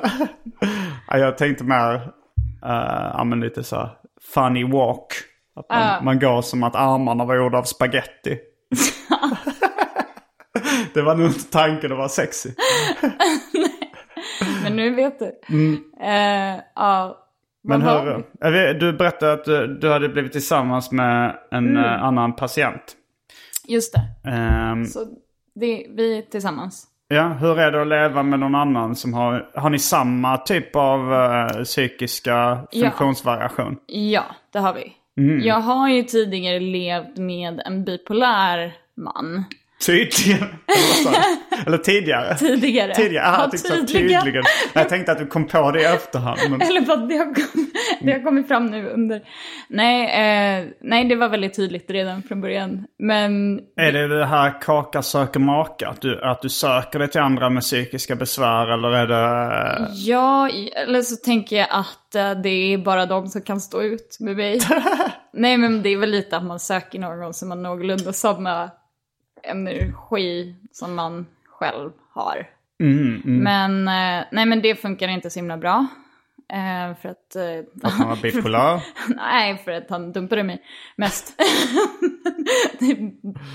Ja, 1.07 1.17
jag 1.17 1.37
tänkte 1.37 1.63
mer, 1.63 1.93
uh, 2.65 3.25
men 3.25 3.39
lite 3.39 3.63
så 3.63 3.75
här 3.75 3.89
funny 4.33 4.63
walk. 4.63 5.07
Att 5.55 5.69
man, 5.69 5.81
Ja. 5.81 6.01
man 6.01 6.19
går 6.19 6.41
som 6.41 6.63
att 6.63 6.75
armarna 6.75 7.25
var 7.25 7.35
gjorda 7.35 7.57
av 7.57 7.63
spaghetti. 7.63 8.33
det 10.93 11.01
var 11.01 11.15
nog 11.15 11.27
inte 11.27 11.51
tanken 11.51 11.91
att 11.91 11.97
vara 11.97 12.09
sexy. 12.09 12.49
Men 14.63 14.75
nu 14.75 14.95
vet 14.95 15.19
du. 15.19 15.25
Eh, 16.01 16.55
ja. 16.75 17.21
Men 17.67 17.81
hur, 17.81 18.73
du 18.73 18.93
berättade 18.93 19.33
att 19.33 19.45
du, 19.45 19.67
du 19.67 19.89
hade 19.91 20.09
blivit 20.09 20.31
tillsammans 20.31 20.91
med 20.91 21.35
en 21.51 21.67
Mm. 21.77 21.83
eh, 21.83 22.03
annan 22.03 22.35
patient. 22.35 22.95
Just 23.67 23.93
det. 23.93 24.29
Ehm, 24.31 24.85
Så 24.85 24.99
det, 25.55 25.87
vi 25.89 26.17
är 26.17 26.21
tillsammans. 26.21 26.87
Ja, 27.07 27.27
hur 27.27 27.59
är 27.59 27.71
det 27.71 27.81
att 27.81 27.87
leva 27.87 28.23
med 28.23 28.39
någon 28.39 28.55
annan 28.55 28.95
som 28.95 29.13
har... 29.13 29.49
Har 29.55 29.69
ni 29.69 29.79
samma 29.79 30.37
typ 30.37 30.75
av 30.75 31.13
eh, 31.13 31.63
psykiska 31.63 32.59
Ja. 32.71 32.81
funktionsvariation? 32.81 33.77
Ja, 33.87 34.23
det 34.53 34.59
har 34.59 34.73
vi. 34.73 34.93
Mm. 35.17 35.41
Jag 35.41 35.59
har 35.59 35.89
ju 35.89 36.03
tidigare 36.03 36.59
levt 36.59 37.17
med 37.17 37.61
en 37.65 37.83
bipolär 37.83 38.73
man. 38.97 39.43
Tydligen. 39.85 40.43
Eller, 41.67 41.77
tidigare? 41.77 42.37
Tidigare. 42.37 42.95
Tidigare? 42.95 43.25
Ah, 43.27 43.49
Ja, 43.53 43.57
tydligen. 43.87 44.21
tydligen. 44.21 44.43
Jag 44.73 44.89
tänkte 44.89 45.11
att 45.11 45.17
du 45.17 45.27
kom 45.27 45.47
på 45.47 45.71
det 45.71 45.81
i 45.81 45.85
efterhand. 45.85 46.39
Men... 46.49 46.61
Eller 46.61 46.81
att 46.81 47.09
det 47.09 47.15
har, 47.17 47.25
kommit, 47.25 47.75
det 48.01 48.11
har 48.11 48.19
kommit 48.19 48.47
fram 48.47 48.65
nu 48.65 48.89
under... 48.89 49.21
Nej, 49.69 50.03
eh, 50.03 50.65
nej, 50.81 51.05
det 51.05 51.15
var 51.15 51.29
väldigt 51.29 51.55
tydligt 51.55 51.89
redan 51.89 52.23
från 52.23 52.41
början. 52.41 52.85
Men 52.99 53.59
Är 53.75 53.91
det 53.91 54.07
det 54.19 54.25
här 54.25 54.61
kaka 54.61 55.01
söker 55.01 55.39
maka? 55.39 55.87
Att 55.89 56.01
du, 56.01 56.21
att 56.21 56.41
du 56.41 56.49
söker 56.49 56.99
dig 56.99 57.07
till 57.07 57.21
andra 57.21 57.49
med 57.49 57.63
psykiska 57.63 58.15
besvär 58.15 58.67
eller 58.73 58.91
är 58.91 59.07
det... 59.07 59.87
ja, 59.93 60.49
eller 60.75 61.01
så 61.01 61.15
tänker 61.15 61.55
jag 61.55 61.67
att 61.69 62.15
eh, 62.15 62.31
det 62.31 62.49
är 62.73 62.77
bara 62.77 63.05
de 63.05 63.27
som 63.27 63.41
kan 63.41 63.61
stå 63.61 63.81
ut 63.81 64.17
med 64.19 64.35
mig. 64.37 64.59
nej, 65.33 65.57
men 65.57 65.81
det 65.81 65.89
är 65.89 65.97
väl 65.97 66.11
lite 66.11 66.37
att 66.37 66.43
man 66.45 66.59
söker 66.59 66.99
någon 66.99 67.33
som 67.33 67.49
har 67.51 67.57
någorlunda 67.57 68.13
samma 68.13 68.69
energi 69.45 70.55
som 70.71 70.95
man 70.95 71.25
själv 71.45 71.91
har. 72.13 72.47
Mm, 72.79 73.21
Men, 73.25 73.87
eh, 73.87 74.25
nej, 74.31 74.45
men 74.45 74.61
det 74.61 74.75
funkar 74.75 75.07
inte 75.07 75.29
så 75.29 75.39
himla 75.39 75.57
bra. 75.57 75.87
Eh, 76.53 76.95
för 77.01 77.09
att... 77.09 77.35
eh, 77.35 77.87
Att 77.87 77.93
han 77.93 78.09
var 78.09 78.15
bipolär? 78.15 78.81
Nej, 79.15 79.57
för 79.65 79.71
att 79.71 79.89
han 79.89 80.11
dumpade 80.13 80.43
mig 80.43 80.61
mest. 80.95 81.33
det 82.79 82.97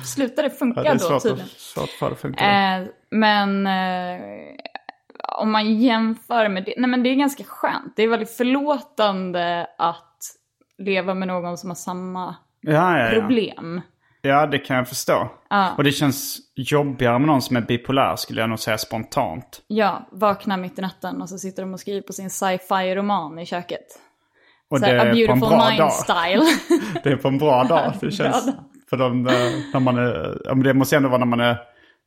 slutade 0.07 0.51
funka 0.51 0.85
Ja, 0.85 0.93
det 0.95 1.09
då 1.09 1.21
tydligen. 1.21 1.45
att, 1.45 1.51
svårt 1.51 1.91
för 1.91 2.11
det 2.11 2.17
men 3.11 3.69
om 5.39 5.51
man 5.53 5.79
jämför 5.81 6.49
med 6.49 6.65
det, 6.65 6.75
nej 6.77 6.91
men 6.91 7.03
det 7.03 7.11
är 7.11 7.15
ganska 7.15 7.45
skönt. 7.45 7.97
Det 7.97 8.03
är 8.03 8.09
väldigt 8.09 8.31
förlåtande 8.37 9.67
att 9.79 10.17
leva 10.79 11.15
med 11.15 11.29
någon 11.29 11.59
som 11.59 11.71
har 11.71 11.75
samma 11.75 12.35
ja, 12.61 12.99
ja. 12.99 13.21
problem. 13.21 13.81
Ja, 14.23 14.47
det 14.47 14.59
kan 14.59 14.77
jag 14.77 14.89
förstå. 14.89 15.29
Ja. 15.51 15.75
Och 15.77 15.85
det 15.85 15.93
känns 15.93 16.39
jobbigare 16.55 17.19
med 17.19 17.27
någon 17.27 17.43
som 17.43 17.57
är 17.57 17.61
bipolär 17.61 18.17
skulle 18.17 18.41
jag 18.41 18.51
nog 18.51 18.59
säga 18.59 18.79
spontant. 18.79 19.63
Ja, 19.67 20.09
vakna 20.13 20.57
mitt 20.57 20.79
i 20.79 20.83
natten 20.83 21.23
och 21.23 21.29
så 21.29 21.39
sitter 21.39 21.63
de 21.63 21.75
och 21.75 21.81
skriver 21.81 22.01
på 22.03 22.13
sin 22.13 22.31
sci-fi-roman 22.31 23.39
i 23.39 23.47
köket. 23.47 23.87
Och 24.71 24.79
Så 24.79 24.85
det 24.87 24.91
här, 24.93 24.99
A 24.99 25.03
är 25.03 25.27
på 25.27 25.33
en 25.33 25.41
beautiful 25.41 25.49
bra 25.59 25.69
mind 25.69 25.79
dag. 25.81 25.93
style. 25.93 26.45
Det 27.03 27.11
är 27.13 27.17
på 27.17 27.29
en 27.29 27.39
bra 27.39 27.65
dag. 27.65 27.93
Det 28.01 28.07
Bra 28.07 28.11
känns, 28.11 28.47
dag. 28.47 28.55
för 28.91 28.97
de, 28.97 29.27
eh, 29.27 29.33
när 29.73 29.81
man 29.81 29.99
är, 29.99 30.55
det 30.65 30.75
måste 30.75 30.97
ändå 30.97 31.09
vara 31.09 31.19
när 31.25 31.27
man 31.27 31.41
är 31.41 31.57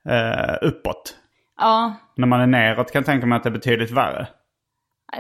eh, 0.10 0.58
uppåt. 0.68 1.18
ja, 1.58 1.94
När 2.18 2.28
man 2.28 2.42
är 2.42 2.48
neråt 2.48 2.92
kan 2.92 3.00
jag 3.00 3.06
tänka 3.06 3.26
mig 3.26 3.36
att 3.36 3.44
det 3.44 3.50
är 3.50 3.52
betydligt 3.52 3.92
värre. 3.92 4.28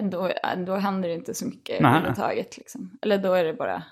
då, 0.01 0.31
då 0.67 0.75
händer 0.75 1.09
det 1.09 1.15
inte 1.15 1.33
så 1.33 1.45
mycket 1.45 1.79
överhuvudtaget. 1.79 2.57
Liksom. 2.57 2.97
Eller 3.01 3.17
då 3.17 3.33
är 3.33 3.43
det 3.43 3.53
bara 3.53 3.83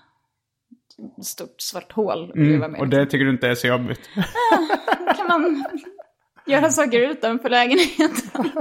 stort 1.24 1.62
svart 1.62 1.92
hål 1.92 2.32
Mm, 2.36 2.76
och 2.76 2.88
det 2.88 3.06
tycker 3.06 3.26
du 3.26 3.32
inte 3.32 3.48
är 3.48 3.56
så 3.56 3.68
jobbigt? 3.68 4.10
Kan 5.18 5.28
man 5.28 5.66
göra 6.46 6.70
saker 6.70 7.00
utanför 7.00 7.50
lägenheten. 7.50 8.52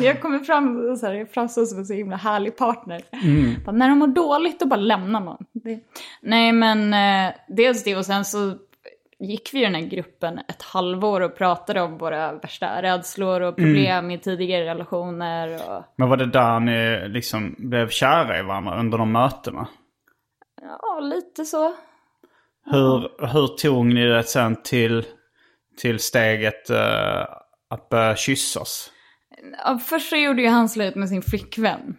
Jag 0.00 0.20
kommer 0.20 0.38
fram 0.38 0.90
och 0.90 0.98
så 0.98 1.06
här, 1.06 1.14
jag 1.14 1.30
framstår 1.30 1.64
som 1.64 1.78
en 1.78 1.86
så 1.86 1.94
himla 1.94 2.16
härlig 2.16 2.56
partner. 2.56 3.02
Bara, 3.64 3.76
när 3.76 3.88
de 3.88 3.98
mår 3.98 4.06
dåligt 4.06 4.60
då 4.60 4.66
bara 4.66 4.80
lämnar 4.80 5.20
man. 5.20 5.44
Det... 5.52 5.80
Nej 6.22 6.52
men 6.52 6.94
eh, 6.94 7.34
dels 7.48 7.84
det 7.84 7.96
och 7.96 8.06
sen 8.06 8.24
så 8.24 8.54
gick 9.18 9.50
vi 9.54 9.60
i 9.60 9.64
den 9.64 9.74
här 9.74 9.82
gruppen 9.82 10.38
ett 10.38 10.62
halvår 10.62 11.20
och 11.20 11.36
pratade 11.36 11.80
om 11.80 11.98
våra 11.98 12.32
värsta 12.32 12.82
rädslor 12.82 13.40
och 13.40 13.56
problem 13.56 14.10
i 14.10 14.18
tidigare 14.18 14.64
relationer. 14.64 15.54
Och... 15.54 15.84
Men 15.96 16.08
var 16.08 16.16
det 16.16 16.26
där 16.26 16.60
ni 16.60 17.08
liksom 17.08 17.54
blev 17.58 17.88
kära 17.88 18.38
i 18.38 18.42
varandra 18.42 18.80
under 18.80 18.98
de 18.98 19.12
mötena? 19.12 19.68
Ja, 20.68 21.00
lite 21.00 21.44
så. 21.44 21.74
Hur, 22.70 23.26
hur 23.26 23.46
tog 23.46 23.86
ni 23.86 24.06
det 24.06 24.22
sen 24.22 24.62
till, 24.62 25.04
till 25.78 25.98
steget 25.98 26.70
eh, 26.70 27.22
att 27.70 27.88
börja 27.88 28.16
kyssas? 28.16 28.90
Först 29.86 30.08
så 30.08 30.16
gjorde 30.16 30.42
ju 30.42 30.48
han 30.48 30.68
slut 30.68 30.94
med 30.94 31.08
sin 31.08 31.22
flickvän. 31.22 31.96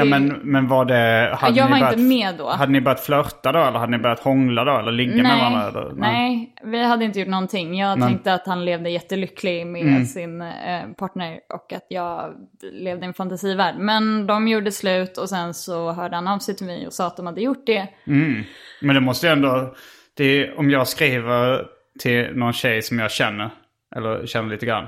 Ja, 0.00 0.04
men, 0.20 0.28
men 0.42 0.68
var 0.68 0.84
det... 0.84 1.34
Hade 1.38 1.56
Jag 1.58 1.64
ni 1.64 1.70
var 1.70 1.76
inte 1.78 1.96
börjat- 1.96 2.08
med 2.08 2.34
då. 2.38 2.48
Hade 2.50 2.72
ni 2.72 2.80
börjat 2.80 3.00
flörta 3.00 3.52
då? 3.52 3.58
Eller 3.58 3.78
hade 3.78 3.92
ni 3.92 3.98
börjat 3.98 4.20
hångla 4.20 4.64
då? 4.64 4.78
Eller 4.78 4.92
ligga 4.92 5.22
med 5.22 5.38
varandra? 5.38 5.68
Eller? 5.80 5.92
nej, 5.94 6.54
vi 6.64 6.84
hade 6.84 7.04
inte 7.04 7.18
gjort 7.20 7.28
någonting. 7.28 7.78
Jag 7.78 7.98
Men- 7.98 8.08
tänkte 8.08 8.34
att 8.34 8.46
han 8.46 8.64
levde 8.64 8.90
jättelycklig 8.90 9.66
med 9.66 9.82
Mm. 9.82 10.04
sin 10.04 10.40
eh, 10.42 10.82
partner 10.98 11.40
och 11.54 11.72
att 11.72 11.86
jag 11.88 12.32
levde 12.72 13.04
i 13.04 13.06
en 13.08 13.14
fantasivärld. 13.14 13.74
Men 13.78 14.26
de 14.26 14.48
gjorde 14.48 14.72
slut 14.72 15.18
och 15.18 15.28
sen 15.28 15.54
så 15.54 15.92
hörde 15.92 16.16
han 16.16 16.28
av 16.28 16.38
sig 16.38 16.56
till 16.56 16.66
mig 16.66 16.86
och 16.86 16.92
sa 16.92 17.06
att 17.06 17.16
de 17.16 17.26
hade 17.26 17.40
gjort 17.40 17.66
det. 17.66 17.86
Mm. 18.06 18.42
Men 18.82 18.94
det 18.94 19.00
måste 19.00 19.26
ju 19.26 19.32
ändå... 19.32 19.74
Det 20.16 20.52
om 20.52 20.70
jag 20.70 20.88
skriver 20.88 21.64
till 21.98 22.30
någon 22.34 22.52
tjej 22.52 22.82
som 22.82 22.98
jag 22.98 23.10
känner, 23.10 23.50
eller 23.96 24.26
känner 24.26 24.48
lite 24.50 24.66
grann. 24.66 24.86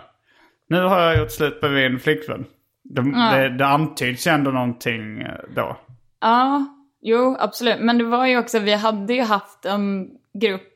Nu 0.68 0.80
har 0.82 1.00
jag 1.00 1.18
gjort 1.18 1.30
slut 1.30 1.62
med 1.62 1.70
min 1.70 1.98
flickvän. 2.00 2.44
Det, 2.94 3.02
det, 3.02 3.48
det 3.48 3.66
antyds 3.66 4.26
ändå 4.26 4.50
någonting 4.50 5.20
eh, 5.20 5.40
då. 5.54 5.76
Ja, 6.20 6.66
jo 7.00 7.36
absolut. 7.38 7.80
Men 7.80 7.98
det 7.98 8.04
var 8.04 8.26
ju 8.26 8.38
också, 8.38 8.58
vi 8.58 8.74
hade 8.74 9.14
ju 9.14 9.22
haft 9.22 9.64
en 9.64 10.10
grupp 10.32 10.68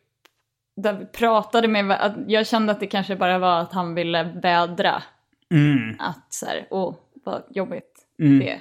där 0.77 0.93
vi 0.93 1.07
pratade 1.07 1.69
med, 1.69 2.15
jag 2.27 2.47
kände 2.47 2.73
att 2.73 2.81
det 2.81 2.87
kanske 2.87 3.17
bara 3.17 3.39
var 3.39 3.61
att 3.61 3.73
han 3.73 3.95
ville 3.95 4.23
vädra. 4.23 5.03
Mm. 5.51 5.97
Att 5.99 6.27
så 6.35 6.47
här, 6.47 6.67
åh 6.71 6.95
vad 7.25 7.43
jobbigt 7.51 8.07
det 8.17 8.51
är. 8.51 8.61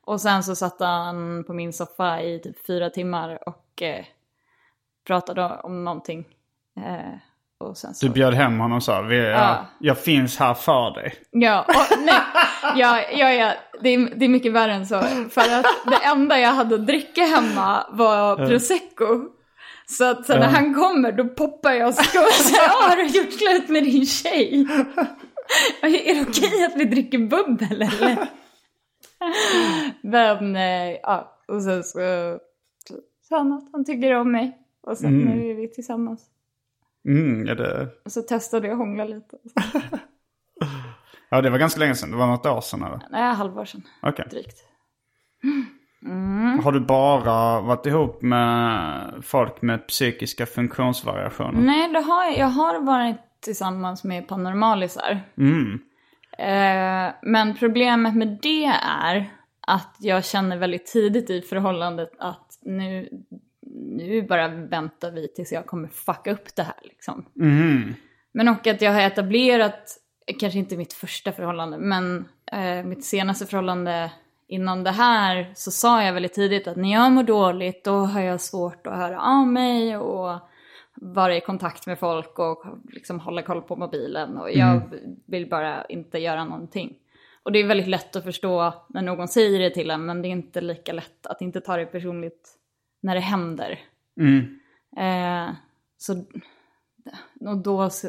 Och 0.00 0.20
sen 0.20 0.42
så 0.42 0.56
satt 0.56 0.80
han 0.80 1.44
på 1.44 1.52
min 1.52 1.72
soffa 1.72 2.22
i 2.22 2.38
typ 2.38 2.66
fyra 2.66 2.90
timmar 2.90 3.48
och 3.48 3.82
eh, 3.82 4.04
pratade 5.06 5.46
om 5.46 5.84
någonting. 5.84 6.24
Eh, 6.76 7.14
så... 7.74 8.06
Du 8.06 8.08
bjöd 8.12 8.34
hem 8.34 8.58
honom 8.60 8.76
och 8.76 8.82
sa 8.82 9.02
vi, 9.02 9.18
Ja. 9.30 9.66
jag 9.78 9.98
finns 9.98 10.36
här 10.38 10.54
för 10.54 10.90
dig. 10.94 11.14
Ja, 11.30 11.62
och, 11.68 11.98
nej, 12.04 12.14
ja, 12.76 13.00
ja, 13.12 13.32
ja 13.32 13.52
det, 13.82 13.88
är, 13.94 14.14
det 14.16 14.24
är 14.24 14.28
mycket 14.28 14.52
värre 14.52 14.72
än 14.74 14.86
så. 14.86 15.00
För 15.30 15.40
att 15.40 15.66
det 15.86 16.04
enda 16.04 16.38
jag 16.38 16.50
hade 16.52 16.74
att 16.74 16.86
dricka 16.86 17.22
hemma 17.24 17.86
var 17.90 18.36
prosecco. 18.48 19.28
Så 19.88 20.04
att 20.04 20.26
så 20.26 20.32
när 20.38 20.48
han 20.48 20.74
kommer 20.74 21.12
då 21.12 21.24
poppar 21.28 21.72
jag 21.72 21.88
och 21.88 21.94
säger 21.94 22.68
"Ah, 22.68 22.88
har 22.88 22.96
du 22.96 23.06
gjort 23.06 23.32
slut 23.32 23.68
med 23.68 23.84
din 23.84 24.06
tjej? 24.06 24.66
är 25.82 26.14
det 26.14 26.22
okej 26.28 26.64
att 26.64 26.76
vi 26.76 26.84
dricker 26.84 27.18
bubbel 27.18 27.82
eller? 27.82 28.16
Men 30.02 30.56
eh, 30.56 30.96
ja, 31.02 31.38
och 31.48 31.62
sen 31.62 31.84
så 31.84 31.98
sa 33.28 33.38
han 33.38 33.52
att 33.52 33.68
han 33.72 33.84
tycker 33.84 34.14
om 34.14 34.32
mig. 34.32 34.58
Och 34.82 34.98
sen 34.98 35.18
nu 35.18 35.50
är 35.50 35.54
vi 35.54 35.68
tillsammans. 35.68 36.20
Mm, 37.06 37.46
ja, 37.46 37.54
det, 37.54 37.88
Och 38.04 38.12
så 38.12 38.22
testade 38.22 38.66
jag 38.66 38.72
att 38.72 38.78
hångla 38.78 39.04
lite. 39.04 39.36
ja, 41.30 41.40
det 41.40 41.50
var 41.50 41.58
ganska 41.58 41.80
länge 41.80 41.94
sedan. 41.94 42.10
Det 42.10 42.16
var 42.16 42.26
något 42.26 42.46
år 42.46 42.60
sedan 42.60 42.82
eller? 42.82 43.00
Nej, 43.10 43.34
halvår 43.34 43.64
sedan 43.64 43.82
Okej. 44.02 44.26
drygt. 44.30 44.56
Har 46.62 46.72
du 46.72 46.80
bara 46.80 47.60
varit 47.60 47.86
ihop 47.86 48.22
med 48.22 49.12
folk 49.22 49.62
med 49.62 49.86
psykiska 49.86 50.46
funktionsvariationer? 50.46 51.60
Nej, 51.60 51.92
det 51.92 52.00
har 52.00 52.24
jag. 52.24 52.38
Jag 52.38 52.46
har 52.46 52.80
varit 52.80 53.16
tillsammans 53.40 54.04
med 54.04 54.28
paranormalisar. 54.28 55.20
Mm. 55.38 55.80
Eh, 56.38 57.14
men 57.22 57.54
problemet 57.58 58.16
med 58.16 58.38
det 58.42 58.64
är 58.82 59.30
att 59.66 59.96
jag 59.98 60.24
känner 60.24 60.56
väldigt 60.56 60.86
tidigt 60.86 61.30
i 61.30 61.40
förhållandet 61.40 62.12
att 62.18 62.58
nu, 62.62 63.08
nu 63.76 64.22
bara 64.22 64.48
väntar 64.48 65.10
vi 65.10 65.28
tills 65.28 65.52
jag 65.52 65.66
kommer 65.66 65.88
fucka 65.88 66.32
upp 66.32 66.56
det 66.56 66.62
här 66.62 66.80
liksom. 66.82 67.26
Mhm. 67.34 67.94
Men 68.32 68.48
och 68.48 68.66
att 68.66 68.82
jag 68.82 68.92
har 68.92 69.00
etablerat, 69.00 69.96
kanske 70.40 70.58
inte 70.58 70.76
mitt 70.76 70.92
första 70.92 71.32
förhållande, 71.32 71.78
men 71.78 72.28
eh, 72.52 72.84
mitt 72.84 73.04
senaste 73.04 73.46
förhållande 73.46 74.10
innan 74.48 74.84
det 74.84 74.90
här 74.90 75.52
så 75.54 75.70
sa 75.70 76.02
jag 76.02 76.12
väldigt 76.12 76.34
tidigt 76.34 76.68
att 76.68 76.76
när 76.76 76.92
jag 76.92 77.12
mår 77.12 77.22
dåligt 77.22 77.84
då 77.84 77.96
har 77.96 78.20
jag 78.20 78.40
svårt 78.40 78.86
att 78.86 78.96
höra 78.96 79.20
av 79.20 79.46
mig 79.46 79.96
och 79.96 80.40
vara 80.94 81.36
i 81.36 81.40
kontakt 81.40 81.86
med 81.86 81.98
folk 81.98 82.38
och 82.38 82.64
liksom 82.92 83.20
hålla 83.20 83.42
koll 83.42 83.62
på 83.62 83.76
mobilen 83.76 84.36
och 84.36 84.50
jag 84.50 84.82
vill 85.26 85.48
bara 85.48 85.84
inte 85.84 86.18
göra 86.18 86.44
någonting. 86.44 86.96
Och 87.42 87.52
det 87.52 87.58
är 87.58 87.66
väldigt 87.66 87.88
lätt 87.88 88.16
att 88.16 88.24
förstå 88.24 88.74
när 88.88 89.02
någon 89.02 89.28
säger 89.28 89.60
det 89.60 89.70
till 89.70 89.90
en 89.90 90.06
men 90.06 90.22
det 90.22 90.28
är 90.28 90.30
inte 90.30 90.60
lika 90.60 90.92
lätt 90.92 91.26
att 91.26 91.40
inte 91.42 91.60
ta 91.60 91.76
det 91.76 91.86
personligt 91.86 92.55
när 93.06 93.14
det 93.14 93.20
händer. 93.20 93.78
Mm. 94.20 94.58
Eh, 94.96 95.54
så 95.98 96.24
och 97.40 97.56
då, 97.56 97.90
så, 97.90 98.08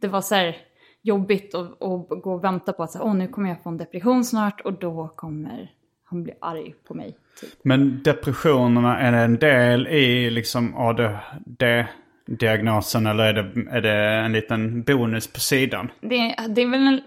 det 0.00 0.08
var 0.08 0.20
så 0.20 0.34
här 0.34 0.56
jobbigt 1.02 1.54
att, 1.54 1.82
att 1.82 2.08
gå 2.08 2.32
och 2.32 2.44
vänta 2.44 2.72
på 2.72 2.82
att 2.82 2.90
så 2.90 2.98
här, 2.98 3.04
Åh, 3.04 3.14
nu 3.14 3.28
kommer 3.28 3.48
jag 3.48 3.62
få 3.62 3.68
en 3.68 3.76
depression 3.76 4.24
snart 4.24 4.60
och 4.60 4.72
då 4.72 5.08
kommer 5.16 5.72
han 6.04 6.22
bli 6.22 6.32
arg 6.40 6.74
på 6.88 6.94
mig. 6.94 7.16
Typ. 7.40 7.50
Men 7.62 8.02
depressionerna, 8.02 8.98
är 8.98 9.12
det 9.12 9.18
en 9.18 9.38
del 9.38 9.86
i 9.86 10.30
liksom 10.30 10.76
ADHD-diagnosen 10.76 13.06
eller 13.06 13.24
är 13.24 13.32
det, 13.32 13.70
är 13.70 13.80
det 13.80 14.24
en 14.24 14.32
liten 14.32 14.82
bonus 14.82 15.32
på 15.32 15.40
sidan? 15.40 15.90
Det, 16.00 16.34
det 16.48 16.62
är 16.62 16.70
väl 16.70 16.86
en, 16.86 17.00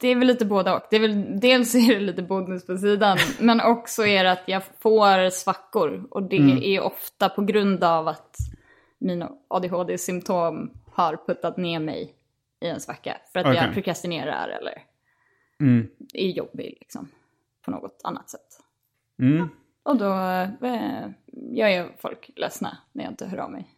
det 0.00 0.08
är 0.08 0.16
väl 0.16 0.26
lite 0.26 0.44
både 0.44 0.72
och. 0.72 0.82
Det 0.90 0.96
är 0.96 1.00
väl, 1.00 1.40
dels 1.40 1.74
är 1.74 1.94
det 1.94 2.00
lite 2.00 2.22
bonus 2.22 2.66
på 2.66 2.76
sidan, 2.76 3.18
men 3.40 3.60
också 3.60 4.06
är 4.06 4.24
det 4.24 4.32
att 4.32 4.44
jag 4.46 4.62
får 4.78 5.30
svackor. 5.30 6.06
Och 6.10 6.22
det 6.22 6.76
är 6.76 6.80
ofta 6.80 7.28
på 7.28 7.42
grund 7.42 7.84
av 7.84 8.08
att 8.08 8.36
mina 8.98 9.32
ADHD-symptom 9.48 10.70
har 10.92 11.16
puttat 11.26 11.56
ner 11.56 11.80
mig 11.80 12.14
i 12.60 12.66
en 12.66 12.80
svacka. 12.80 13.16
För 13.32 13.40
att 13.40 13.46
Okej. 13.46 13.56
jag 13.56 13.74
prokrastinerar 13.74 14.48
eller 14.48 14.82
är 16.14 16.28
jobbig 16.28 16.76
liksom, 16.80 17.08
på 17.64 17.70
något 17.70 18.00
annat 18.04 18.30
sätt. 18.30 18.60
Mm. 19.18 19.48
Och 19.82 19.96
då 19.96 20.12
eh, 20.66 21.08
gör 21.32 21.68
jag 21.68 21.88
folk 21.98 22.30
ledsna 22.36 22.78
när 22.92 23.04
jag 23.04 23.12
inte 23.12 23.26
hör 23.26 23.38
av 23.38 23.50
mig. 23.50 23.74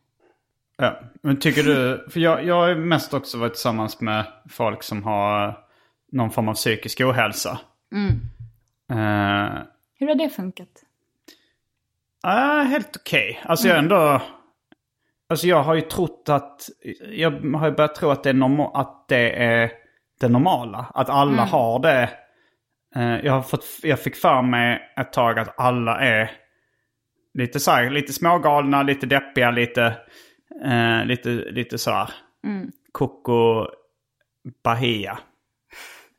Ja, 0.76 1.00
men 1.22 1.36
tycker 1.36 1.62
du, 1.62 2.08
för 2.10 2.20
jag, 2.20 2.44
jag 2.44 2.54
har 2.54 2.74
mest 2.74 3.14
också 3.14 3.38
varit 3.38 3.52
tillsammans 3.52 4.00
med 4.00 4.26
folk 4.48 4.82
som 4.82 5.04
har 5.04 5.64
någon 6.12 6.30
form 6.30 6.48
av 6.48 6.54
psykisk 6.54 7.00
ohälsa. 7.00 7.60
Eh, 8.90 9.62
Hur 9.98 10.06
har 10.08 10.14
det 10.14 10.28
funkat? 10.30 10.68
Ja, 12.22 12.62
helt 12.62 12.96
okej. 12.96 13.40
Alltså 13.44 13.68
jag 13.68 13.74
är 13.74 13.82
ändå... 13.82 14.22
Alltså 15.28 15.46
jag 15.46 15.62
har 15.62 15.74
ju 15.74 15.80
trott 15.80 16.28
att... 16.28 16.68
Jag 17.10 17.30
har 17.30 17.66
ju 17.68 17.74
börjat 17.74 17.94
tro 17.94 18.10
att 18.10 18.22
det 18.22 18.30
är, 18.30 18.34
norma- 18.34 18.70
att 18.74 19.08
det, 19.08 19.44
är 19.44 19.72
det 20.20 20.28
normala. 20.28 20.86
Att 20.94 21.08
alla 21.08 21.44
har 21.44 21.78
det. 21.78 22.10
Eh, 22.96 23.16
Jag, 23.24 23.32
har 23.32 23.42
fått, 23.42 23.64
jag 23.82 24.00
fick 24.00 24.16
för 24.16 24.42
mig 24.42 24.92
ett 24.96 25.12
tag 25.12 25.38
att 25.38 25.54
alla 25.60 26.00
är 26.00 26.30
lite 27.34 27.60
så 27.60 27.70
här, 27.70 27.90
lite 27.90 28.12
smågalna, 28.12 28.82
lite 28.82 29.06
deppiga, 29.06 29.50
lite, 29.50 29.96
eh, 30.64 31.04
lite, 31.04 31.28
lite 31.30 31.78
så 31.78 31.90
här. 31.90 32.10
Coco 32.92 33.66
Bahia. 34.64 35.18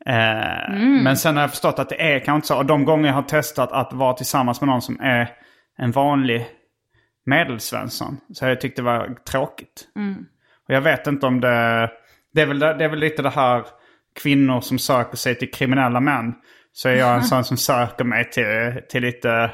Eh, 0.06 0.74
Men 1.04 1.16
sen 1.16 1.36
har 1.36 1.42
jag 1.42 1.50
förstått 1.50 1.78
att 1.78 1.88
det 1.88 2.14
är 2.14 2.18
kanske 2.18 2.34
inte 2.34 2.46
så. 2.46 2.56
Och 2.56 2.66
de 2.66 2.84
gånger 2.84 3.06
jag 3.06 3.14
har 3.14 3.22
testat 3.22 3.72
att 3.72 3.92
vara 3.92 4.12
tillsammans 4.14 4.60
med 4.60 4.68
någon 4.68 4.82
som 4.82 5.00
är 5.00 5.30
en 5.78 5.90
vanlig 5.90 6.46
medelsvensson. 7.26 8.20
Så 8.32 8.44
har 8.44 8.48
jag 8.50 8.60
tyckt 8.60 8.76
det 8.76 8.82
var 8.82 9.14
tråkigt. 9.30 9.88
Och 10.68 10.74
jag 10.74 10.80
vet 10.80 11.06
inte 11.06 11.26
om 11.26 11.40
det... 11.40 11.90
Det 12.34 12.42
är, 12.42 12.46
väl, 12.46 12.58
det 12.58 12.84
är 12.84 12.88
väl 12.88 12.98
lite 12.98 13.22
det 13.22 13.30
här 13.30 13.64
kvinnor 14.22 14.60
som 14.60 14.78
söker 14.78 15.16
sig 15.16 15.34
till 15.34 15.50
kriminella 15.50 16.00
män. 16.00 16.34
Så 16.72 16.88
är 16.88 16.94
jag 16.94 17.14
en 17.14 17.22
sån 17.24 17.44
som 17.44 17.56
söker 17.56 18.04
mig 18.04 18.30
till, 18.30 18.80
till 18.88 19.02
lite, 19.02 19.50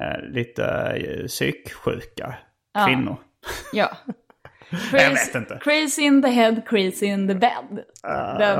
eh, 0.00 0.22
lite 0.30 0.64
eh, 0.64 1.26
psyksjuka 1.26 2.34
kvinnor. 2.86 3.16
Ja. 3.72 3.90
Jag 4.92 5.10
vet 5.10 5.34
inte. 5.34 5.58
Crazy 5.62 6.02
in 6.02 6.22
the 6.22 6.28
head, 6.28 6.62
crazy 6.66 7.06
in 7.06 7.28
the 7.28 7.34
bed. 7.34 7.84
Den, 8.38 8.58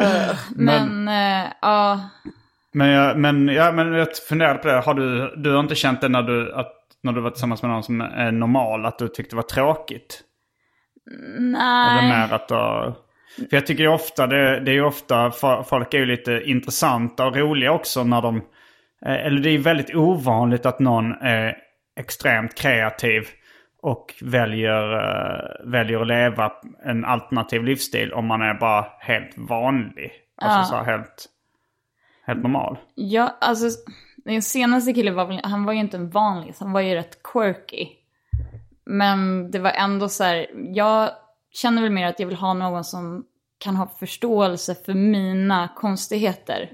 Ja. 0.00 0.36
Men, 0.56 1.08
eh, 1.08 1.52
ja. 1.60 2.00
Men 2.72 2.88
jag, 2.88 3.18
men, 3.18 3.48
ja, 3.48 3.72
men 3.72 3.92
jag 3.92 4.16
funderade 4.28 4.58
på 4.58 4.68
det. 4.68 4.80
Har 4.80 4.94
du, 4.94 5.34
du 5.36 5.52
har 5.52 5.60
inte 5.60 5.74
känt 5.74 6.00
det 6.00 6.08
när 6.08 6.22
du, 6.22 6.54
att, 6.54 6.72
när 7.02 7.12
du 7.12 7.20
var 7.20 7.30
tillsammans 7.30 7.62
med 7.62 7.70
någon 7.70 7.82
som 7.82 8.00
är 8.00 8.32
normal, 8.32 8.86
att 8.86 8.98
du 8.98 9.08
tyckte 9.08 9.32
det 9.32 9.36
var 9.36 9.42
tråkigt? 9.42 10.20
Nej. 11.38 11.98
Eller 11.98 12.08
mer 12.08 12.34
att 12.34 12.48
du, 12.48 12.54
För 13.48 13.56
jag 13.56 13.66
tycker 13.66 13.82
ju 13.82 13.88
ofta, 13.88 14.26
det, 14.26 14.60
det 14.60 14.70
är 14.70 14.74
ju 14.74 14.84
ofta, 14.84 15.30
folk 15.64 15.94
är 15.94 15.98
ju 15.98 16.06
lite 16.06 16.42
intressanta 16.44 17.26
och 17.26 17.36
roliga 17.36 17.72
också 17.72 18.04
när 18.04 18.22
de... 18.22 18.36
eh, 19.06 19.26
Eller 19.26 19.40
det 19.42 19.48
är 19.48 19.52
ju 19.52 19.58
väldigt 19.58 19.94
ovanligt 19.94 20.66
att 20.66 20.80
någon 20.80 21.12
är 21.12 21.56
extremt 22.00 22.54
kreativ 22.54 23.28
och 23.82 24.14
väljer, 24.22 24.92
eh, 24.92 25.70
väljer 25.70 26.00
att 26.00 26.06
leva 26.06 26.52
en 26.84 27.04
alternativ 27.04 27.64
livsstil 27.64 28.12
om 28.12 28.26
man 28.26 28.42
är 28.42 28.54
bara 28.54 28.86
helt 28.98 29.38
vanlig. 29.38 30.12
Alltså 30.36 30.70
så 30.70 30.76
här 30.76 30.84
helt, 30.84 31.26
helt 32.26 32.42
normal. 32.42 32.78
Ja, 32.94 33.36
alltså 33.40 33.66
den 34.16 34.42
senaste 34.42 34.92
killen 34.92 35.14
var 35.14 35.26
väl, 35.26 35.40
han 35.44 35.64
var 35.64 35.72
ju 35.72 35.78
inte 35.78 35.96
en 35.96 36.10
vanlig, 36.10 36.54
han 36.58 36.72
var 36.72 36.80
ju 36.80 36.94
rätt 36.94 37.22
quirky. 37.22 37.88
Men 38.84 39.50
det 39.50 39.58
var 39.58 39.70
ändå 39.70 40.08
så 40.08 40.24
här, 40.24 40.46
jag 40.54 41.10
känner 41.52 41.82
väl 41.82 41.90
mer 41.90 42.06
att 42.06 42.20
jag 42.20 42.26
vill 42.26 42.36
ha 42.36 42.54
någon 42.54 42.84
som 42.84 43.24
kan 43.58 43.76
ha 43.76 43.86
förståelse 43.86 44.74
för 44.74 44.94
mina 44.94 45.68
konstigheter. 45.76 46.70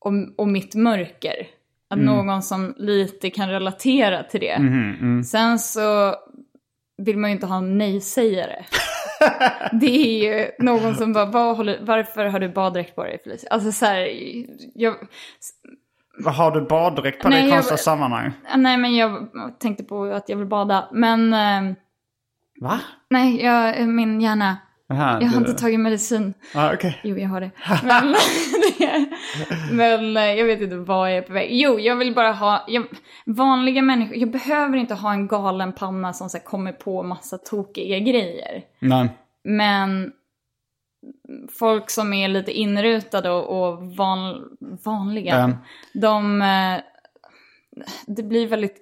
Och, 0.00 0.12
och 0.36 0.48
mitt 0.48 0.74
mörker. 0.74 1.46
Att 1.90 1.98
någon 1.98 2.42
som 2.42 2.74
lite 2.76 3.30
kan 3.30 3.48
relatera 3.48 4.22
till 4.22 4.40
det. 4.40 4.58
Sen 5.24 5.58
så 5.58 6.14
vill 6.98 7.18
man 7.18 7.30
ju 7.30 7.34
inte 7.34 7.46
ha 7.46 7.56
en 7.58 7.78
nej-sägare. 7.78 8.64
det 9.72 9.86
är 9.86 10.34
ju 10.40 10.50
någon 10.58 10.94
som 10.94 11.12
bara, 11.12 11.24
Vad 11.26 11.56
håller, 11.56 11.78
varför 11.82 12.24
har 12.26 12.40
du 12.40 12.48
baddräkt 12.48 12.94
på 12.96 13.02
dig 13.04 13.20
Felicia? 13.24 13.50
Alltså 13.50 13.72
så 13.72 13.86
här, 13.86 14.08
jag, 14.74 14.94
Har 16.24 16.50
du 16.50 16.60
baddräkt 16.60 17.22
på 17.22 17.28
dig 17.28 17.38
Nej, 17.38 17.46
i 17.46 17.48
jag- 17.50 17.56
konstiga 17.56 17.76
sammanhang? 17.78 18.32
nej 18.56 18.76
men 18.76 18.96
jag 18.96 19.28
tänkte 19.60 19.84
på 19.84 20.04
att 20.04 20.28
jag 20.28 20.36
vill 20.36 20.46
bada. 20.46 20.88
Men 20.92 21.32
eh, 21.34 21.74
Va? 22.60 22.80
nej, 23.10 23.42
jag, 23.44 23.88
min 23.88 24.20
hjärna, 24.20 24.56
Aha, 24.92 25.18
jag 25.20 25.28
har 25.28 25.40
du- 25.40 25.50
inte 25.50 25.54
tagit 25.62 25.80
medicin. 25.80 26.34
Ah, 26.54 26.72
okej. 26.74 27.00
Jo, 27.04 27.16
jag 27.16 27.28
har 27.28 27.40
det. 27.40 27.50
Men, 27.84 28.14
men 29.72 30.16
eh, 30.16 30.22
jag 30.34 30.44
vet 30.46 30.60
inte 30.60 30.76
vad 30.76 31.10
jag 31.10 31.16
är 31.18 31.22
på 31.22 31.32
väg. 31.32 31.48
Jo, 31.52 31.78
jag 31.78 31.96
vill 31.96 32.14
bara 32.14 32.32
ha 32.32 32.64
jag, 32.68 32.84
vanliga 33.26 33.82
människor. 33.82 34.16
Jag 34.16 34.30
behöver 34.30 34.76
inte 34.78 34.94
ha 34.94 35.12
en 35.12 35.28
galen 35.28 35.72
panna 35.72 36.12
som 36.12 36.28
så 36.28 36.36
här, 36.38 36.44
kommer 36.44 36.72
på 36.72 37.02
massa 37.02 37.38
tokiga 37.38 37.98
grejer. 37.98 38.62
Nej. 38.78 39.08
Men 39.44 40.12
folk 41.58 41.90
som 41.90 42.12
är 42.12 42.28
lite 42.28 42.52
inrutade 42.52 43.30
och, 43.30 43.68
och 43.68 43.82
van, 43.96 44.48
vanliga, 44.84 45.34
Mm. 45.34 45.56
de... 45.94 46.42
eh, 46.42 46.80
Det 48.06 48.22
blir 48.22 48.46
väldigt 48.46 48.76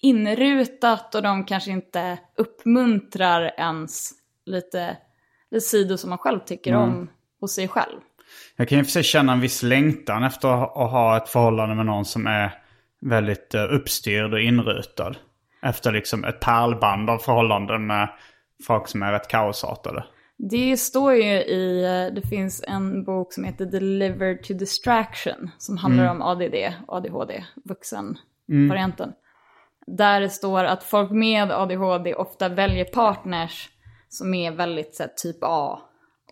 inrutat 0.00 1.14
och 1.14 1.22
de 1.22 1.44
kanske 1.44 1.70
inte 1.70 2.18
uppmuntrar 2.36 3.54
ens 3.58 4.10
lite, 4.46 4.96
lite 5.50 5.66
sidor 5.66 5.96
som 5.96 6.10
man 6.10 6.18
själv 6.18 6.40
tycker 6.40 6.70
Mm. 6.72 6.82
om 6.82 7.10
hos 7.40 7.54
sig 7.54 7.68
själv. 7.68 8.00
Jag 8.56 8.68
kan 8.68 8.78
ju 8.78 8.84
för 8.84 8.90
sig 8.90 9.02
känna 9.02 9.32
en 9.32 9.40
viss 9.40 9.62
längtan 9.62 10.24
efter 10.24 10.48
att 10.48 10.90
ha- 10.90 11.16
ett 11.16 11.28
förhållande 11.28 11.74
med 11.74 11.86
någon 11.86 12.04
som 12.04 12.26
är 12.26 12.54
väldigt 13.00 13.54
eh, 13.54 13.64
uppstyrd 13.74 14.32
och 14.32 14.40
inrutad. 14.40 15.14
Efter 15.62 15.92
liksom 15.92 16.24
ett 16.24 16.40
pärlband 16.40 17.10
av 17.10 17.18
förhållanden 17.18 17.86
med 17.86 18.08
folk 18.66 18.88
som 18.88 19.02
är 19.02 19.12
rätt 19.12 19.28
kaosartade. 19.28 20.04
Det 20.38 20.76
står 20.76 21.14
ju 21.14 21.32
i, 21.32 21.84
eh, 21.84 22.14
det 22.14 22.28
finns 22.28 22.64
en 22.68 23.04
bok 23.04 23.32
som 23.32 23.44
heter 23.44 23.66
Delivered 23.66 24.42
to 24.42 24.54
Distraction 24.54 25.50
som 25.58 25.76
handlar 25.76 26.10
om 26.10 26.22
ADD, 26.22 26.54
ADHD, 26.88 27.44
vuxenvarianten. 27.64 29.12
Där 29.86 30.20
det 30.20 30.30
står 30.30 30.64
att 30.64 30.84
folk 30.84 31.10
med 31.10 31.52
ADHD 31.52 32.14
ofta 32.14 32.48
väljer 32.48 32.84
partners 32.84 33.68
som 34.08 34.34
är 34.34 34.50
väldigt 34.50 34.94
så 34.94 35.02
här, 35.02 35.10
typ 35.16 35.36
A 35.40 35.80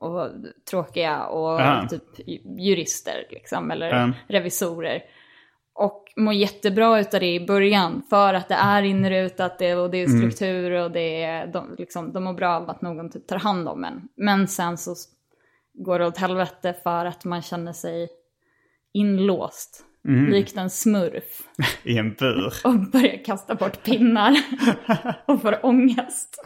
och 0.04 0.30
tråkiga 0.70 1.24
och 1.26 1.60
Aha. 1.60 1.88
typ 1.88 2.02
jurister 2.58 3.26
liksom, 3.30 3.70
eller 3.70 3.90
Mm. 3.92 4.12
revisorer. 4.28 5.02
Och 5.76 6.04
mår 6.16 6.34
jättebra 6.34 7.00
utav 7.00 7.20
det 7.20 7.34
i 7.34 7.46
början 7.46 8.02
för 8.10 8.34
att 8.34 8.48
det 8.48 8.54
är 8.54 8.82
inrutat 8.82 9.58
det, 9.58 9.74
och 9.74 9.90
det 9.90 9.98
är 10.02 10.06
struktur 10.06 10.70
och 10.70 10.90
det 10.90 11.22
är, 11.22 11.46
de, 11.46 11.74
liksom, 11.78 12.12
de 12.12 12.24
mår 12.24 12.32
bra 12.32 12.56
av 12.56 12.70
att 12.70 12.82
någon 12.82 13.10
typ 13.10 13.26
tar 13.26 13.38
hand 13.38 13.68
om 13.68 13.84
en. 13.84 14.08
Men 14.16 14.48
sen 14.48 14.78
så 14.78 14.94
går 15.74 15.98
det 15.98 16.06
åt 16.06 16.18
helvete 16.18 16.74
för 16.82 17.04
att 17.04 17.24
man 17.24 17.42
känner 17.42 17.72
sig 17.72 18.08
inlåst. 18.92 19.84
Likt 20.30 20.56
en 20.56 20.70
smurf. 20.70 21.42
I 21.82 21.98
en 21.98 22.12
bur. 22.14 22.52
Och 22.64 22.90
börjar 22.90 23.24
kasta 23.24 23.54
bort 23.54 23.82
pinnar. 23.82 24.36
och 25.26 25.42
får 25.42 25.66
ångest. 25.66 26.40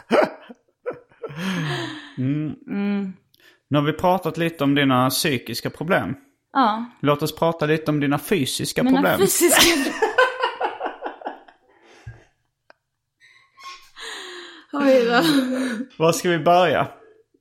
Nu 3.69 3.77
har 3.77 3.85
vi 3.85 3.93
pratat 3.93 4.37
lite 4.37 4.63
om 4.63 4.75
dina 4.75 5.09
psykiska 5.09 5.69
problem. 5.69 6.15
Ja, 6.53 6.85
Låt 7.01 7.21
oss 7.23 7.35
prata 7.35 7.65
lite 7.65 7.91
om 7.91 7.99
dina 7.99 8.19
fysiska 8.19 8.83
mina 8.83 8.97
problem. 8.97 9.19
fysiska... 9.19 9.91
Oj 14.73 15.05
då. 15.05 15.21
Var 15.97 16.11
ska 16.11 16.29
vi 16.29 16.39
börja? 16.39 16.87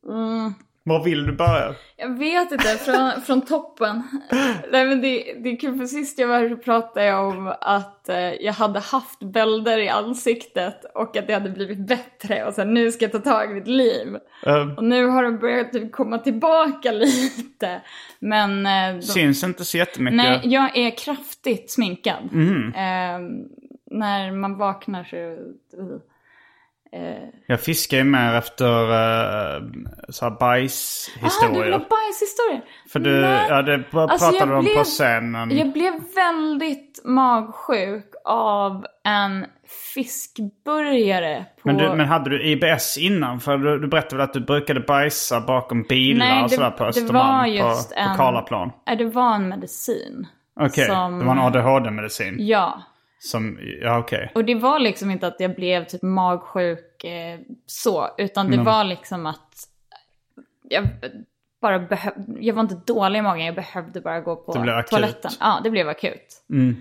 Mm. 0.08 0.54
Var 0.88 1.04
vill 1.04 1.26
du 1.26 1.32
börja? 1.32 1.74
Jag 1.96 2.18
vet 2.18 2.52
inte, 2.52 2.64
från, 2.64 3.20
från 3.26 3.40
toppen. 3.40 4.02
Nej 4.72 4.86
men 4.86 5.00
det, 5.00 5.34
det 5.42 5.48
är 5.48 5.56
kul 5.56 5.78
för 5.78 5.86
sist 5.86 6.18
jag 6.18 6.28
var 6.28 6.38
här 6.38 6.48
så 6.48 6.56
pratade 6.56 7.06
jag 7.06 7.28
om 7.28 7.54
att 7.60 8.08
eh, 8.08 8.16
jag 8.16 8.52
hade 8.52 8.80
haft 8.80 9.20
bälder 9.20 9.78
i 9.78 9.88
ansiktet 9.88 10.84
och 10.94 11.16
att 11.16 11.26
det 11.26 11.34
hade 11.34 11.50
blivit 11.50 11.78
bättre 11.78 12.44
och 12.44 12.54
sen 12.54 12.74
nu 12.74 12.92
ska 12.92 13.04
jag 13.04 13.12
ta 13.12 13.18
tag 13.18 13.50
i 13.50 13.54
mitt 13.54 13.66
liv. 13.66 14.16
Um, 14.46 14.76
Och 14.76 14.84
nu 14.84 15.06
har 15.06 15.22
de 15.22 15.38
börjat 15.38 15.72
typ 15.72 15.92
komma 15.92 16.18
tillbaka 16.18 16.92
lite. 16.92 17.80
Men... 18.18 18.66
eh, 18.66 18.94
de, 18.96 19.02
syns 19.02 19.44
inte 19.44 19.64
så 19.64 19.76
jättemycket. 19.76 20.16
nej, 20.16 20.40
jag 20.44 20.76
är 20.76 20.90
kraftigt 20.90 21.70
sminkad. 21.70 22.22
Eh, 22.74 23.18
när 23.90 24.32
man 24.32 24.58
vaknar 24.58 25.04
så... 25.04 25.36
Eh, 26.92 27.28
Jag 27.46 27.60
fiskar 27.60 27.96
ju 27.96 28.04
mer 28.04 28.34
efter 28.34 28.64
uh, 28.82 29.62
så 30.08 30.24
här 30.24 30.38
bajshistorier. 30.40 31.54
du 31.54 31.62
vill 31.62 31.72
ha 31.72 31.78
bajshistorier? 31.78 32.62
För 32.92 32.98
du, 32.98 33.20
Nej. 33.20 33.46
ja 33.48 33.62
det 33.62 33.74
Alltså, 33.92 34.26
pratade 34.30 34.52
du 34.52 34.56
om 34.58 34.64
blev- 34.64 34.74
på 34.74 34.84
scenen. 34.84 35.56
Jag 35.56 35.72
blev 35.72 35.92
väldigt 36.14 37.00
magsjuk 37.04 38.12
av 38.24 38.86
en 39.04 39.46
fiskburgare 39.94 41.44
på... 41.62 41.68
Men, 41.68 41.76
du, 41.76 41.88
men 41.94 42.06
hade 42.06 42.30
du 42.30 42.44
IBS 42.46 42.98
innan? 42.98 43.40
För 43.40 43.58
du, 43.58 43.78
du 43.78 43.88
berättade 43.88 44.16
väl 44.16 44.24
att 44.24 44.32
du 44.32 44.40
brukade 44.40 44.80
bajsa 44.80 45.40
bakom 45.40 45.82
bilar 45.82 46.26
Nej, 46.26 46.42
och 46.42 46.48
det- 46.50 46.54
sådär 46.54 46.70
på 46.70 46.76
det 46.76 46.82
var 46.82 46.88
Östermalm 46.88 47.52
just 47.52 47.94
på, 47.94 48.00
en- 48.00 48.10
på 48.10 48.16
Karlaplan? 48.16 48.72
Nej, 48.86 48.96
det 48.96 49.04
var 49.04 49.34
en 49.34 49.48
medicin. 49.48 50.26
Okej, 50.60 50.86
som- 50.86 51.18
det 51.18 51.24
var 51.24 51.32
en 51.32 51.38
ADHD-medicin. 51.38 52.36
Ja, 52.38 52.82
Som, 53.20 53.58
ja 53.82 53.98
okej. 53.98 54.32
och 54.34 54.44
det 54.44 54.54
var 54.54 54.78
liksom 54.78 55.10
inte 55.10 55.26
att 55.26 55.36
jag 55.38 55.54
blev 55.54 55.84
typ 55.84 56.02
magsjuk 56.02 57.04
eh, 57.04 57.38
så, 57.66 58.08
utan 58.18 58.46
Mm. 58.46 58.58
det 58.58 58.64
var 58.64 58.84
liksom 58.84 59.26
att 59.26 59.54
jag 60.62 60.88
bara 61.60 61.78
behövde, 61.78 62.40
jag 62.40 62.54
var 62.54 62.62
inte 62.62 62.80
dålig 62.86 63.18
i 63.18 63.22
magen, 63.22 63.46
jag 63.46 63.54
behövde 63.54 64.00
bara 64.00 64.20
gå 64.20 64.36
på 64.36 64.52
toaletten. 64.52 65.30
Ja, 65.40 65.60
det 65.64 65.70
blev 65.70 65.88
akut. 65.88 66.42
Eh, 66.52 66.74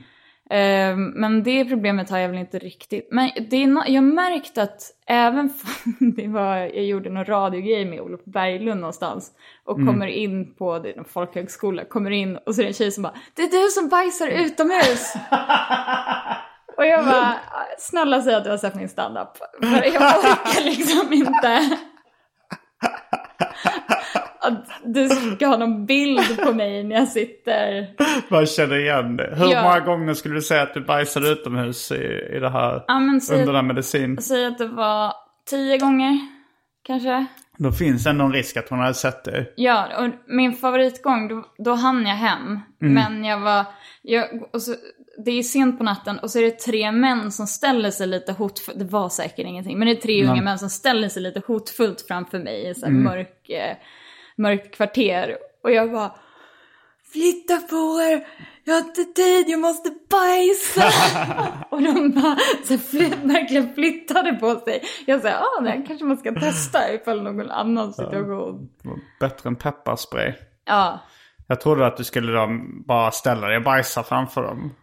men 0.50 1.44
det 1.44 1.66
problemet 1.66 2.10
har 2.10 2.18
jag 2.18 2.30
väl 2.30 2.38
inte 2.38 2.60
riktigt. 2.60 3.08
Men 3.12 3.32
det 3.50 3.56
är 3.56 3.68
no- 3.68 3.88
jag 3.88 4.02
har 4.02 4.14
märkt 4.14 4.58
att 4.58 4.82
även 5.08 5.54
det 6.16 6.28
var, 6.28 6.56
jag 6.58 6.86
gjorde 6.86 7.10
någon 7.10 7.26
radiogrej 7.26 7.86
med 7.86 8.02
Olof 8.02 8.24
Berglund 8.26 8.82
någonstans 8.82 9.32
och 9.66 9.76
kommer 9.86 10.08
in 10.08 10.56
på 10.56 10.80
det, 10.80 10.90
är 10.90 10.98
en 10.98 11.06
folkhögskola, 11.06 11.86
kommer 11.86 12.12
in 12.12 12.38
och 12.38 12.56
så 12.56 12.62
är 12.62 12.64
det 12.64 12.70
en 12.70 12.74
tjej 12.74 12.92
som 12.92 13.04
bara 13.04 13.14
Det 13.34 13.42
är 13.42 13.64
du 13.64 13.70
som 13.70 13.90
bajsar 13.90 14.28
utomhus! 14.28 15.14
och 16.78 16.86
jag 16.86 17.06
bara, 17.06 17.36
snälla 17.78 18.22
säg 18.22 18.36
att 18.36 18.44
du 18.44 18.50
har 18.50 18.58
sett 18.58 18.76
min 18.76 18.90
standup. 18.90 19.38
För 19.62 19.84
jag 19.86 20.20
orkar 20.20 20.64
liksom 20.64 21.14
inte 21.14 21.78
att 24.48 24.66
du 24.84 25.10
ska 25.10 25.48
ha 25.48 25.58
någon 25.58 25.86
bild 25.86 26.38
på 26.46 26.54
mig 26.54 26.84
när 26.84 26.96
jag 26.96 27.08
sitter 27.08 27.88
Man 28.30 28.46
känner 28.46 28.78
igen 28.80 29.18
det. 29.18 29.34
Hur 29.38 29.52
Ja. 29.52 29.64
många 29.64 29.80
gånger 29.80 30.14
skulle 30.14 30.36
du 30.36 30.42
säga 30.42 30.62
att 30.62 30.74
du 30.74 30.82
bajsade 30.82 31.30
utomhus 31.30 31.92
i, 31.92 31.96
i 32.36 32.40
det 32.40 32.50
här, 32.50 32.84
Ja, 32.88 32.96
under 33.32 33.46
den 33.46 33.56
här 33.56 33.62
medicin? 33.62 34.22
Säg 34.22 34.46
att 34.46 34.58
det 34.58 34.68
var 34.68 35.14
tio 35.50 35.78
gånger, 35.78 36.20
kanske. 36.84 37.26
Då 37.58 37.72
finns 37.72 38.08
ändå 38.08 38.26
en 38.26 38.34
risk 38.34 38.58
att 38.58 38.70
hon 38.70 38.80
hade 38.80 38.94
sett 38.94 39.24
det. 39.24 39.46
Ja, 39.56 39.88
och 40.00 40.10
min 40.28 40.54
favoritgång, 40.54 41.28
då, 41.28 41.46
då 41.58 41.74
hann 41.74 42.06
jag 42.06 42.16
hem. 42.16 42.60
Men 42.80 43.26
jag 43.26 43.40
var, 43.40 43.66
jag, 44.02 44.26
och 44.54 44.62
så, 44.62 44.76
det 45.26 45.32
är 45.32 45.44
sent 45.44 45.78
på 45.78 45.84
natten 45.84 46.20
och 46.20 46.32
så 46.32 46.40
är 46.40 46.44
det 46.44 46.60
tre 46.60 46.92
män 46.92 47.32
som 47.32 47.48
ställer 47.48 47.92
sig 47.92 48.08
lite 48.08 48.32
hotfullt, 48.32 48.80
det 48.80 48.86
var 48.86 49.10
säkert 49.10 49.40
ingenting, 49.46 49.80
men 49.80 49.88
det 49.88 49.94
är 49.94 50.02
tre 50.02 50.24
unga 50.24 50.42
män 50.42 50.60
som 50.60 50.70
ställer 50.70 51.10
sig 51.10 51.22
lite 51.24 51.42
hotfullt 51.48 52.02
framför 52.08 52.40
mig 52.40 52.70
i 52.70 52.74
så 52.76 52.86
här 52.86 52.94
mörk, 52.94 53.50
eh, 53.50 53.76
mörkt 54.38 54.76
kvarter. 54.76 55.38
Och 55.64 55.72
jag 55.72 55.92
bara, 55.92 56.12
flytta 57.12 57.58
på 57.58 58.02
er, 58.02 58.28
jag 58.64 58.74
har 58.74 58.80
inte 58.82 59.04
tid, 59.04 59.46
jag 59.48 59.60
måste 59.60 59.90
bajsa. 60.10 60.90
och 61.70 61.82
de 61.82 62.12
bara, 62.12 62.38
så 62.64 62.78
flytt, 62.78 63.18
verkligen 63.24 63.74
flyttade 63.74 64.34
på 64.34 64.60
sig. 64.60 64.84
Jag 65.06 65.22
sa, 65.22 65.30
ah, 65.30 65.62
men 65.62 65.86
kanske 65.86 66.06
man 66.06 66.18
ska 66.18 66.34
testa 66.34 66.94
ifall 66.94 67.24
någon 67.24 67.52
annan 67.52 67.94
situation. 67.94 68.70
Bättre 69.20 69.48
än 69.50 69.56
pepparspray. 69.56 70.34
Ja. 70.66 71.00
Jag 71.48 71.62
trodde 71.62 71.88
att 71.88 71.98
du 71.98 72.04
skulle 72.04 72.48
bara 72.88 73.12
ställa 73.12 73.48
dig 73.48 73.58
och 73.58 73.64
bajsa 73.64 74.04
framför 74.04 74.44
dem. 74.44 74.74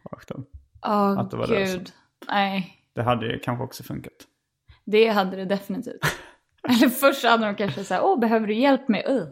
Åh 0.86 1.18
Att 1.18 1.30
det 1.30 1.36
var 1.36 1.46
det 1.46 1.64
gud. 1.64 1.92
Nej, 2.28 2.80
Det 2.94 3.02
hade 3.02 3.26
ju 3.26 3.38
kanske 3.38 3.64
också 3.64 3.82
funkat. 3.82 4.12
det 4.84 5.08
hade 5.08 5.36
det 5.36 5.44
definitivt. 5.44 6.00
Eller 6.68 6.88
först 6.88 7.24
hade 7.24 7.46
de 7.46 7.54
kanske 7.54 7.84
sagt, 7.84 8.02
åh 8.04 8.20
behöver 8.20 8.46
du 8.46 8.54
hjälp 8.54 8.88
med 8.88 9.06
uh. 9.08 9.24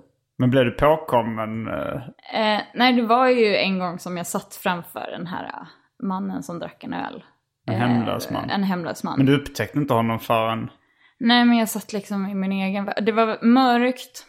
Men 0.43 0.51
blev 0.51 0.65
du 0.65 0.71
påkommen? 0.71 1.69
eh, 1.69 2.03
Eh, 2.35 2.61
nej, 2.75 2.93
det 2.93 3.03
var 3.03 3.29
ju 3.29 3.57
en 3.57 3.79
gång 3.79 3.99
som 3.99 4.17
jag 4.17 4.27
satt 4.27 4.55
framför 4.55 5.11
den 5.11 5.27
här 5.27 5.45
eh, 5.45 5.67
mannen 6.07 6.43
som 6.43 6.59
drack 6.59 6.85
en 6.85 6.93
öl. 6.93 7.25
En 7.67 7.75
hemlös 7.75 8.31
man? 8.31 8.51
En 8.51 8.63
hemlös 8.63 9.05
man. 9.05 9.17
Men 9.17 9.27
du 9.27 9.37
upptäckte 9.37 9.79
inte 9.79 9.95
honom 9.95 10.19
förrän... 10.19 10.71
Nej, 11.19 11.45
men 11.45 11.57
jag 11.57 11.69
satt 11.69 11.93
liksom 11.93 12.27
i 12.27 12.35
min 12.35 12.53
egen 12.53 12.85
värld. 12.85 13.05
Det 13.05 13.13
var 13.13 13.45
mörkt. 13.45 14.27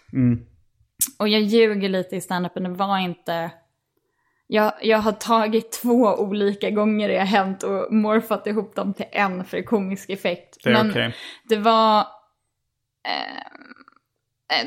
Och 1.19 1.27
jag 1.27 1.41
ljuger 1.41 1.89
lite 1.89 2.15
i 2.15 2.21
standupen, 2.21 2.63
det 2.63 2.69
var 2.69 2.97
inte... 2.97 3.51
Jag, 4.47 4.73
jag 4.81 4.97
har 4.97 5.11
tagit 5.11 5.71
två 5.71 6.15
olika 6.19 6.69
gånger 6.69 7.09
det 7.09 7.17
har 7.17 7.25
hänt 7.25 7.63
och 7.63 7.93
morfat 7.93 8.47
ihop 8.47 8.75
dem 8.75 8.93
till 8.93 9.05
en 9.11 9.45
för 9.45 9.61
komisk 9.61 10.09
effekt. 10.09 10.57
Det 10.63 10.69
är 10.69 10.73
men 10.73 10.89
okej. 10.89 11.15
det 11.49 11.57
var 11.57 11.99
eh, 13.07 13.43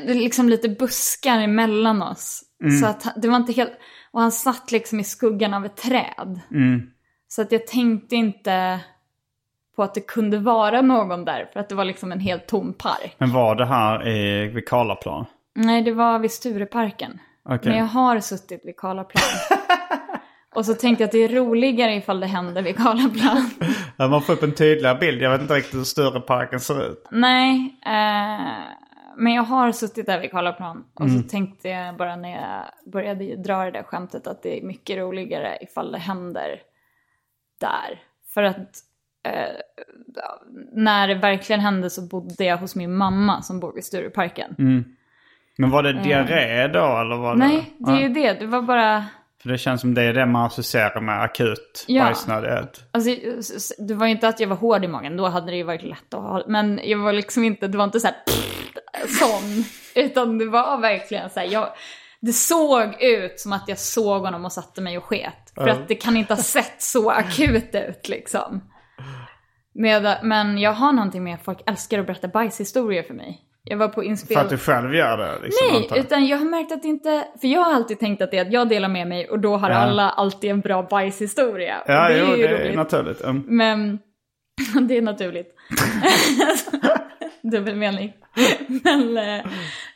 liksom 0.05 0.49
lite 0.49 0.69
buskar 0.69 1.39
emellan 1.39 2.01
oss. 2.01 2.43
Så 2.81 2.85
att 2.87 3.07
det 3.15 3.27
var 3.27 3.35
inte 3.35 3.53
helt... 3.53 3.73
Och 4.11 4.21
han 4.21 4.31
satt 4.31 4.71
liksom 4.71 4.99
i 4.99 5.03
skuggan 5.03 5.53
av 5.53 5.65
ett 5.65 5.75
träd. 5.77 6.39
Så 7.27 7.41
att 7.41 7.51
jag 7.51 7.67
tänkte 7.67 8.15
inte 8.15 8.79
på 9.75 9.83
att 9.83 9.93
det 9.93 10.01
kunde 10.01 10.37
vara 10.37 10.81
någon 10.81 11.25
där. 11.25 11.49
För 11.53 11.59
att 11.59 11.69
det 11.69 11.75
var 11.75 11.85
liksom 11.85 12.11
en 12.11 12.19
helt 12.19 12.47
tom 12.47 12.73
park. 12.73 13.15
Men 13.17 13.31
var 13.31 13.55
det 13.55 13.65
här 13.65 14.07
i, 14.07 14.47
vid 14.47 14.67
Karlaplan? 14.67 15.25
Nej, 15.55 15.81
det 15.81 15.91
var 15.91 16.19
vid 16.19 16.31
Stureparken. 16.31 17.19
Okej. 17.49 17.69
Men 17.69 17.77
jag 17.77 17.85
har 17.85 18.19
suttit 18.19 18.61
vid 18.65 18.77
Karlaplan. 18.77 19.23
Och 20.55 20.65
så 20.65 20.73
tänkte 20.73 21.03
jag 21.03 21.07
att 21.07 21.11
det 21.11 21.23
är 21.23 21.29
roligare 21.29 21.95
ifall 21.95 22.19
det 22.19 22.27
händer 22.27 22.61
vid 22.61 22.77
Karlaplan. 22.77 23.49
Man 23.97 24.21
får 24.21 24.33
upp 24.33 24.43
en 24.43 24.55
tydligare 24.55 24.97
bild. 24.97 25.21
Jag 25.21 25.31
vet 25.31 25.41
inte 25.41 25.53
riktigt 25.53 25.75
hur 25.75 25.83
Stureparken 25.83 26.59
ser 26.59 26.91
ut. 26.91 27.07
Nej, 27.11 27.79
eh, 27.85 28.86
men 29.17 29.33
jag 29.33 29.43
har 29.43 29.71
suttit 29.71 30.05
där 30.05 30.19
vid 30.19 30.31
Karlaplan. 30.31 30.85
Och 30.93 31.11
så 31.11 31.21
tänkte 31.29 31.69
jag 31.69 31.97
bara 31.97 32.15
när 32.15 32.31
jag 32.31 32.91
började 32.91 33.35
dra 33.35 33.65
det 33.65 33.71
där 33.71 33.83
skämtet 33.83 34.27
att 34.27 34.43
det 34.43 34.59
är 34.59 34.63
mycket 34.63 34.97
roligare 34.97 35.57
ifall 35.61 35.91
det 35.91 35.97
händer 35.97 36.61
där. 37.61 38.01
För 38.33 38.43
att 38.43 38.77
eh, 39.23 39.55
när 40.73 41.07
det 41.07 41.15
verkligen 41.15 41.59
hände 41.59 41.89
så 41.89 42.07
bodde 42.07 42.43
jag 42.43 42.57
hos 42.57 42.75
min 42.75 42.95
mamma 42.95 43.41
som 43.41 43.59
bor 43.59 43.73
vid 43.73 43.85
Stureparken. 43.85 44.55
Men 45.57 45.69
var 45.69 45.83
det 45.83 45.93
diarré 45.93 46.67
då 46.67 46.97
eller 47.01 47.17
var 47.17 47.35
det... 47.35 47.43
Eh. 47.43 47.49
Nej, 47.49 47.73
det 47.79 47.91
är 47.91 47.99
ju 47.99 48.09
det. 48.09 48.33
Det 48.33 48.45
var 48.47 48.61
bara... 48.61 49.05
För 49.41 49.49
det 49.49 49.57
känns 49.57 49.81
som 49.81 49.93
det 49.93 50.03
är 50.03 50.13
det 50.13 50.25
man 50.25 50.45
associerar 50.45 51.01
med 51.01 51.21
akut 51.21 51.85
Ja. 51.87 52.03
bajsnödighet. 52.03 52.83
Alltså, 52.91 53.09
det 53.77 53.93
var 53.93 54.05
ju 54.05 54.11
inte 54.11 54.27
att 54.27 54.39
jag 54.39 54.47
var 54.47 54.55
hård 54.55 54.83
i 54.83 54.87
magen, 54.87 55.17
då 55.17 55.27
hade 55.27 55.51
det 55.51 55.57
ju 55.57 55.63
varit 55.63 55.83
lätt 55.83 56.13
att 56.13 56.21
ha. 56.21 56.43
Men 56.47 56.79
jag 56.83 56.97
var 56.97 57.13
liksom 57.13 57.43
inte, 57.43 57.67
det 57.67 57.77
var 57.77 57.85
inte 57.85 57.99
så 57.99 58.07
här 58.07 58.15
sån. 59.07 59.63
Utan 59.95 60.37
det 60.37 60.45
var 60.45 60.77
verkligen 60.77 61.29
så 61.29 61.39
här, 61.39 61.47
jag, 61.47 61.69
det 62.19 62.33
såg 62.33 63.01
ut 63.01 63.39
som 63.39 63.53
att 63.53 63.67
jag 63.67 63.77
såg 63.79 64.21
honom 64.21 64.45
och 64.45 64.51
satte 64.51 64.81
mig 64.81 64.97
och 64.97 65.03
sket. 65.03 65.51
För 65.55 65.67
att 65.67 65.87
det 65.87 65.95
kan 65.95 66.17
inte 66.17 66.33
ha 66.33 66.41
sett 66.41 66.81
så 66.81 67.11
akut 67.11 67.75
ut 67.75 68.09
liksom. 68.09 68.61
Med, 69.73 70.17
men 70.23 70.57
jag 70.57 70.71
har 70.71 70.91
någonting 70.91 71.23
med 71.23 71.33
att 71.35 71.43
folk 71.43 71.59
älskar 71.65 71.99
att 71.99 72.05
berätta 72.05 72.27
bajshistorier 72.27 73.03
för 73.03 73.13
mig. 73.13 73.41
Jag 73.63 73.77
var 73.77 73.87
på 73.87 73.93
För 73.93 74.03
inspel... 74.03 74.37
att 74.37 74.49
du 74.49 74.57
själv 74.57 74.95
gör 74.95 75.17
det 75.17 75.31
liksom, 75.43 75.67
Nej, 75.71 75.83
antar 75.83 75.97
utan 75.97 76.25
jag 76.27 76.37
har 76.37 76.45
märkt 76.45 76.71
att 76.71 76.81
det 76.81 76.87
inte... 76.87 77.27
För 77.41 77.47
jag 77.47 77.61
har 77.61 77.73
alltid 77.73 77.99
tänkt 77.99 78.21
att 78.21 78.31
det 78.31 78.37
är 78.37 78.41
att 78.41 78.51
jag 78.51 78.69
delar 78.69 78.89
med 78.89 79.07
mig 79.07 79.29
och 79.29 79.39
då 79.39 79.57
har 79.57 79.69
Ja. 79.69 79.75
alla 79.75 80.09
alltid 80.09 80.49
en 80.49 80.61
bra 80.61 80.83
bajshistoria. 80.83 81.75
Ja, 81.87 82.09
det 82.09 82.19
är 82.19 82.19
jo, 82.19 82.35
ju 82.35 82.47
det 82.47 82.57
är 82.57 82.75
naturligt. 82.75 83.21
Mm. 83.21 83.43
Men 83.47 83.99
det 84.87 84.97
är 84.97 85.01
naturligt. 85.01 85.55
Dubbelmening. 87.49 88.13
Men 88.83 89.17
eh, 89.17 89.45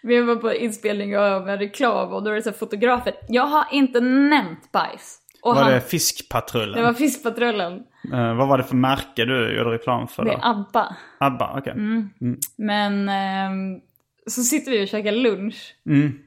vi 0.01 0.21
var 0.21 0.35
på 0.35 0.53
inspelning 0.53 1.17
av 1.17 1.49
en 1.49 1.57
reklam 1.59 2.13
och 2.13 2.23
då 2.23 2.29
är 2.31 2.35
det 2.35 2.41
så 2.41 2.49
här 2.49 2.57
fotografer. 2.57 3.13
Jag 3.27 3.45
har 3.47 3.65
inte 3.71 3.99
nämnt 3.99 4.71
bajs. 4.71 5.17
Och 5.43 5.55
Var 5.55 5.61
han, 5.63 5.71
det 5.71 5.81
Fiskpatrullen? 5.81 6.77
det 6.79 6.81
var 6.83 6.93
Fiskpatrullen. 6.93 7.73
Eh, 8.13 8.35
vad 8.35 8.47
var 8.47 8.57
det 8.57 8.63
för 8.63 8.75
märke 8.75 9.25
du 9.25 9.57
gjorde 9.57 9.69
reklam 9.71 10.07
för 10.07 10.23
Det 10.25 10.31
då? 10.31 10.37
är 10.37 10.49
ABBA. 10.49 10.95
Abba, 11.19 11.57
okej. 11.59 11.73
Mm. 11.73 12.09
Men 12.57 13.09
ehm, 13.09 13.79
så 14.27 14.41
sitter 14.41 14.71
vi 14.71 14.83
och 14.83 14.87
käkar 14.87 15.11
lunch. 15.11 15.75
Mm. 15.85 16.19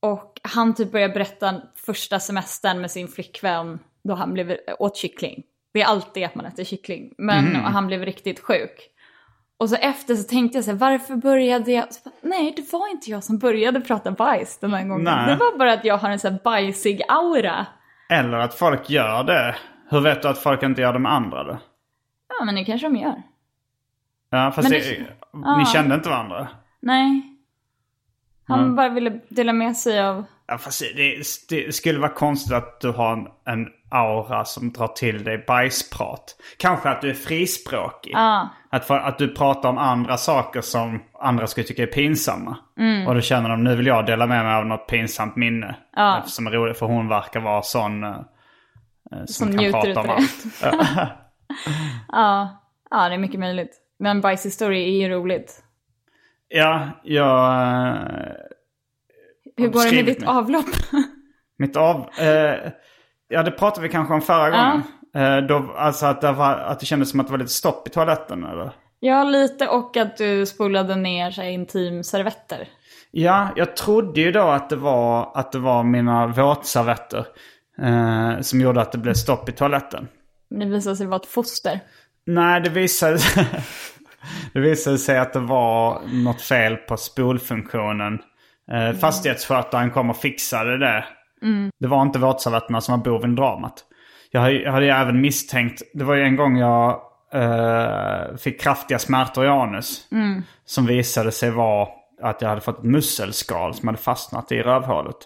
Och 0.00 0.40
han 0.42 0.74
typ 0.74 0.92
börjar 0.92 1.08
berätta 1.08 1.54
första 1.76 2.20
semestern 2.20 2.80
med 2.80 2.90
sin 2.90 3.08
flickvän 3.08 3.78
då 4.04 4.14
han 4.14 4.32
blev, 4.32 4.56
åt 4.78 4.96
kyckling. 4.96 5.42
Det 5.72 5.80
är 5.82 5.86
alltid 5.86 6.24
att 6.24 6.34
man 6.34 6.46
äter 6.46 6.64
kyckling. 6.64 7.14
Men 7.18 7.46
Mm. 7.48 7.62
han 7.62 7.86
blev 7.86 8.04
riktigt 8.04 8.40
sjuk. 8.40 8.90
Och 9.58 9.70
så 9.70 9.76
efter 9.76 10.14
så 10.14 10.28
tänkte 10.28 10.58
jag 10.58 10.64
så 10.64 10.70
här, 10.70 10.78
varför 10.78 11.16
började 11.16 11.72
jag? 11.72 11.84
Bara, 12.04 12.10
Nej, 12.22 12.52
det 12.56 12.72
var 12.72 12.90
inte 12.90 13.10
jag 13.10 13.24
som 13.24 13.38
började 13.38 13.80
prata 13.80 14.10
bajs 14.10 14.58
den 14.58 14.72
här 14.74 14.84
gången. 14.84 15.04
Nej. 15.04 15.26
Det 15.26 15.36
var 15.36 15.58
bara 15.58 15.72
att 15.72 15.84
jag 15.84 15.98
har 15.98 16.10
en 16.10 16.18
så 16.18 16.28
här 16.28 16.38
bajsig 16.44 17.02
aura. 17.08 17.66
Eller 18.10 18.38
att 18.38 18.54
folk 18.54 18.90
gör 18.90 19.24
det. 19.24 19.56
Hur 19.90 20.00
vet 20.00 20.22
du 20.22 20.28
att 20.28 20.38
folk 20.38 20.62
inte 20.62 20.80
gör 20.80 20.92
det 20.92 20.98
med 20.98 21.12
andra 21.12 21.44
då? 21.44 21.58
Ja, 22.38 22.44
men 22.44 22.54
det 22.54 22.64
kanske 22.64 22.86
de 22.86 22.96
gör. 22.96 23.22
Ja, 24.30 24.52
fast 24.54 24.70
det, 24.70 24.78
det- 24.78 24.98
ni 25.32 25.42
ja. 25.44 25.64
kände 25.72 25.94
inte 25.94 26.08
varandra? 26.08 26.48
Nej. 26.80 27.22
Han 28.48 28.60
Mm. 28.60 28.76
bara 28.76 28.88
ville 28.88 29.20
dela 29.28 29.52
med 29.52 29.76
sig 29.76 30.00
av... 30.02 30.24
Ja, 30.46 30.58
fast 30.58 30.80
det, 30.96 31.22
det 31.48 31.72
skulle 31.74 31.98
vara 31.98 32.12
konstigt 32.14 32.52
att 32.52 32.80
du 32.80 32.90
har 32.90 33.12
en, 33.12 33.26
en 33.44 33.68
aura 33.90 34.44
som 34.44 34.72
drar 34.72 34.88
till 34.88 35.24
dig 35.24 35.44
bajsprat. 35.46 36.36
Kanske 36.58 36.88
att 36.90 37.00
du 37.00 37.10
är 37.10 37.14
frispråkig. 37.14 38.12
Ja. 38.14 38.48
Att, 38.70 38.84
för, 38.84 38.98
att 38.98 39.18
du 39.18 39.34
pratar 39.34 39.68
om 39.68 39.78
andra 39.78 40.16
saker 40.16 40.60
som 40.60 41.02
andra 41.20 41.46
skulle 41.46 41.66
tycka 41.66 41.82
är 41.82 41.86
pinsamma. 41.86 42.56
Mm. 42.78 43.06
Och 43.06 43.14
då 43.14 43.20
känner 43.20 43.48
de, 43.48 43.64
nu 43.64 43.76
vill 43.76 43.86
jag 43.86 44.06
dela 44.06 44.26
med 44.26 44.44
mig 44.44 44.54
av 44.54 44.66
något 44.66 44.86
pinsamt 44.86 45.36
minne. 45.36 45.76
Ja. 45.96 46.22
Som 46.26 46.46
är 46.46 46.50
roligt, 46.50 46.78
för 46.78 46.86
hon 46.86 47.08
verkar 47.08 47.40
vara 47.40 47.62
sån 47.62 48.04
eh, 48.04 48.10
eh, 48.10 49.24
som, 49.26 49.52
Som 49.52 49.58
kan 49.58 49.72
prata 49.72 50.00
om 50.00 50.06
det. 50.06 50.12
allt. 50.12 50.44
Ja. 52.08 52.62
ja, 52.90 53.08
det 53.08 53.14
är 53.14 53.18
mycket 53.18 53.40
möjligt. 53.40 53.76
Men 53.98 54.20
bajshistoria 54.20 54.86
är 54.86 54.90
ju 55.02 55.08
roligt. 55.08 55.62
Ja, 56.48 56.88
jag... 57.02 57.52
eh, 57.62 57.98
Hur 59.56 59.68
går 59.68 59.84
det 59.90 59.96
med 59.96 60.04
ditt 60.04 60.20
mig. 60.20 60.28
avlopp? 60.28 60.66
Mitt 61.58 61.76
av... 61.76 61.96
Eh, 62.18 62.70
ja, 63.28 63.42
det 63.42 63.50
pratade 63.50 63.86
vi 63.86 63.92
kanske 63.92 64.14
om 64.14 64.20
förra 64.20 64.50
gången. 64.50 64.82
Eh, 65.14 65.46
då, 65.46 65.72
alltså 65.76 66.06
att 66.06 66.20
det, 66.20 66.32
var, 66.32 66.54
att 66.54 66.80
det 66.80 66.86
kändes 66.86 67.10
som 67.10 67.20
att 67.20 67.26
det 67.26 67.30
var 67.30 67.38
lite 67.38 67.52
stopp 67.52 67.88
i 67.88 67.90
toaletten 67.90 68.44
eller? 68.44 68.72
Ja, 69.00 69.24
lite 69.24 69.68
och 69.68 69.96
att 69.96 70.16
du 70.16 70.46
spolade 70.46 70.96
ner 70.96 71.30
så 71.30 71.42
här, 71.42 71.48
intimservetter. 71.48 72.68
Ja, 73.10 73.48
jag 73.56 73.76
trodde 73.76 74.20
ju 74.20 74.32
då 74.32 74.42
att 74.42 74.70
det 74.70 74.76
var, 74.76 75.30
att 75.34 75.52
det 75.52 75.58
var 75.58 75.82
mina 75.82 76.26
våtservetter 76.26 77.26
eh, 77.82 78.40
som 78.40 78.60
gjorde 78.60 78.80
att 78.80 78.92
det 78.92 78.98
blev 78.98 79.14
stopp 79.14 79.48
i 79.48 79.52
toaletten. 79.52 80.08
Men 80.50 80.68
det 80.68 80.74
visade 80.74 80.96
sig 80.96 81.06
vara 81.06 81.20
ett 81.20 81.26
foster. 81.26 81.80
Nej, 82.26 82.60
det 82.60 82.70
visade, 82.70 83.18
det 84.52 84.60
visade 84.60 84.98
sig 84.98 85.18
att 85.18 85.32
det 85.32 85.40
var 85.40 86.00
något 86.06 86.40
fel 86.40 86.76
på 86.76 86.96
spolfunktionen. 86.96 88.18
Eh, 88.72 88.92
Fastighetsskötaren 88.92 89.90
kom 89.90 90.10
och 90.10 90.16
fixade 90.16 90.78
det. 90.78 91.04
Det 91.80 91.86
var 91.86 92.02
inte 92.02 92.18
våtservetterna 92.18 92.80
som 92.80 92.98
var 92.98 93.04
boven 93.04 93.32
i 93.32 93.36
dramat. 93.36 93.84
Jag 94.30 94.40
hade, 94.70 94.84
ju 94.84 94.90
även 94.90 95.20
misstänkt, 95.20 95.82
det 95.94 96.04
var 96.04 96.14
ju 96.14 96.22
en 96.22 96.36
gång 96.36 96.56
jag 96.58 97.00
eh, 97.32 98.36
fick 98.36 98.60
kraftiga 98.60 98.98
smärtor 98.98 99.44
i 99.44 99.48
anus. 99.48 100.08
Som 100.64 100.86
visade 100.86 101.32
sig 101.32 101.50
vara 101.50 101.88
att 102.22 102.42
jag 102.42 102.48
hade 102.48 102.60
fått 102.60 102.78
ett 102.78 102.84
musselskal 102.84 103.74
som 103.74 103.88
hade 103.88 103.98
fastnat 103.98 104.52
i 104.52 104.62
rövhålet. 104.62 105.16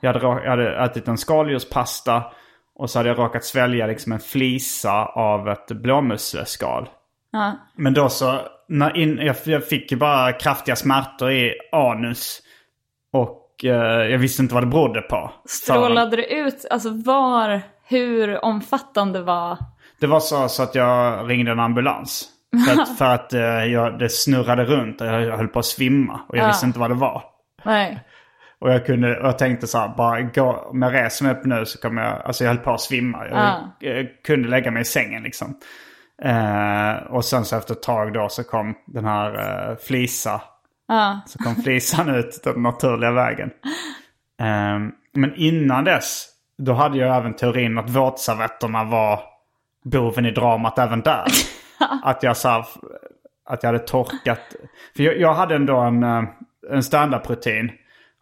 Jag 0.00 0.12
hade, 0.12 0.26
jag 0.26 0.50
hade 0.50 0.84
ätit 0.84 1.08
en 1.08 1.18
skaldjurspasta 1.18 2.24
och 2.74 2.90
så 2.90 2.98
hade 2.98 3.08
jag 3.08 3.18
råkat 3.18 3.44
svälja 3.44 3.86
liksom 3.86 4.12
en 4.12 4.20
flisa 4.20 5.04
av 5.04 5.48
ett 5.48 5.66
blåmussleskal. 5.66 6.88
Ja. 7.32 7.52
Men 7.76 7.94
då 7.94 8.08
så, 8.08 8.40
när 8.68 8.96
in, 8.96 9.18
jag, 9.18 9.36
jag 9.44 9.64
fick 9.64 9.92
ju 9.92 9.98
bara 9.98 10.32
kraftiga 10.32 10.76
smärtor 10.76 11.32
i 11.32 11.54
anus. 11.72 12.40
Och 13.12 13.39
jag 13.64 14.18
visste 14.18 14.42
inte 14.42 14.54
vad 14.54 14.62
det 14.62 14.66
berodde 14.66 15.00
på. 15.00 15.30
Strålade 15.48 16.16
det 16.16 16.32
ut, 16.34 16.66
alltså 16.70 16.90
var, 16.90 17.62
hur 17.88 18.44
omfattande 18.44 19.22
var... 19.22 19.58
Det 20.00 20.06
var 20.06 20.20
så, 20.20 20.48
så 20.48 20.62
att 20.62 20.74
jag 20.74 21.30
ringde 21.30 21.50
en 21.52 21.60
ambulans. 21.60 22.28
För 22.66 22.80
att, 22.82 22.98
för 22.98 23.04
att 23.04 23.32
eh, 23.32 23.40
jag, 23.64 23.98
det 23.98 24.08
snurrade 24.08 24.64
runt 24.64 25.00
och 25.00 25.06
jag 25.06 25.36
höll 25.36 25.48
på 25.48 25.58
att 25.58 25.64
svimma. 25.66 26.20
Och 26.28 26.36
jag 26.36 26.42
Ja. 26.42 26.46
visste 26.48 26.66
inte 26.66 26.78
vad 26.78 26.90
det 26.90 26.94
var. 26.94 27.22
Nej. 27.64 28.00
Och 28.60 28.70
jag, 28.72 28.86
kunde, 28.86 29.20
och 29.20 29.26
jag 29.26 29.38
tänkte 29.38 29.66
så 29.66 29.78
här, 29.78 29.88
bara 29.96 30.20
gå, 30.20 30.52
om 30.70 30.82
jag 30.82 30.94
reser 30.94 31.24
mig 31.24 31.32
upp 31.34 31.44
nu 31.44 31.66
så 31.66 31.78
kommer 31.78 32.02
jag, 32.02 32.22
alltså 32.24 32.44
jag 32.44 32.48
höll 32.50 32.58
på 32.64 32.70
att 32.70 32.80
svimma. 32.80 33.26
Jag, 33.28 33.38
Ja. 33.38 33.76
jag 33.80 34.06
kunde 34.26 34.48
lägga 34.48 34.70
mig 34.70 34.82
i 34.82 34.84
sängen 34.84 35.22
liksom. 35.22 35.54
Eh, 36.22 36.92
och 37.10 37.24
sen 37.24 37.44
så 37.44 37.56
efter 37.56 37.74
ett 37.74 37.82
tag 37.82 38.12
då 38.12 38.28
så 38.28 38.44
kom 38.44 38.74
den 38.86 39.04
här 39.04 39.34
eh, 39.70 39.76
Flisa. 39.86 40.40
Ja. 40.90 41.20
Så 41.26 41.38
kom 41.38 41.54
Flisan 41.54 42.08
ut 42.08 42.40
den 42.44 42.62
naturliga 42.62 43.12
vägen. 43.12 43.50
Eh, 44.40 44.78
men 45.14 45.34
innan 45.36 45.84
dess, 45.84 46.28
då 46.58 46.72
hade 46.72 46.98
jag 46.98 47.16
även 47.16 47.34
teorin 47.34 47.78
att 47.78 47.90
våtservetterna 47.90 48.84
var 48.84 49.20
boven 49.84 50.26
i 50.26 50.30
dramat 50.30 50.78
även 50.78 51.00
där. 51.00 51.26
att 52.02 52.22
jag 52.22 52.36
sa 52.36 52.66
att 53.46 53.62
jag 53.62 53.72
hade 53.72 53.86
torkat. 53.86 54.40
För 54.96 55.02
jag, 55.02 55.18
jag 55.18 55.34
hade 55.34 55.54
ändå 55.54 55.76
en, 55.76 56.02
eh, 56.02 56.24
en 56.70 56.82
standup-rutin 56.82 57.70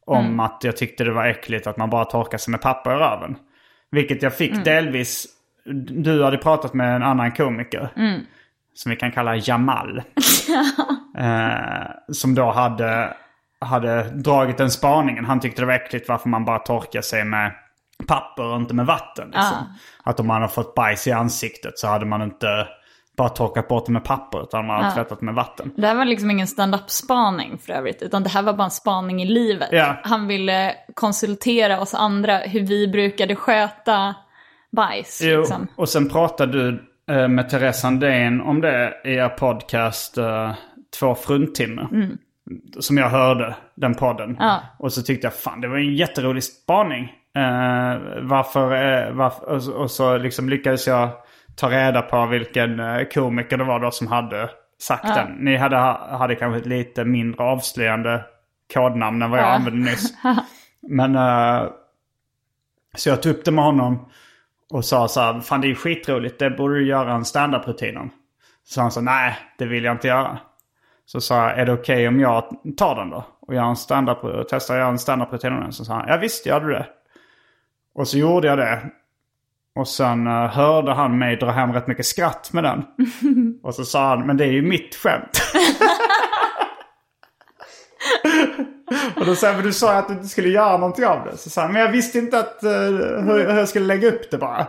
om 0.07 0.41
att 0.41 0.61
jag 0.65 0.77
tyckte 0.77 1.05
det 1.05 1.13
var 1.13 1.27
äckligt 1.27 1.67
att 1.67 1.77
man 1.77 1.91
bara 1.91 2.05
torkar 2.05 2.39
sig 2.39 2.51
med 2.51 2.61
papper 2.61 2.91
i 2.91 2.95
röven. 2.95 3.37
Vilket 3.91 4.23
jag 4.23 4.35
fick 4.35 4.65
delvis. 4.65 5.27
Du 5.91 6.25
hade 6.25 6.39
pratat 6.39 6.75
med 6.75 6.97
en 6.97 7.03
annan 7.03 7.33
komiker. 7.33 7.89
Som 8.79 8.91
vi 8.91 8.97
kan 8.97 9.13
kalla 9.13 9.37
Jamal. 9.37 9.99
eh, 11.19 12.13
som 12.13 12.35
då 12.35 12.51
hade, 12.51 13.17
hade 13.61 14.03
dragit 14.03 14.59
den 14.59 14.71
spaningen. 14.71 15.25
Han 15.25 15.41
tyckte 15.41 15.63
det 15.63 15.67
var 15.67 15.75
äckligt 15.75 16.09
varför 16.09 16.29
man 16.29 16.45
bara 16.45 16.59
torkar 16.59 17.01
sig 17.01 17.25
med 17.25 17.53
papper 18.07 18.45
och 18.45 18.57
inte 18.57 18.75
med 18.75 18.87
vatten. 18.87 19.27
Liksom. 19.27 19.57
Att 20.03 20.21
om 20.21 20.27
man 20.27 20.43
har 20.43 20.49
fått 20.49 20.75
bajs 20.75 21.07
i 21.07 21.13
ansiktet 21.13 21.79
så 21.79 21.87
hade 21.87 22.07
man 22.07 22.23
inte 22.23 22.67
bara 23.17 23.29
torkat 23.29 23.69
bort 23.69 23.87
det 23.87 23.93
med 23.93 24.05
papper 24.05 24.43
utan 24.43 24.67
man 24.67 24.83
hade 24.83 24.95
tvättat 24.95 25.21
med 25.21 25.35
vatten. 25.35 25.73
Det 25.77 25.87
här 25.87 25.95
var 25.95 26.05
liksom 26.05 26.31
ingen 26.31 26.47
stand-up-spaning 26.47 27.59
för 27.59 27.73
övrigt, 27.73 28.03
utan 28.03 28.23
det 28.23 28.29
här 28.29 28.43
var 28.43 28.53
bara 28.53 28.65
en 28.65 28.71
spaning 28.71 29.23
i 29.23 29.27
livet. 29.27 29.69
Ja. 29.73 29.97
Han 30.05 30.27
ville 30.27 30.75
konsultera 30.95 31.81
oss 31.81 31.95
andra 31.95 32.39
hur 32.39 32.61
vi 32.61 32.89
brukade 32.89 33.37
sköta 33.37 34.15
bajs. 34.73 35.21
Jo, 35.25 35.39
Liksom. 35.39 35.69
och 35.77 35.89
sen 35.89 36.09
pratade 36.09 36.53
du 36.53 36.88
med 37.09 37.49
Therese 37.51 37.81
Sandén 37.81 38.41
om 38.41 38.61
det 38.61 38.95
i 39.05 39.15
er 39.15 39.29
podcast 39.29 40.19
eh, 40.19 40.53
Två 40.99 41.15
fruntimmer. 41.15 41.89
Som 42.81 42.99
jag 42.99 43.09
hörde, 43.09 43.55
den 43.75 43.95
podden. 43.95 44.37
Ja. 44.41 44.61
Och 44.79 44.93
så 44.93 45.03
tyckte 45.03 45.27
jag 45.27 45.35
fan 45.35 45.61
det 45.61 45.69
var 45.69 45.77
en 45.77 45.95
jätterolig 45.95 46.45
spaning. 46.45 47.05
Eh, 47.37 47.97
varför, 48.23 48.73
eh, 48.75 49.13
varför 49.13 49.45
och, 49.47 49.63
så- 49.63 49.73
och 49.73 49.91
så 49.91 50.17
liksom 50.19 50.49
lyckades 50.49 50.87
jag 50.87 51.09
ta 51.57 51.71
reda 51.71 52.03
på 52.03 52.27
vilken 52.27 52.81
eh, 52.81 53.05
komiker 53.15 53.57
det 53.57 53.65
var 53.65 53.81
då 53.81 53.91
som 53.91 54.07
hade 54.07 54.51
sagt 54.81 55.15
den. 55.15 55.33
Ni 55.39 55.57
hade, 55.57 55.77
hade 56.17 56.35
kanske 56.35 56.59
ett 56.61 56.67
lite 56.67 57.05
mindre 57.05 57.45
avslöjande 57.45 58.25
kodnamn 58.75 59.23
än 59.23 59.31
vad 59.31 59.41
jag 59.41 59.47
Ja. 59.47 59.53
använde 59.53 59.91
nyss. 59.91 60.15
Men 60.89 61.15
eh, 61.17 61.63
så 62.97 63.09
jag 63.09 63.23
tog 63.23 63.33
upp 63.33 63.45
det 63.45 63.51
med 63.51 63.65
honom 63.65 64.09
och 64.71 64.85
sa 64.85 65.09
så 65.09 65.21
här, 65.21 65.41
fan 65.41 65.61
det 65.61 65.71
är 65.71 65.75
skitroligt, 65.75 66.39
det 66.39 66.51
borde 66.51 66.75
du 66.75 66.87
göra 66.87 67.13
en 67.13 67.25
standup-rutin 67.25 67.97
om. 67.97 68.11
Så 68.65 68.81
han 68.81 68.91
sa, 68.91 69.01
nej 69.01 69.37
det 69.59 69.67
vill 69.67 69.85
jag 69.85 69.95
inte 69.95 70.09
göra. 70.09 70.39
Så 71.07 71.21
sa 71.21 71.37
jag, 71.37 71.59
är 71.59 71.67
det 71.67 71.73
okej 71.73 72.09
om 72.09 72.21
jag 72.21 72.45
tar 72.77 72.95
den 72.95 73.11
då? 73.11 73.25
Och 73.41 73.55
gör 73.55 73.65
en 73.65 73.77
standup, 73.77 74.25
och 74.25 74.49
testar 74.49 74.77
göra 74.77 74.89
en 74.89 74.99
standup-rutin 74.99 75.53
om 75.53 75.61
den? 75.61 75.73
Så 75.73 75.85
sa 75.85 75.95
han, 75.95 76.09
ja 76.09 76.17
visst 76.17 76.47
gör 76.47 76.61
du 76.61 76.73
det. 76.73 76.87
Och 77.95 78.09
så 78.09 78.19
gjorde 78.19 78.49
jag 78.49 78.59
det. 78.59 78.91
Och 79.75 79.89
sen 79.89 80.27
eh, 80.27 80.47
hörde 80.47 80.93
han 80.93 81.19
mig 81.19 81.37
dra 81.37 81.51
hem 81.51 81.73
rätt 81.73 81.87
mycket 81.87 82.07
skratt 82.07 82.53
med 82.53 82.65
den. 82.65 82.85
och 83.63 83.75
så 83.75 83.85
sa 83.85 84.09
han, 84.09 84.27
men 84.27 84.37
det 84.37 84.45
är 84.45 84.53
ju 84.53 84.63
mitt 84.63 84.95
skämt. 84.95 85.43
Och 89.17 89.27
då 89.27 89.35
sa 89.35 89.47
jag, 89.47 89.63
du 89.63 89.73
sa 89.73 89.93
att 89.95 90.09
du 90.09 90.15
inte 90.15 90.29
skulle 90.29 90.49
göra 90.49 90.77
någonting 90.77 91.07
av 91.07 91.25
det. 91.31 91.37
Så 91.37 91.51
sa 91.51 91.63
han, 91.63 91.73
men 91.73 91.83
jag 91.83 91.93
visste 91.93 92.19
inte 92.19 92.39
att, 92.39 92.63
eh, 92.63 92.71
hur, 92.71 93.49
hur 93.51 93.59
jag 93.59 93.69
skulle 93.69 93.87
lägga 93.87 94.09
upp 94.09 94.31
det 94.31 94.39
bara. 94.39 94.67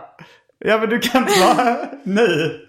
Ja 0.58 0.78
men 0.78 0.88
du 0.88 0.98
kan 0.98 1.22
inte 1.22 1.40
vara 1.40 1.76
nu. 2.02 2.60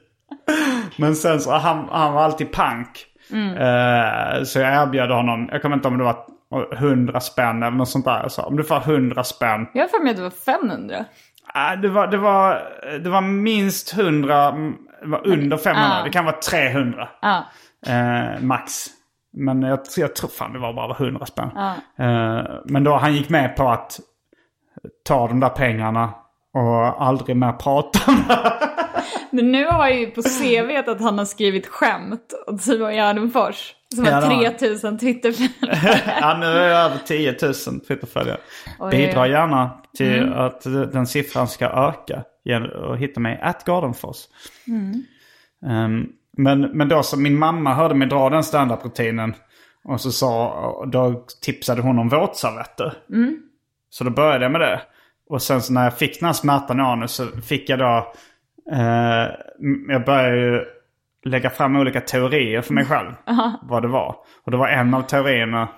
Men 0.98 1.16
sen 1.16 1.40
så, 1.42 1.52
han, 1.52 1.88
han 1.92 2.14
var 2.14 2.24
alltid 2.24 2.52
pank. 2.52 3.06
Eh, 3.34 4.44
så 4.44 4.60
jag 4.60 4.84
erbjöd 4.84 5.10
honom, 5.12 5.50
jag 5.52 5.62
kommer 5.62 5.76
inte 5.76 5.88
ihåg 5.88 5.94
om 5.94 5.98
det 5.98 6.04
var 6.04 6.26
100 6.74 7.20
spänn 7.20 7.64
eller 7.64 7.78
något 7.78 7.90
sånt 7.90 8.06
där. 8.06 8.20
Jag 8.22 8.32
sa, 8.32 8.44
om 8.44 8.58
du 8.58 8.64
får 8.64 8.78
100 8.78 9.24
spänn. 9.24 9.68
Jag 9.74 9.82
har 9.82 9.88
för 9.88 10.04
mig 10.04 10.12
att 10.12 10.18
det 10.18 10.24
var 10.24 10.30
500. 10.30 11.06
Ah, 11.54 11.76
det, 11.76 11.90
var, 11.90 12.08
det, 12.08 12.18
var, 12.18 12.62
det 13.04 13.10
var 13.10 13.22
minst 13.22 13.94
100, 13.98 14.48
mm, 14.48 14.74
det 15.02 15.08
var 15.08 15.28
under 15.28 15.58
500. 15.58 15.90
Ja. 15.98 16.04
Det 16.04 16.10
kan 16.10 16.26
vara 16.26 16.36
300. 16.36 17.10
Ja. 17.22 17.46
Eh, 17.88 18.42
max. 18.42 18.88
Men 19.34 19.62
jag, 19.62 19.80
jag 19.98 20.16
tror 20.16 20.30
fan 20.30 20.54
det 20.54 20.60
var 20.60 20.74
bara 20.74 20.96
100 20.96 21.26
spänn. 21.26 21.50
Eh, 21.98 22.44
men 22.66 22.84
då 22.84 22.96
han 22.96 23.14
gick 23.14 23.30
med 23.30 23.56
på 23.56 23.70
att 23.70 24.00
ta 25.06 25.28
de 25.28 25.40
där 25.40 25.50
pengarna 25.50 26.14
och 26.54 27.04
aldrig 27.04 27.36
mer 27.36 27.52
prata 27.52 28.12
om 28.12 28.24
det. 28.28 28.54
Men 29.32 29.52
nu 29.52 29.66
har 29.66 29.88
jag 29.88 30.00
ju 30.00 30.12
på 30.12 30.22
CV 30.22 30.90
att 30.90 31.02
han 31.02 31.18
har 31.18 31.26
skrivit 31.26 31.68
skämt 31.68 32.34
åt 32.48 32.62
Simon 32.62 32.94
Gärdenfors. 32.94 33.74
Som 33.96 34.06
Ja, 34.06 34.12
har 34.12 34.22
han. 34.22 34.40
3000 34.58 34.98
Twitterföljare. 34.98 36.02
ja, 36.22 36.38
nu 36.40 36.46
är 36.46 36.70
jag 36.70 36.86
över 36.86 36.98
10 37.06 37.36
000 37.42 37.54
Twitterföljare. 37.88 38.38
Bidra 38.92 39.28
gärna 39.28 39.82
till 39.98 40.34
att 40.34 40.64
den 40.64 41.08
siffran 41.08 41.48
ska 41.48 41.66
öka. 41.66 42.24
Att 42.92 42.98
hitta 43.00 43.20
mig 43.20 43.40
at 43.44 43.66
Gardenfors. 43.66 44.18
Ehm, 45.66 46.08
men, 46.38 46.62
men 46.62 46.90
då 46.90 47.04
så 47.04 47.20
min 47.20 47.40
mamma 47.40 47.74
hörde 47.74 47.96
mig 47.96 48.08
dra 48.08 48.30
den 48.30 48.44
standup-rutinen. 48.44 49.34
Och 49.84 50.02
så 50.02 50.12
sa, 50.12 50.86
då 50.92 51.26
tipsade 51.42 51.82
hon 51.82 52.00
om 52.00 52.10
våtservetter. 52.10 52.94
Så 53.90 54.04
då 54.04 54.10
började 54.10 54.46
jag 54.46 54.52
med 54.52 54.62
det. 54.62 54.82
Och 55.30 55.42
sen 55.42 55.62
så 55.62 55.74
när 55.74 55.84
jag 55.84 55.98
fick 55.98 56.20
den 56.20 56.26
här 56.26 56.34
smärtan 56.34 56.80
i 56.80 56.84
anus 56.84 57.12
så 57.12 57.28
fick 57.28 57.70
jag 57.70 57.80
då... 57.80 58.14
Eh, 58.72 59.28
jag 59.88 60.06
började 60.06 60.38
ju 60.38 60.66
lägga 61.26 61.50
fram 61.50 61.76
olika 61.76 62.02
teorier 62.02 62.62
för 62.62 62.74
mig 62.74 62.86
själv. 62.86 63.12
Vad 63.62 63.82
det 63.82 63.88
var. 63.88 64.16
Och 64.44 64.52
det 64.52 64.58
var 64.58 64.68
en 64.68 64.94
av 64.94 65.02
teorierna 65.02 65.70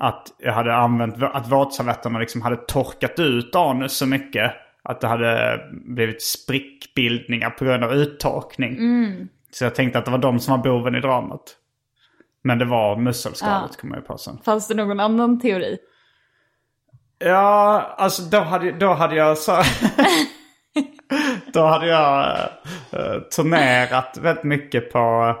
att 0.00 0.28
jag 0.38 0.52
hade 0.52 0.74
använt, 0.74 1.22
att 1.22 1.52
våtservetterna 1.52 2.18
liksom 2.18 2.42
hade 2.42 2.56
torkat 2.56 3.18
ut 3.18 3.56
anus 3.56 3.96
så 3.96 4.06
mycket. 4.06 4.52
Att 4.82 5.00
det 5.00 5.06
hade 5.06 5.60
blivit 5.70 6.22
sprickbildningar 6.22 7.50
på 7.50 7.64
grund 7.64 7.84
av 7.84 7.92
uttorkning. 7.92 8.76
Så 9.50 9.64
jag 9.64 9.74
tänkte 9.74 9.98
att 9.98 10.04
det 10.04 10.10
var 10.10 10.18
de 10.18 10.40
som 10.40 10.56
var 10.56 10.64
boven 10.64 10.94
i 10.94 11.00
dramat. 11.00 11.56
Men 12.44 12.58
det 12.58 12.64
var 12.64 12.96
musselskalet 12.96 13.80
kom 13.80 13.90
jag 13.94 14.06
på 14.06 14.18
sen. 14.18 14.38
Fanns 14.44 14.68
det 14.68 14.74
någon 14.74 15.00
annan 15.00 15.40
teori? 15.40 15.78
Ja, 17.18 17.94
alltså 17.98 18.22
då 18.22 18.38
hade, 18.40 18.72
då 18.72 18.92
hade 18.92 19.16
jag 19.16 19.38
så... 19.38 19.52
då 21.52 21.66
hade 21.66 21.86
jag 21.86 22.38
uh, 22.94 23.20
turnerat 23.36 24.18
väldigt 24.22 24.44
mycket 24.44 24.92
på, 24.92 25.34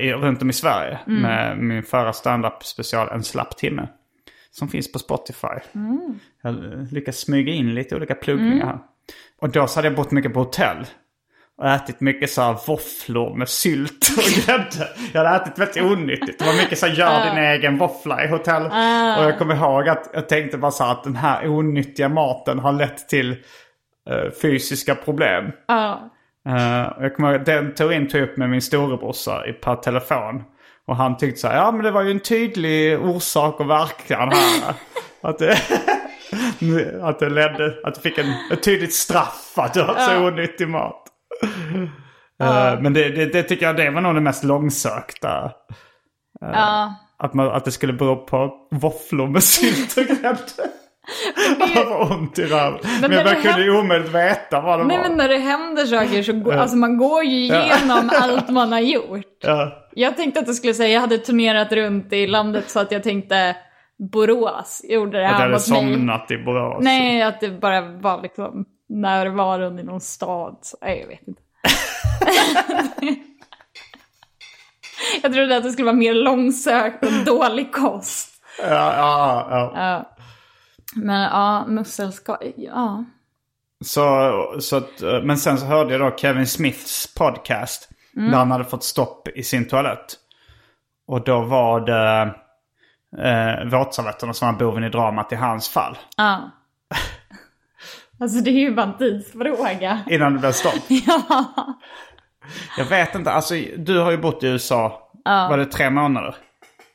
i- 0.00 0.12
runt 0.12 0.42
om 0.42 0.50
i 0.50 0.52
Sverige. 0.52 0.98
Med 1.06 1.58
min 1.58 1.82
förra 1.82 2.12
standup 2.12 2.64
special 2.64 3.08
En 3.08 3.22
slapp 3.24 3.56
timme. 3.56 3.88
Som 4.50 4.68
finns 4.68 4.92
på 4.92 4.98
Spotify. 4.98 5.46
Jag 6.42 6.54
lyckas 6.92 7.16
smyga 7.18 7.52
in 7.52 7.74
lite 7.74 7.96
olika 7.96 8.14
pluggningar 8.14 8.66
här. 8.66 8.78
Och 9.40 9.48
då 9.48 9.66
så 9.66 9.78
hade 9.78 9.88
jag 9.88 9.96
bott 9.96 10.10
mycket 10.10 10.34
på 10.34 10.40
hotell. 10.40 10.86
Och 11.58 11.68
ätit 11.68 12.00
mycket 12.00 12.30
så 12.30 12.42
här 12.42 12.56
våfflor 12.66 13.34
med 13.34 13.48
sylt 13.48 14.08
och 14.16 14.22
grädde. 14.22 14.88
Jag 15.12 15.24
hade 15.24 15.36
ätit 15.36 15.58
väldigt 15.58 15.82
onyttigt. 15.82 16.38
Det 16.38 16.44
var 16.44 16.52
mycket 16.52 16.78
så 16.78 16.86
här 16.86 16.94
gör 16.94 17.30
din 17.30 17.44
egen 17.44 17.78
våffla 17.78 18.24
i 18.24 18.28
hotell. 18.28 18.62
Och 19.18 19.24
jag 19.24 19.38
kommer 19.38 19.54
ihåg 19.54 19.88
att 19.88 20.10
jag 20.12 20.28
tänkte 20.28 20.58
bara 20.58 20.70
så 20.70 20.84
här 20.84 20.92
att 20.92 21.04
den 21.04 21.16
här 21.16 21.48
onyttiga 21.48 22.08
maten 22.08 22.58
har 22.58 22.72
lett 22.72 23.08
till 23.08 23.30
eh, 24.10 24.30
fysiska 24.42 24.94
problem. 24.94 25.52
Och 26.96 27.04
jag 27.04 27.16
kommer 27.16 27.34
ihåg, 27.34 27.44
den 27.44 27.74
teorin 27.74 28.08
tog 28.08 28.20
jag 28.20 28.28
upp 28.28 28.36
med 28.36 28.50
min 28.50 28.62
storebrorsa 28.62 29.42
per 29.62 29.76
telefon. 29.76 30.42
Och 30.86 30.96
han 30.96 31.16
tyckte 31.16 31.40
så 31.40 31.48
här, 31.48 31.56
ja 31.56 31.72
men 31.72 31.84
det 31.84 31.90
var 31.90 32.02
ju 32.02 32.10
en 32.10 32.20
tydlig 32.20 33.00
orsak 33.00 33.60
och 33.60 33.70
verkan 33.70 34.32
här. 34.32 34.74
att, 35.20 35.38
det, 35.38 35.56
att 37.02 37.18
det 37.18 37.28
ledde, 37.28 37.74
att 37.84 37.94
du 37.94 38.00
fick 38.00 38.18
en, 38.18 38.34
ett 38.52 38.62
tydligt 38.62 38.94
straff 38.94 39.52
att 39.56 39.74
du 39.74 39.82
åt 39.82 40.00
så 40.00 40.26
onyttig 40.26 40.68
mat. 40.68 41.01
Eh, 42.42 42.80
men 42.80 42.92
det, 42.92 43.08
det, 43.08 43.26
det 43.26 43.42
tycker 43.42 43.66
jag 43.66 43.76
det 43.76 43.90
var 43.90 44.00
nog 44.00 44.14
det 44.14 44.20
mest 44.20 44.44
långsökta. 44.44 45.52
ja. 46.40 46.94
Att, 47.18 47.34
man, 47.34 47.48
att 47.48 47.64
det 47.64 47.70
skulle 47.70 47.92
bero 47.92 48.16
på 48.26 48.50
våfflor 48.70 49.26
med 49.26 49.42
sylt 49.42 49.96
och 49.96 50.04
grädde. 50.16 50.38
Det 51.74 51.84
var 51.90 52.12
ont 52.12 52.38
i 52.38 52.42
röven. 52.46 52.80
Men, 53.00 53.10
när 53.10 53.24
jag 53.26 53.42
kunde 53.42 53.62
ju 53.64 53.78
omöjligt 53.78 54.14
veta 54.14 54.60
vad 54.60 54.78
det 54.78 54.84
Nej 54.84 54.96
var. 54.98 55.08
men 55.08 55.16
när 55.16 55.28
det 55.28 55.38
händer 55.38 55.84
saker 55.86 56.22
så 56.22 56.32
går, 56.32 56.52
alltså 56.52 56.76
man 56.76 56.96
går 56.96 57.24
ju 57.24 57.36
igenom 57.44 58.10
allt 58.20 58.48
man 58.50 58.72
har 58.72 58.80
gjort. 58.80 59.26
Ja. 59.42 59.88
Jag 59.94 60.16
tänkte 60.16 60.40
att 60.40 60.46
du 60.46 60.54
skulle 60.54 60.74
säga, 60.74 60.88
jag 60.94 61.00
hade 61.00 61.18
turnerat 61.18 61.72
runt 61.72 62.12
i 62.12 62.26
landet 62.26 62.70
så 62.70 62.80
att 62.80 62.92
jag 62.92 63.02
tänkte 63.02 63.56
Borås 64.12 64.82
gjorde 64.88 65.18
det 65.18 65.26
Att 65.26 65.30
jag 65.32 65.38
här 65.38 65.40
hade 65.40 65.52
mot 65.52 65.68
mig. 65.68 65.94
somnat 65.94 66.30
i 66.30 66.38
Borås. 66.38 66.78
Nej, 66.84 67.22
att 67.22 67.40
det 67.40 67.48
bara 67.50 67.80
var 67.80 68.22
liksom 68.22 68.64
närvaron 69.00 69.78
i 69.78 69.82
någon 69.82 70.00
stad. 70.00 70.58
Så, 70.62 70.76
nej, 70.80 71.00
jag 71.00 71.08
vet 71.08 71.28
inte. 71.28 71.42
jag 75.22 75.32
trodde 75.32 75.56
att 75.56 75.62
det 75.62 75.72
skulle 75.72 75.86
vara 75.86 75.96
mer 75.96 76.14
långsökt 76.14 77.04
och 77.04 77.12
dålig 77.26 77.72
kost. 77.72 78.28
Ja, 78.58 78.94
ja, 78.96 79.46
ja. 79.50 79.72
Ja. 79.74 80.08
Men 80.94 81.22
ja, 81.22 81.66
musselskal, 81.66 82.36
ja. 82.56 83.04
Så, 83.84 84.32
så 84.60 84.76
att, 84.76 85.00
men 85.00 85.38
sen 85.38 85.58
så 85.58 85.66
hörde 85.66 85.92
jag 85.92 86.00
då 86.00 86.16
Kevin 86.16 86.46
Smiths 86.46 87.14
podcast. 87.14 87.88
Där 88.14 88.38
han 88.38 88.50
hade 88.50 88.64
fått 88.64 88.84
stopp 88.84 89.28
i 89.28 89.42
sin 89.42 89.68
toalett. 89.68 90.16
Och 91.06 91.24
då 91.24 91.40
var 91.40 91.80
det 91.80 92.34
eh, 93.22 93.64
våtservetterna 93.70 94.32
som 94.32 94.48
var 94.48 94.58
boven 94.58 94.84
i 94.84 94.88
dramat 94.88 95.32
i 95.32 95.36
hans 95.36 95.68
fall. 95.68 95.98
Ja. 96.16 96.50
Alltså 98.22 98.40
det 98.40 98.50
är 98.50 98.60
ju 98.60 98.74
bara 98.74 98.86
en 98.86 98.98
tidsfråga. 98.98 100.00
Innan 100.10 100.32
det 100.32 100.38
blev 100.38 100.52
stopp. 100.52 100.74
Ja. 100.88 101.44
Jag 102.78 102.84
vet 102.84 103.14
inte, 103.14 103.30
alltså 103.32 103.54
du 103.76 103.98
har 103.98 104.10
ju 104.10 104.16
bott 104.16 104.42
i 104.44 104.46
USA. 104.46 105.10
Var 105.24 105.58
det 105.58 105.66
tre 105.66 105.90
månader? 105.90 106.34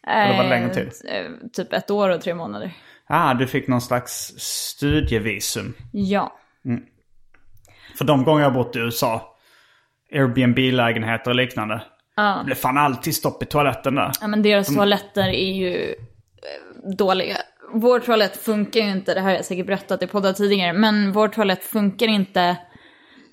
Eller 0.07 0.37
var 0.37 0.43
det 0.43 0.49
längre 0.49 0.73
tid? 0.73 0.91
Eh, 1.09 1.49
Typ 1.53 1.73
ett 1.73 1.91
år 1.91 2.09
och 2.09 2.21
tre 2.21 2.33
månader. 2.33 2.71
Ah, 3.07 3.33
du 3.33 3.47
fick 3.47 3.67
någon 3.67 3.81
slags 3.81 4.33
studievisum. 4.37 5.73
Ja. 5.91 6.37
För 7.97 8.05
de 8.05 8.23
gånger 8.23 8.41
jag 8.43 8.49
har 8.49 8.55
bott 8.63 8.75
i 8.75 8.79
USA, 8.79 9.35
Airbnb-lägenheter 10.13 11.31
och 11.31 11.35
liknande. 11.35 11.81
Det 12.15 12.41
blev 12.45 12.55
fan 12.55 12.77
alltid 12.77 13.15
stopp 13.15 13.43
i 13.43 13.45
toaletten 13.45 13.95
där. 13.95 14.11
Ja 14.21 14.27
men 14.27 14.41
deras 14.41 14.75
toaletter 14.75 15.27
är 15.27 15.53
ju 15.53 15.75
eh, 15.91 16.89
dåliga. 16.97 17.37
Vår 17.73 17.99
toalett 17.99 18.37
funkar 18.37 18.79
ju 18.79 18.89
inte, 18.91 19.13
det 19.13 19.19
här 19.19 19.27
har 19.29 19.35
jag 19.35 19.45
säkert 19.45 19.65
berättat 19.67 20.03
i 20.03 20.07
poddar 20.07 20.33
tidigare, 20.33 20.73
men 20.73 21.11
vår 21.11 21.27
toalett 21.27 21.63
funkar 21.63 22.07
inte. 22.07 22.57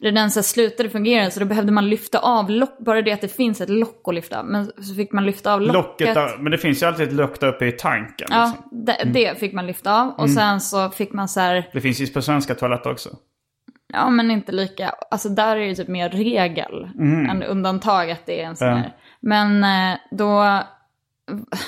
Den 0.01 0.31
så 0.31 0.43
slutade 0.43 0.91
fungera 0.91 1.31
så 1.31 1.41
då 1.41 1.47
behövde 1.47 1.73
man 1.73 1.89
lyfta 1.89 2.19
av 2.19 2.51
lock, 2.51 2.79
bara 2.79 3.03
det 3.03 3.13
att 3.13 3.21
det 3.21 3.29
finns 3.37 3.61
ett 3.61 3.69
lock 3.69 4.03
att 4.09 4.15
lyfta. 4.15 4.43
Men 4.43 4.67
så 4.67 4.95
fick 4.95 5.13
man 5.13 5.27
lyfta 5.27 5.55
av 5.55 5.61
locket. 5.61 6.17
Locket, 6.17 6.41
men 6.41 6.53
det 6.53 6.59
finns 6.59 6.83
ju 6.83 6.87
alltid 6.87 7.09
ett 7.09 7.13
lock 7.15 7.41
där 7.41 7.49
uppe 7.49 7.67
i 7.67 7.73
tanken. 7.73 8.29
Ja, 8.31 8.53
Liksom. 8.57 8.85
det, 8.85 9.05
det 9.05 9.39
fick 9.39 9.53
man 9.53 9.67
lyfta 9.67 10.03
av. 10.03 10.09
Och 10.19 10.31
sen 10.31 10.61
så 10.61 10.91
fick 10.91 11.13
man 11.13 11.29
så 11.29 11.41
här, 11.41 11.69
Det 11.73 11.81
finns 11.81 12.01
ju 12.01 12.07
på 12.07 12.23
svenska 12.23 12.55
toaletter 12.55 12.91
också. 12.91 13.09
ja 13.93 14.11
men 14.11 14.31
inte 14.31 14.53
lika, 14.53 14.89
alltså 15.11 15.29
där 15.29 15.57
är 15.57 15.69
det 15.69 15.75
typ 15.75 15.89
mer 15.89 16.09
regel 16.11 16.89
än 17.31 17.43
undantag 17.43 18.11
att 18.11 18.27
det 18.27 18.41
är 18.43 18.47
en 18.47 18.57
sån 18.57 18.69
här. 18.69 18.93
Men 19.21 19.65
eh, 19.65 19.99
då 20.11 20.61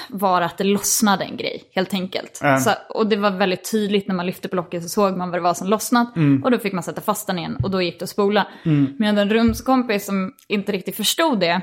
var 0.08 0.42
att 0.42 0.58
det 0.58 0.64
lossnade 0.64 1.24
en 1.24 1.36
grej, 1.36 1.62
helt 1.74 1.94
enkelt. 1.94 2.38
Ja. 2.42 2.58
Så, 2.58 2.70
och 2.88 3.06
det 3.06 3.16
var 3.16 3.30
väldigt 3.30 3.70
tydligt 3.70 4.08
när 4.08 4.14
man 4.14 4.26
lyfte 4.26 4.48
på 4.48 4.56
locket 4.56 4.82
så 4.82 4.88
såg 4.88 5.16
man 5.16 5.30
vad 5.30 5.38
det 5.38 5.42
var 5.42 5.54
som 5.54 5.68
lossnat. 5.68 6.12
Och 6.44 6.50
då 6.50 6.58
fick 6.58 6.72
man 6.72 6.82
sätta 6.82 7.00
fast 7.00 7.26
den 7.26 7.38
igen 7.38 7.56
och 7.62 7.70
då 7.70 7.82
gick 7.82 7.98
det 7.98 8.02
att 8.02 8.08
spola. 8.10 8.46
Men 8.62 8.96
jag 8.98 9.06
hade 9.06 9.20
en 9.22 9.30
rumskompis 9.30 10.06
som 10.06 10.32
inte 10.48 10.72
riktigt 10.72 10.96
förstod 10.96 11.40
det. 11.40 11.60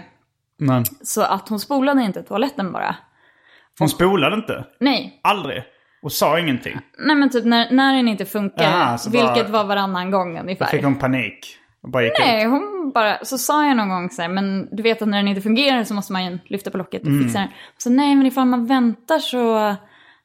Men 0.59 0.85
Så 0.85 1.21
att 1.21 1.49
hon 1.49 1.59
spolade 1.59 2.01
inte 2.03 2.23
toaletten 2.23 2.71
bara. 2.71 2.95
hon 3.79 3.89
spolade 3.89 4.35
inte. 4.35 4.65
Nej, 4.79 5.19
Aldrig. 5.23 5.63
Och 6.03 6.11
sa 6.11 6.39
ingenting. 6.39 6.79
nej 6.97 7.15
men 7.15 7.29
typ 7.29 7.45
när, 7.45 7.71
när 7.71 7.95
den 7.95 8.07
inte 8.07 8.25
funkar, 8.25 8.63
Aha, 8.81 8.97
så 8.97 9.09
bara- 9.09 9.33
vilket 9.33 9.51
var 9.51 9.63
varannan 9.63 10.11
gång 10.11 10.33
Då 10.35 10.41
ungefär. 10.41 10.65
fick 10.65 10.83
hon 10.83 10.99
panik. 10.99 11.57
Bara 11.87 12.03
gick 12.03 12.11
ut. 12.11 12.19
Nej, 12.19 12.45
hon 12.45 12.91
bara, 12.93 13.25
så 13.25 13.37
sa 13.37 13.65
jag 13.65 13.77
någon 13.77 13.89
gång 13.89 14.09
så 14.09 14.21
här, 14.21 14.29
men 14.29 14.75
du 14.75 14.83
vet 14.83 15.01
att 15.01 15.07
när 15.07 15.17
den 15.17 15.27
inte 15.27 15.41
fungerar 15.41 15.83
så 15.83 15.93
måste 15.93 16.13
man 16.13 16.25
ju 16.25 16.39
lyfta 16.45 16.71
på 16.71 16.77
locket 16.77 17.01
och 17.01 17.07
Mm. 17.07 17.23
fixa 17.23 17.39
den. 17.39 17.47
Så 17.77 17.89
nej, 17.89 18.15
men 18.15 18.25
ifall 18.27 18.45
man 18.47 18.65
väntar 18.65 19.19
så 19.19 19.75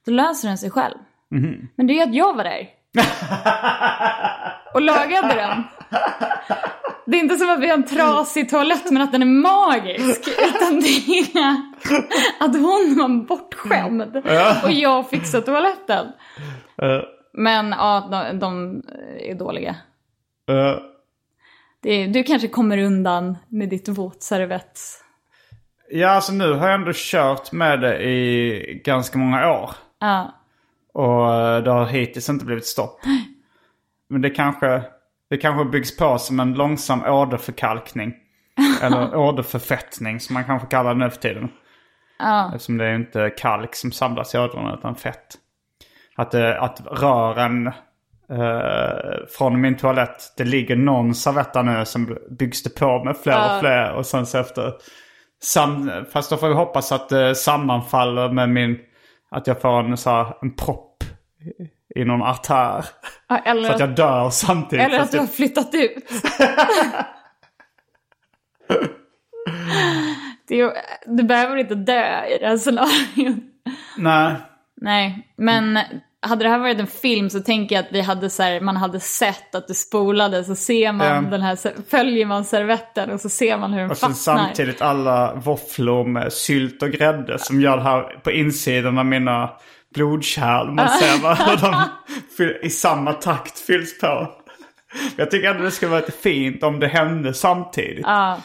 då 0.06 0.12
löser 0.12 0.48
den 0.48 0.58
sig 0.58 0.70
själv. 0.70 0.94
Mhm. 1.30 1.68
Men 1.76 1.86
det 1.86 1.92
är 1.92 1.94
ju 1.94 2.02
att 2.02 2.14
jag 2.14 2.36
var 2.36 2.44
där. 2.44 2.68
och 4.74 4.82
lagade 4.82 5.34
den. 5.34 5.64
Det 7.06 7.16
är 7.16 7.20
inte 7.20 7.36
som 7.36 7.50
att 7.50 7.60
vi 7.60 7.66
har 7.68 7.74
en 7.74 7.86
trasig 7.86 8.48
toalett 8.50 8.90
men 8.90 9.02
att 9.02 9.12
den 9.12 9.22
är 9.22 9.26
magisk. 9.26 10.28
Utan 10.28 10.80
det 10.80 11.38
är 11.40 11.56
att 12.40 12.54
hon 12.56 12.96
var 12.98 13.24
bortskämd. 13.26 14.16
Och 14.64 14.70
jag 14.72 15.10
fixade 15.10 15.46
toaletten. 15.46 16.06
Eh, 16.82 17.00
Men 17.32 17.70
ja, 17.70 18.08
de, 18.10 18.38
de 18.38 18.82
är 19.20 19.34
dåliga. 19.34 19.76
Eh, 21.84 22.06
Det 22.06 22.06
du 22.06 22.22
kanske 22.22 22.48
kommer 22.48 22.78
undan 22.78 23.38
med 23.48 23.68
ditt 23.68 23.88
våtservett. 23.88 24.80
ja, 25.90 26.08
alltså 26.08 26.32
nu 26.32 26.52
har 26.52 26.66
jag 26.66 26.74
ändå 26.74 26.92
kört 26.94 27.52
med 27.52 27.80
det 27.80 28.02
i 28.02 28.82
ganska 28.84 29.18
många 29.18 29.50
år. 29.50 29.70
Ja. 30.00 30.34
Och 30.94 31.34
eh, 31.34 31.62
det 31.62 31.70
har 31.70 31.86
hittills 31.86 32.28
inte 32.28 32.44
blivit 32.44 32.66
stopp. 32.66 33.00
Men 34.08 34.22
det 34.22 34.30
kanske, 34.30 34.82
det 35.30 35.36
kanske 35.36 35.64
byggs 35.64 35.96
på 35.96 36.18
som 36.18 36.40
en 36.40 36.54
långsam 36.54 37.02
åderförkalkning. 37.04 38.14
Eller 38.82 39.16
åderförfettning 39.16 40.20
som 40.20 40.34
man 40.34 40.44
kanske 40.44 40.68
kallar 40.68 40.94
det 40.94 41.00
nu 41.04 41.10
för 41.10 41.20
tiden. 41.20 41.48
Ja. 42.18 42.50
Eftersom 42.54 42.76
det 42.78 42.84
är 42.84 42.94
inte 42.94 43.30
kalk 43.38 43.74
som 43.74 43.92
samlas 43.92 44.34
i 44.34 44.38
ådrorna 44.38 44.74
utan 44.74 44.94
fett. 44.96 45.34
Att, 46.16 46.30
det, 46.30 46.60
att 46.60 46.80
rören 46.86 47.72
eh, 48.30 49.26
från 49.38 49.60
min 49.60 49.76
toalett, 49.76 50.34
det 50.36 50.44
ligger 50.44 50.76
någon 50.76 51.14
servett 51.14 51.52
där 51.52 51.62
nu 51.62 51.84
som 51.84 52.18
byggs 52.38 52.62
det 52.62 52.70
på 52.70 53.04
med 53.04 53.16
fler 53.16 53.54
och 53.54 53.60
fler. 53.60 53.92
Och 53.92 54.06
sen 54.06 54.26
så 54.26 54.38
efter, 54.38 54.72
sam, 55.42 55.90
fast 56.12 56.30
då 56.30 56.36
får 56.36 56.48
vi 56.48 56.54
hoppas 56.54 56.92
att 56.92 57.08
det 57.08 57.34
sammanfaller 57.34 58.28
med 58.32 58.48
min, 58.48 58.78
att 59.30 59.46
jag 59.46 59.60
får 59.60 59.80
en, 59.80 59.96
så 59.96 60.10
här, 60.10 60.34
en 60.42 60.54
propp 60.56 61.04
i 61.94 62.04
någon 62.04 62.22
artär. 62.22 62.84
Ja, 63.28 63.38
Eller, 63.38 63.68
Så 63.68 63.74
att 63.74 63.80
jag 63.80 63.94
dör 63.94 64.30
samtidigt. 64.30 64.86
eller 64.86 65.00
att 65.00 65.12
du 65.12 65.18
har 65.18 65.26
flyttat 65.26 65.74
ut. 65.74 66.08
det 70.48 70.72
du 71.06 71.22
behöver 71.22 71.56
inte 71.56 71.74
dö 71.74 72.24
i 72.26 72.38
det 72.38 72.46
här 72.46 72.56
scenariot. 72.56 73.36
Nej. 73.96 74.36
Nej, 74.80 75.34
men 75.36 75.78
hade 76.20 76.44
det 76.44 76.48
här 76.50 76.58
varit 76.58 76.78
en 76.80 76.86
film 76.86 77.30
så 77.30 77.40
tänker 77.40 77.74
jag 77.76 77.84
att 77.84 77.92
vi 77.92 78.00
hade 78.00 78.30
så 78.30 78.42
här, 78.42 78.60
man 78.60 78.76
hade 78.76 79.00
sett 79.00 79.54
att 79.54 79.68
det 79.68 79.74
spolade 79.74 80.44
så 80.44 80.54
ser 80.54 80.92
man 80.92 81.06
Ja. 81.24 81.30
den 81.30 81.42
här, 81.42 81.58
följer 81.90 82.26
man 82.26 82.44
servetten 82.44 83.10
och 83.10 83.20
så 83.20 83.28
ser 83.28 83.58
man 83.58 83.72
hur 83.72 83.80
den 83.80 83.90
Och 83.90 83.96
sen 83.96 84.08
fastnar. 84.10 84.36
samtidigt 84.36 84.82
alla 84.82 85.34
våfflor 85.34 86.04
med 86.04 86.32
sylt 86.32 86.82
och 86.82 86.90
grädde 86.90 87.38
som 87.38 87.60
gör 87.60 87.76
det 87.76 87.82
här 87.82 88.02
på 88.24 88.30
insidan 88.30 88.98
av 88.98 89.06
mina 89.06 89.50
blodkärl. 89.94 90.70
Man 90.70 90.88
ser 90.88 91.22
bara 91.22 91.34
hur 91.34 91.56
de 91.56 91.84
i 92.62 92.70
samma 92.70 93.12
takt 93.12 93.58
fylls 93.58 93.98
på. 94.00 94.30
Jag 95.16 95.30
tycker 95.30 95.50
ändå 95.50 95.62
det 95.62 95.70
skulle 95.70 95.90
vara 95.90 96.00
lite 96.00 96.12
fint 96.12 96.62
om 96.62 96.80
det 96.80 96.88
hände 96.88 97.34
samtidigt. 97.34 98.04
Ja. 98.06 98.38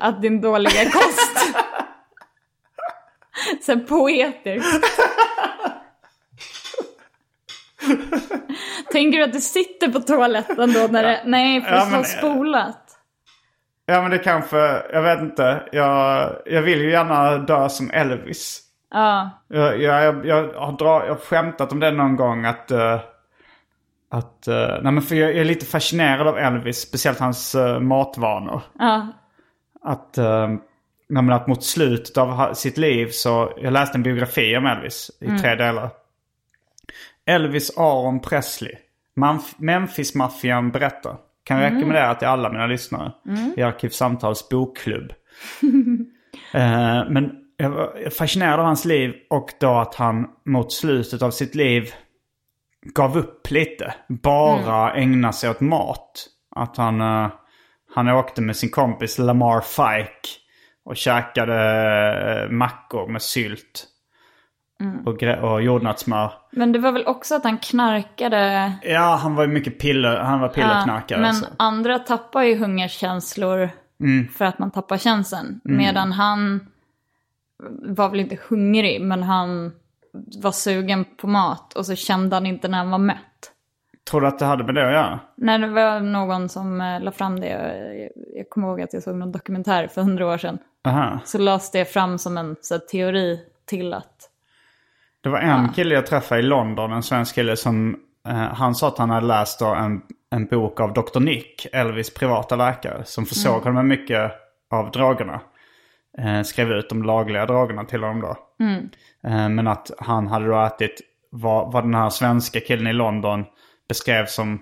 Att 0.00 0.22
din 0.22 0.40
dåliga 0.40 0.90
kost. 0.90 1.54
här 3.66 3.76
poetiskt. 3.76 5.09
Tänker 8.92 9.18
du 9.18 9.24
att 9.24 9.32
du 9.32 9.40
sitter 9.40 9.92
på 9.92 10.00
toaletten 10.00 10.72
då 10.72 10.88
när 10.90 11.02
det... 11.02 11.22
Nej, 11.26 11.60
för 11.60 11.74
Ja, 11.74 11.88
men- 11.90 12.04
spolat. 12.04 12.86
Ja 13.86 14.02
men 14.02 14.10
det 14.10 14.18
kanske, 14.18 14.56
jag 14.92 15.02
vet 15.02 15.20
inte. 15.20 15.62
Jag, 15.72 16.30
jag 16.46 16.62
vill 16.62 16.80
ju 16.80 16.90
gärna 16.90 17.38
dö 17.38 17.68
som 17.68 17.90
Elvis. 17.90 18.60
Ja. 18.90 19.30
Jag, 19.48 19.82
jag, 19.82 20.26
jag, 20.26 20.52
har, 20.52 20.72
dra, 20.78 21.06
jag 21.06 21.14
har 21.14 21.20
skämtat 21.20 21.72
om 21.72 21.80
det 21.80 21.90
någon 21.90 22.16
gång 22.16 22.44
att... 22.44 22.70
eh, 22.70 23.00
att 24.10 24.48
eh, 24.48 24.68
nej 24.82 24.92
men 24.92 25.02
för 25.02 25.14
jag, 25.16 25.36
är 25.36 25.44
lite 25.44 25.66
fascinerad 25.66 26.28
av 26.28 26.38
Elvis, 26.38 26.80
speciellt 26.80 27.18
hans 27.18 27.54
uh, 27.54 27.80
matvanor. 27.80 28.62
Ja. 28.78 29.06
Att, 29.82 30.18
uh, 30.18 30.48
nej 31.08 31.22
men 31.22 31.32
att 31.32 31.46
mot 31.46 31.64
slutet 31.64 32.18
av 32.18 32.54
sitt 32.54 32.78
liv 32.78 33.08
så... 33.10 33.52
Jag 33.56 33.72
läste 33.72 33.98
en 33.98 34.02
biografi 34.02 34.56
om 34.56 34.66
Elvis 34.66 35.10
i 35.20 35.38
tre 35.38 35.54
delar. 35.54 35.88
Elvis 37.26 37.78
Aron 37.78 38.20
Presley. 38.20 38.72
Manf- 39.16 39.54
Memphis-maffian 39.58 40.70
berättar. 40.70 41.16
Kan 41.44 41.60
rekommendera 41.60 42.14
till 42.14 42.28
alla 42.28 42.52
mina 42.52 42.66
lyssnare. 42.66 43.12
I 43.56 43.62
Arkivsamtals 43.62 44.48
bokklubb. 44.48 45.12
Eh, 46.54 47.04
men 47.10 47.30
jag 47.56 47.70
var 47.70 48.10
fascinerad 48.10 48.60
av 48.60 48.66
hans 48.66 48.84
liv 48.84 49.14
och 49.30 49.48
då 49.60 49.70
att 49.78 49.94
han 49.94 50.26
mot 50.46 50.72
slutet 50.72 51.22
av 51.22 51.30
sitt 51.30 51.54
liv 51.54 51.90
gav 52.94 53.18
upp 53.18 53.50
lite. 53.50 53.94
Bara 54.08 54.94
ägna 54.94 55.32
sig 55.32 55.50
åt 55.50 55.60
mat. 55.60 56.26
Att 56.56 56.76
han, 56.76 57.00
eh, 57.00 57.30
han 57.94 58.08
åkte 58.08 58.42
med 58.42 58.56
sin 58.56 58.70
kompis 58.70 59.18
Lamar 59.18 59.60
Fike 59.60 60.28
och 60.84 60.96
käkade 60.96 61.56
eh, 62.42 62.50
mackor 62.50 63.08
med 63.08 63.22
sylt. 63.22 63.86
Och, 65.06 65.20
gre- 65.20 65.40
och 65.40 65.62
jordnötssmör. 65.62 66.32
Men 66.50 66.72
det 66.72 66.78
var 66.78 66.92
väl 66.92 67.06
också 67.06 67.34
att 67.34 67.44
han 67.44 67.58
knarkade... 67.58 68.72
Ja, 68.82 69.18
han 69.22 69.34
var 69.34 69.42
ju 69.42 69.48
mycket 69.48 69.78
piller, 69.78 70.16
han 70.16 70.40
var 70.40 70.48
pillerknarkare. 70.48 71.20
men 71.20 71.34
så. 71.34 71.46
andra 71.56 71.98
tappar 71.98 72.42
ju 72.42 72.56
hungerkänslor 72.56 73.70
för 74.36 74.44
att 74.44 74.58
man 74.58 74.70
tappar 74.70 74.96
känslan. 74.96 75.60
Medan 75.64 76.12
han 76.12 76.66
var 77.82 78.08
väl 78.08 78.20
inte 78.20 78.38
hungrig, 78.48 79.00
men 79.00 79.22
han 79.22 79.72
var 80.42 80.52
sugen 80.52 81.04
på 81.04 81.26
mat 81.26 81.72
och 81.72 81.86
så 81.86 81.94
kände 81.94 82.36
han 82.36 82.46
inte 82.46 82.68
när 82.68 82.78
han 82.78 82.90
var 82.90 82.98
mätt. 82.98 83.16
Tror 84.10 84.20
du 84.20 84.26
att 84.26 84.38
det 84.38 84.44
hade 84.44 84.64
med 84.64 84.74
det 84.74 84.86
att 84.86 84.92
göra? 84.92 85.20
När 85.34 85.58
det 85.58 85.68
var 85.68 86.00
någon 86.00 86.48
som 86.48 86.80
eh, 86.80 87.00
la 87.00 87.12
fram 87.12 87.40
det, 87.40 87.48
jag, 87.48 88.08
jag 88.36 88.50
kommer 88.50 88.68
ihåg 88.68 88.80
att 88.80 88.92
jag 88.92 89.02
såg 89.02 89.16
någon 89.16 89.32
dokumentär 89.32 89.86
för 89.86 90.02
hundra 90.02 90.26
år 90.26 90.38
sedan. 90.38 90.58
Aha. 90.84 91.18
Så 91.24 91.38
lades 91.38 91.70
det 91.70 91.84
fram 91.84 92.18
som 92.18 92.38
en 92.38 92.56
så 92.60 92.74
här, 92.74 92.78
teori 92.78 93.40
till 93.64 93.94
att 93.94 94.29
Det 95.22 95.28
var 95.28 95.38
en 95.38 95.72
kille 95.72 95.94
jag 95.94 96.06
träffade 96.06 96.40
i 96.40 96.42
London, 96.42 96.92
en 96.92 97.02
svensk 97.02 97.34
kille 97.34 97.56
som... 97.56 97.96
Eh, 98.28 98.34
han 98.34 98.74
sa 98.74 98.88
att 98.88 98.98
han 98.98 99.10
hade 99.10 99.26
läst 99.26 99.60
en, 99.60 100.02
en 100.30 100.46
bok 100.46 100.80
av 100.80 100.92
Dr. 100.92 101.20
Nick, 101.20 101.66
Elvis 101.72 102.14
privata 102.14 102.56
läkare, 102.56 103.04
som 103.04 103.26
försåg 103.26 103.62
honom 103.62 103.74
med 103.74 103.84
mycket 103.84 104.32
av 104.70 104.90
drogerna. 104.90 105.40
Eh, 106.18 106.42
skrev 106.42 106.70
ut 106.72 106.88
de 106.88 107.02
lagliga 107.02 107.46
drogerna 107.46 107.84
till 107.84 108.02
honom 108.02 108.20
då. 108.20 108.36
Eh, 109.28 109.48
men 109.48 109.66
att 109.66 109.90
han 109.98 110.26
hade 110.26 110.46
då 110.46 110.64
ätit 110.64 111.00
vad, 111.30 111.72
vad 111.72 111.84
den 111.84 111.94
här 111.94 112.10
svenska 112.10 112.60
killen 112.60 112.86
i 112.86 112.92
London 112.92 113.44
beskrev 113.88 114.26
som 114.26 114.60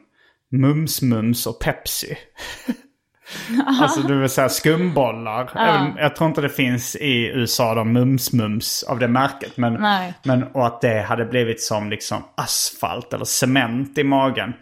mums-mums 0.52 1.47
och 1.48 1.60
Pepsi. 1.60 2.18
alltså 3.67 4.01
det 4.01 4.15
vill 4.15 4.29
säga 4.29 4.49
skumbollar. 4.49 5.51
Även, 5.55 5.97
jag 5.97 6.17
tror 6.17 6.29
inte 6.29 6.41
det 6.41 6.49
finns 6.49 6.97
i 6.97 7.27
USA 7.27 7.75
de 7.75 7.97
mums-mums 7.99 8.85
av 8.85 8.99
det 8.99 9.09
märket. 9.09 9.57
Men, 9.57 9.75
Nej. 9.75 10.15
men, 10.23 10.43
och 10.43 10.67
att 10.67 10.81
det 10.81 11.03
hade 11.03 11.25
blivit 11.25 11.63
som 11.63 11.91
liksom 11.91 12.25
asfalt 12.35 13.13
eller 13.13 13.25
cement 13.25 13.99
i 13.99 14.05
magen. 14.05 14.53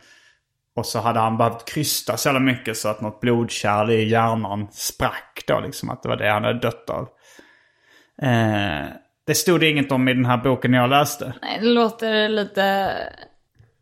Och 0.77 0.87
så 0.87 1.01
hade 1.01 1.21
han 1.21 1.37
behövt 1.37 1.65
krysta 1.65 2.17
så 2.17 2.29
jävla 2.29 2.41
mycket 2.41 2.77
så 2.77 2.89
att 2.89 3.01
något 3.01 3.21
blodkärl 3.21 3.91
i 3.91 4.09
hjärnan 4.09 4.69
sprack 4.73 5.45
då. 5.47 5.61
Liksom 5.61 5.91
att 5.91 6.03
det 6.03 6.09
var 6.09 6.17
det 6.17 6.31
han 6.31 6.45
hade 6.45 6.59
dött 6.59 6.91
av. 6.91 7.09
Eh, 8.23 8.87
det 9.27 9.35
stod 9.35 9.61
det 9.61 9.71
inget 9.71 9.93
om 9.93 10.09
i 10.09 10.15
den 10.15 10.25
här 10.25 10.37
boken 10.37 10.73
jag 10.73 10.91
läste. 10.91 11.33
Nej, 11.43 11.59
det 11.61 11.67
låter 11.67 12.29
lite... 12.29 12.65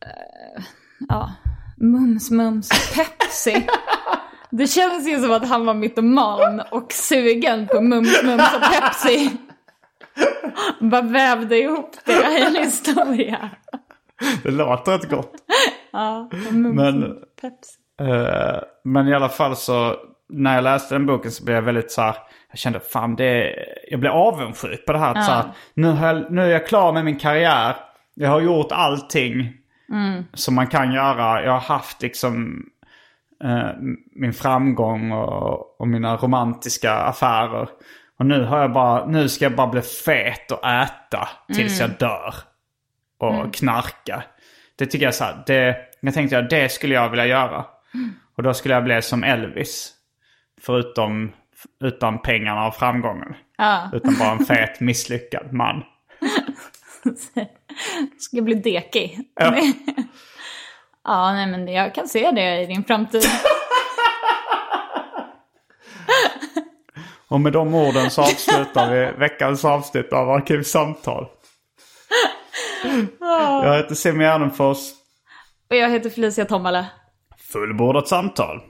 eh, 0.07 0.63
ja, 1.09 1.33
mums, 1.77 2.31
mums, 2.31 2.69
Pepsi. 2.95 3.67
Det 4.59 4.67
känns 4.67 5.09
ju 5.09 5.21
som 5.21 5.33
att 5.33 5.49
han 5.49 5.67
var 5.67 5.75
mytoman 5.75 6.63
och 6.71 6.93
sugen 6.93 7.67
på 7.67 7.81
mums, 7.81 8.23
mums 8.25 8.55
och 8.55 8.63
Pepsi. 8.73 9.31
Bara 10.81 11.03
vävde 11.03 11.59
ihop 11.59 11.91
det 12.05 12.13
i 12.13 12.43
en 12.47 12.57
historia. 12.65 13.51
Det 14.43 14.51
låter 14.51 14.93
rätt 14.93 15.11
gott. 15.11 15.33
Ja, 15.93 16.31
mums, 16.51 16.77
Men- 16.77 17.15
Pepsi. 17.41 17.75
Eh, 18.01 18.61
men 18.85 19.09
i 19.09 19.15
alla 19.15 19.29
fall 19.29 19.57
så 19.57 19.97
när 20.29 20.55
jag 20.55 20.65
läste 20.65 20.95
den 20.95 21.07
boken 21.07 21.31
så 21.31 21.45
blev 21.45 21.55
jag 21.57 21.63
väldigt 21.63 21.91
så 21.93 22.03
här. 22.03 22.17
Jag 22.51 22.59
kände 22.59 22.81
fan 22.81 23.17
det, 23.17 23.55
jag 23.91 24.01
blev 24.01 24.13
avundsjuk 24.13 24.87
på 24.87 24.93
det 24.93 24.99
här. 24.99 25.15
att 25.15 25.25
Så 25.25 25.33
här 25.33 25.45
nu, 25.75 25.89
jag, 26.01 26.33
nu 26.33 26.43
är 26.43 26.49
jag 26.49 26.67
klar 26.67 26.93
med 26.93 27.05
min 27.05 27.19
karriär. 27.19 27.77
Jag 28.15 28.31
har 28.31 28.41
gjort 28.41 28.73
allting 28.73 29.53
som 30.35 30.55
man 30.55 30.67
kan 30.67 30.93
göra. 30.93 31.45
Jag 31.45 31.53
har 31.53 31.61
haft 31.61 32.03
liksom 32.03 32.65
min 34.13 34.33
framgång 34.33 35.13
och, 35.13 35.81
och 35.81 35.89
mina 35.89 36.17
romantiska 36.17 36.93
affärer. 36.93 37.69
Och 38.19 38.27
nu 38.27 38.45
har 38.45 38.61
jag 38.61 38.73
bara, 38.73 39.07
nu 39.07 39.29
ska 39.29 39.45
jag 39.45 39.57
bara 39.57 39.67
bli 39.67 39.83
fet 39.83 40.51
och 40.51 40.69
äta 40.69 41.29
tills 41.55 41.81
jag 41.81 41.91
dör. 41.91 42.35
Och 43.19 43.55
knarka. 43.55 44.23
Det 44.77 44.87
tycker 44.87 45.05
jag 45.05 45.15
så 45.15 45.25
här, 45.25 45.43
det, 45.47 45.77
jag 46.01 46.15
tänkte 46.15 46.39
att 46.39 46.51
det 46.51 46.73
skulle 46.73 46.95
jag 46.95 47.11
vilja 47.11 47.27
göra. 47.27 47.65
Och 48.37 48.43
då 48.43 48.55
skulle 48.55 48.75
jag 48.75 48.85
bli 48.85 49.03
som 49.03 49.25
Elvis. 49.25 49.93
Förutom 50.61 51.33
utan 51.85 52.23
pengarna 52.23 52.67
och 52.67 52.75
framgången. 52.75 53.35
Ja, 53.59 53.91
Utan 53.93 54.15
bara 54.19 54.31
en 54.31 54.45
fet 54.47 54.81
misslyckad 54.81 55.53
man. 55.53 55.83
ska 58.19 58.43
bli 58.43 58.55
dekig. 58.55 59.21
Ja. 59.35 59.57
Ja, 61.05 61.33
nej 61.33 61.47
men 61.47 61.69
jag 61.69 61.95
kan 61.95 62.09
se 62.09 62.31
det 62.31 62.63
i 62.63 62.67
din 62.67 62.85
framtid. 62.85 63.23
Och 67.29 67.41
med 67.41 67.53
de 67.53 67.75
orden 67.75 68.11
så 68.11 68.23
avslutar 68.23 68.91
vi 68.91 69.13
veckans 69.19 69.65
avsnitt 69.65 70.13
av 70.13 70.31
Arkivsamtal. 70.31 71.27
Jag 73.65 73.77
heter 73.77 73.95
Simon 73.95 74.21
Gärdenfors. 74.21 74.79
Och 75.71 75.77
jag 75.77 75.91
heter 75.91 76.11
Felicia 76.11 76.45
Tomala. 76.45 76.87
Fullbordat 77.53 78.09
samtal. 78.09 78.61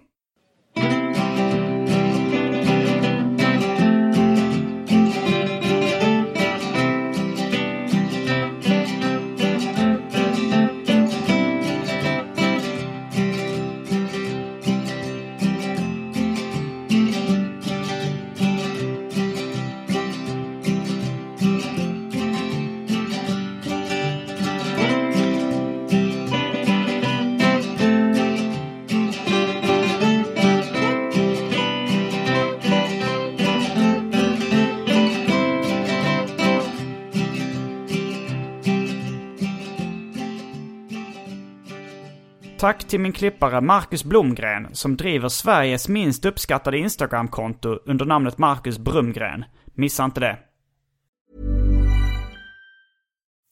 Tack 42.64 42.84
till 42.84 43.00
min 43.00 43.12
klippare 43.12 43.60
Marcus 43.60 44.04
Blomgren 44.04 44.74
som 44.74 44.96
driver 44.96 45.28
Sveriges 45.28 45.88
minst 45.88 46.24
uppskattade 46.24 46.78
Instagramkonto 46.78 47.78
under 47.86 48.04
namnet 48.04 48.38
Marcus 48.38 48.78
Brumgren. 48.78 49.44
Missa 49.76 50.04
inte 50.04 50.20
det. 50.20 50.38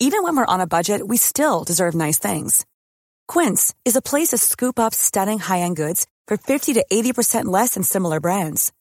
Even 0.05 0.25
when 0.25 0.37
we're 0.37 0.55
on 0.55 0.61
a 0.61 0.67
budget, 0.67 1.01
we 1.09 1.19
still 1.19 1.65
deserve 1.67 2.07
nice 2.07 2.33
things. 2.33 2.65
Quince 3.33 3.75
is 3.85 3.97
a 3.97 4.03
place 4.11 4.29
to 4.31 4.39
scoop 4.39 4.79
up 4.79 4.95
stunning 4.95 5.39
high-end 5.39 5.77
goods 5.77 6.07
for 6.29 6.37
50 6.37 6.75
to 6.75 6.85
80% 6.93 7.59
less 7.59 7.75
than 7.75 7.85
similar 7.85 8.21
brands. 8.21 8.73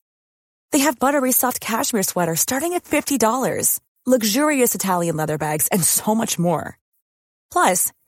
They 0.72 0.80
have 0.86 1.00
buttery 1.00 1.32
soft 1.32 1.60
cashmere 1.60 2.04
sweaters 2.04 2.40
starting 2.40 2.74
at 2.74 2.84
$50, 2.84 3.80
luxurious 4.06 4.76
Italian 4.76 5.18
leather 5.18 5.38
bags, 5.38 5.68
and 5.72 5.84
so 5.84 6.16
much 6.16 6.40
more. 6.40 6.78
Plus, 7.54 7.92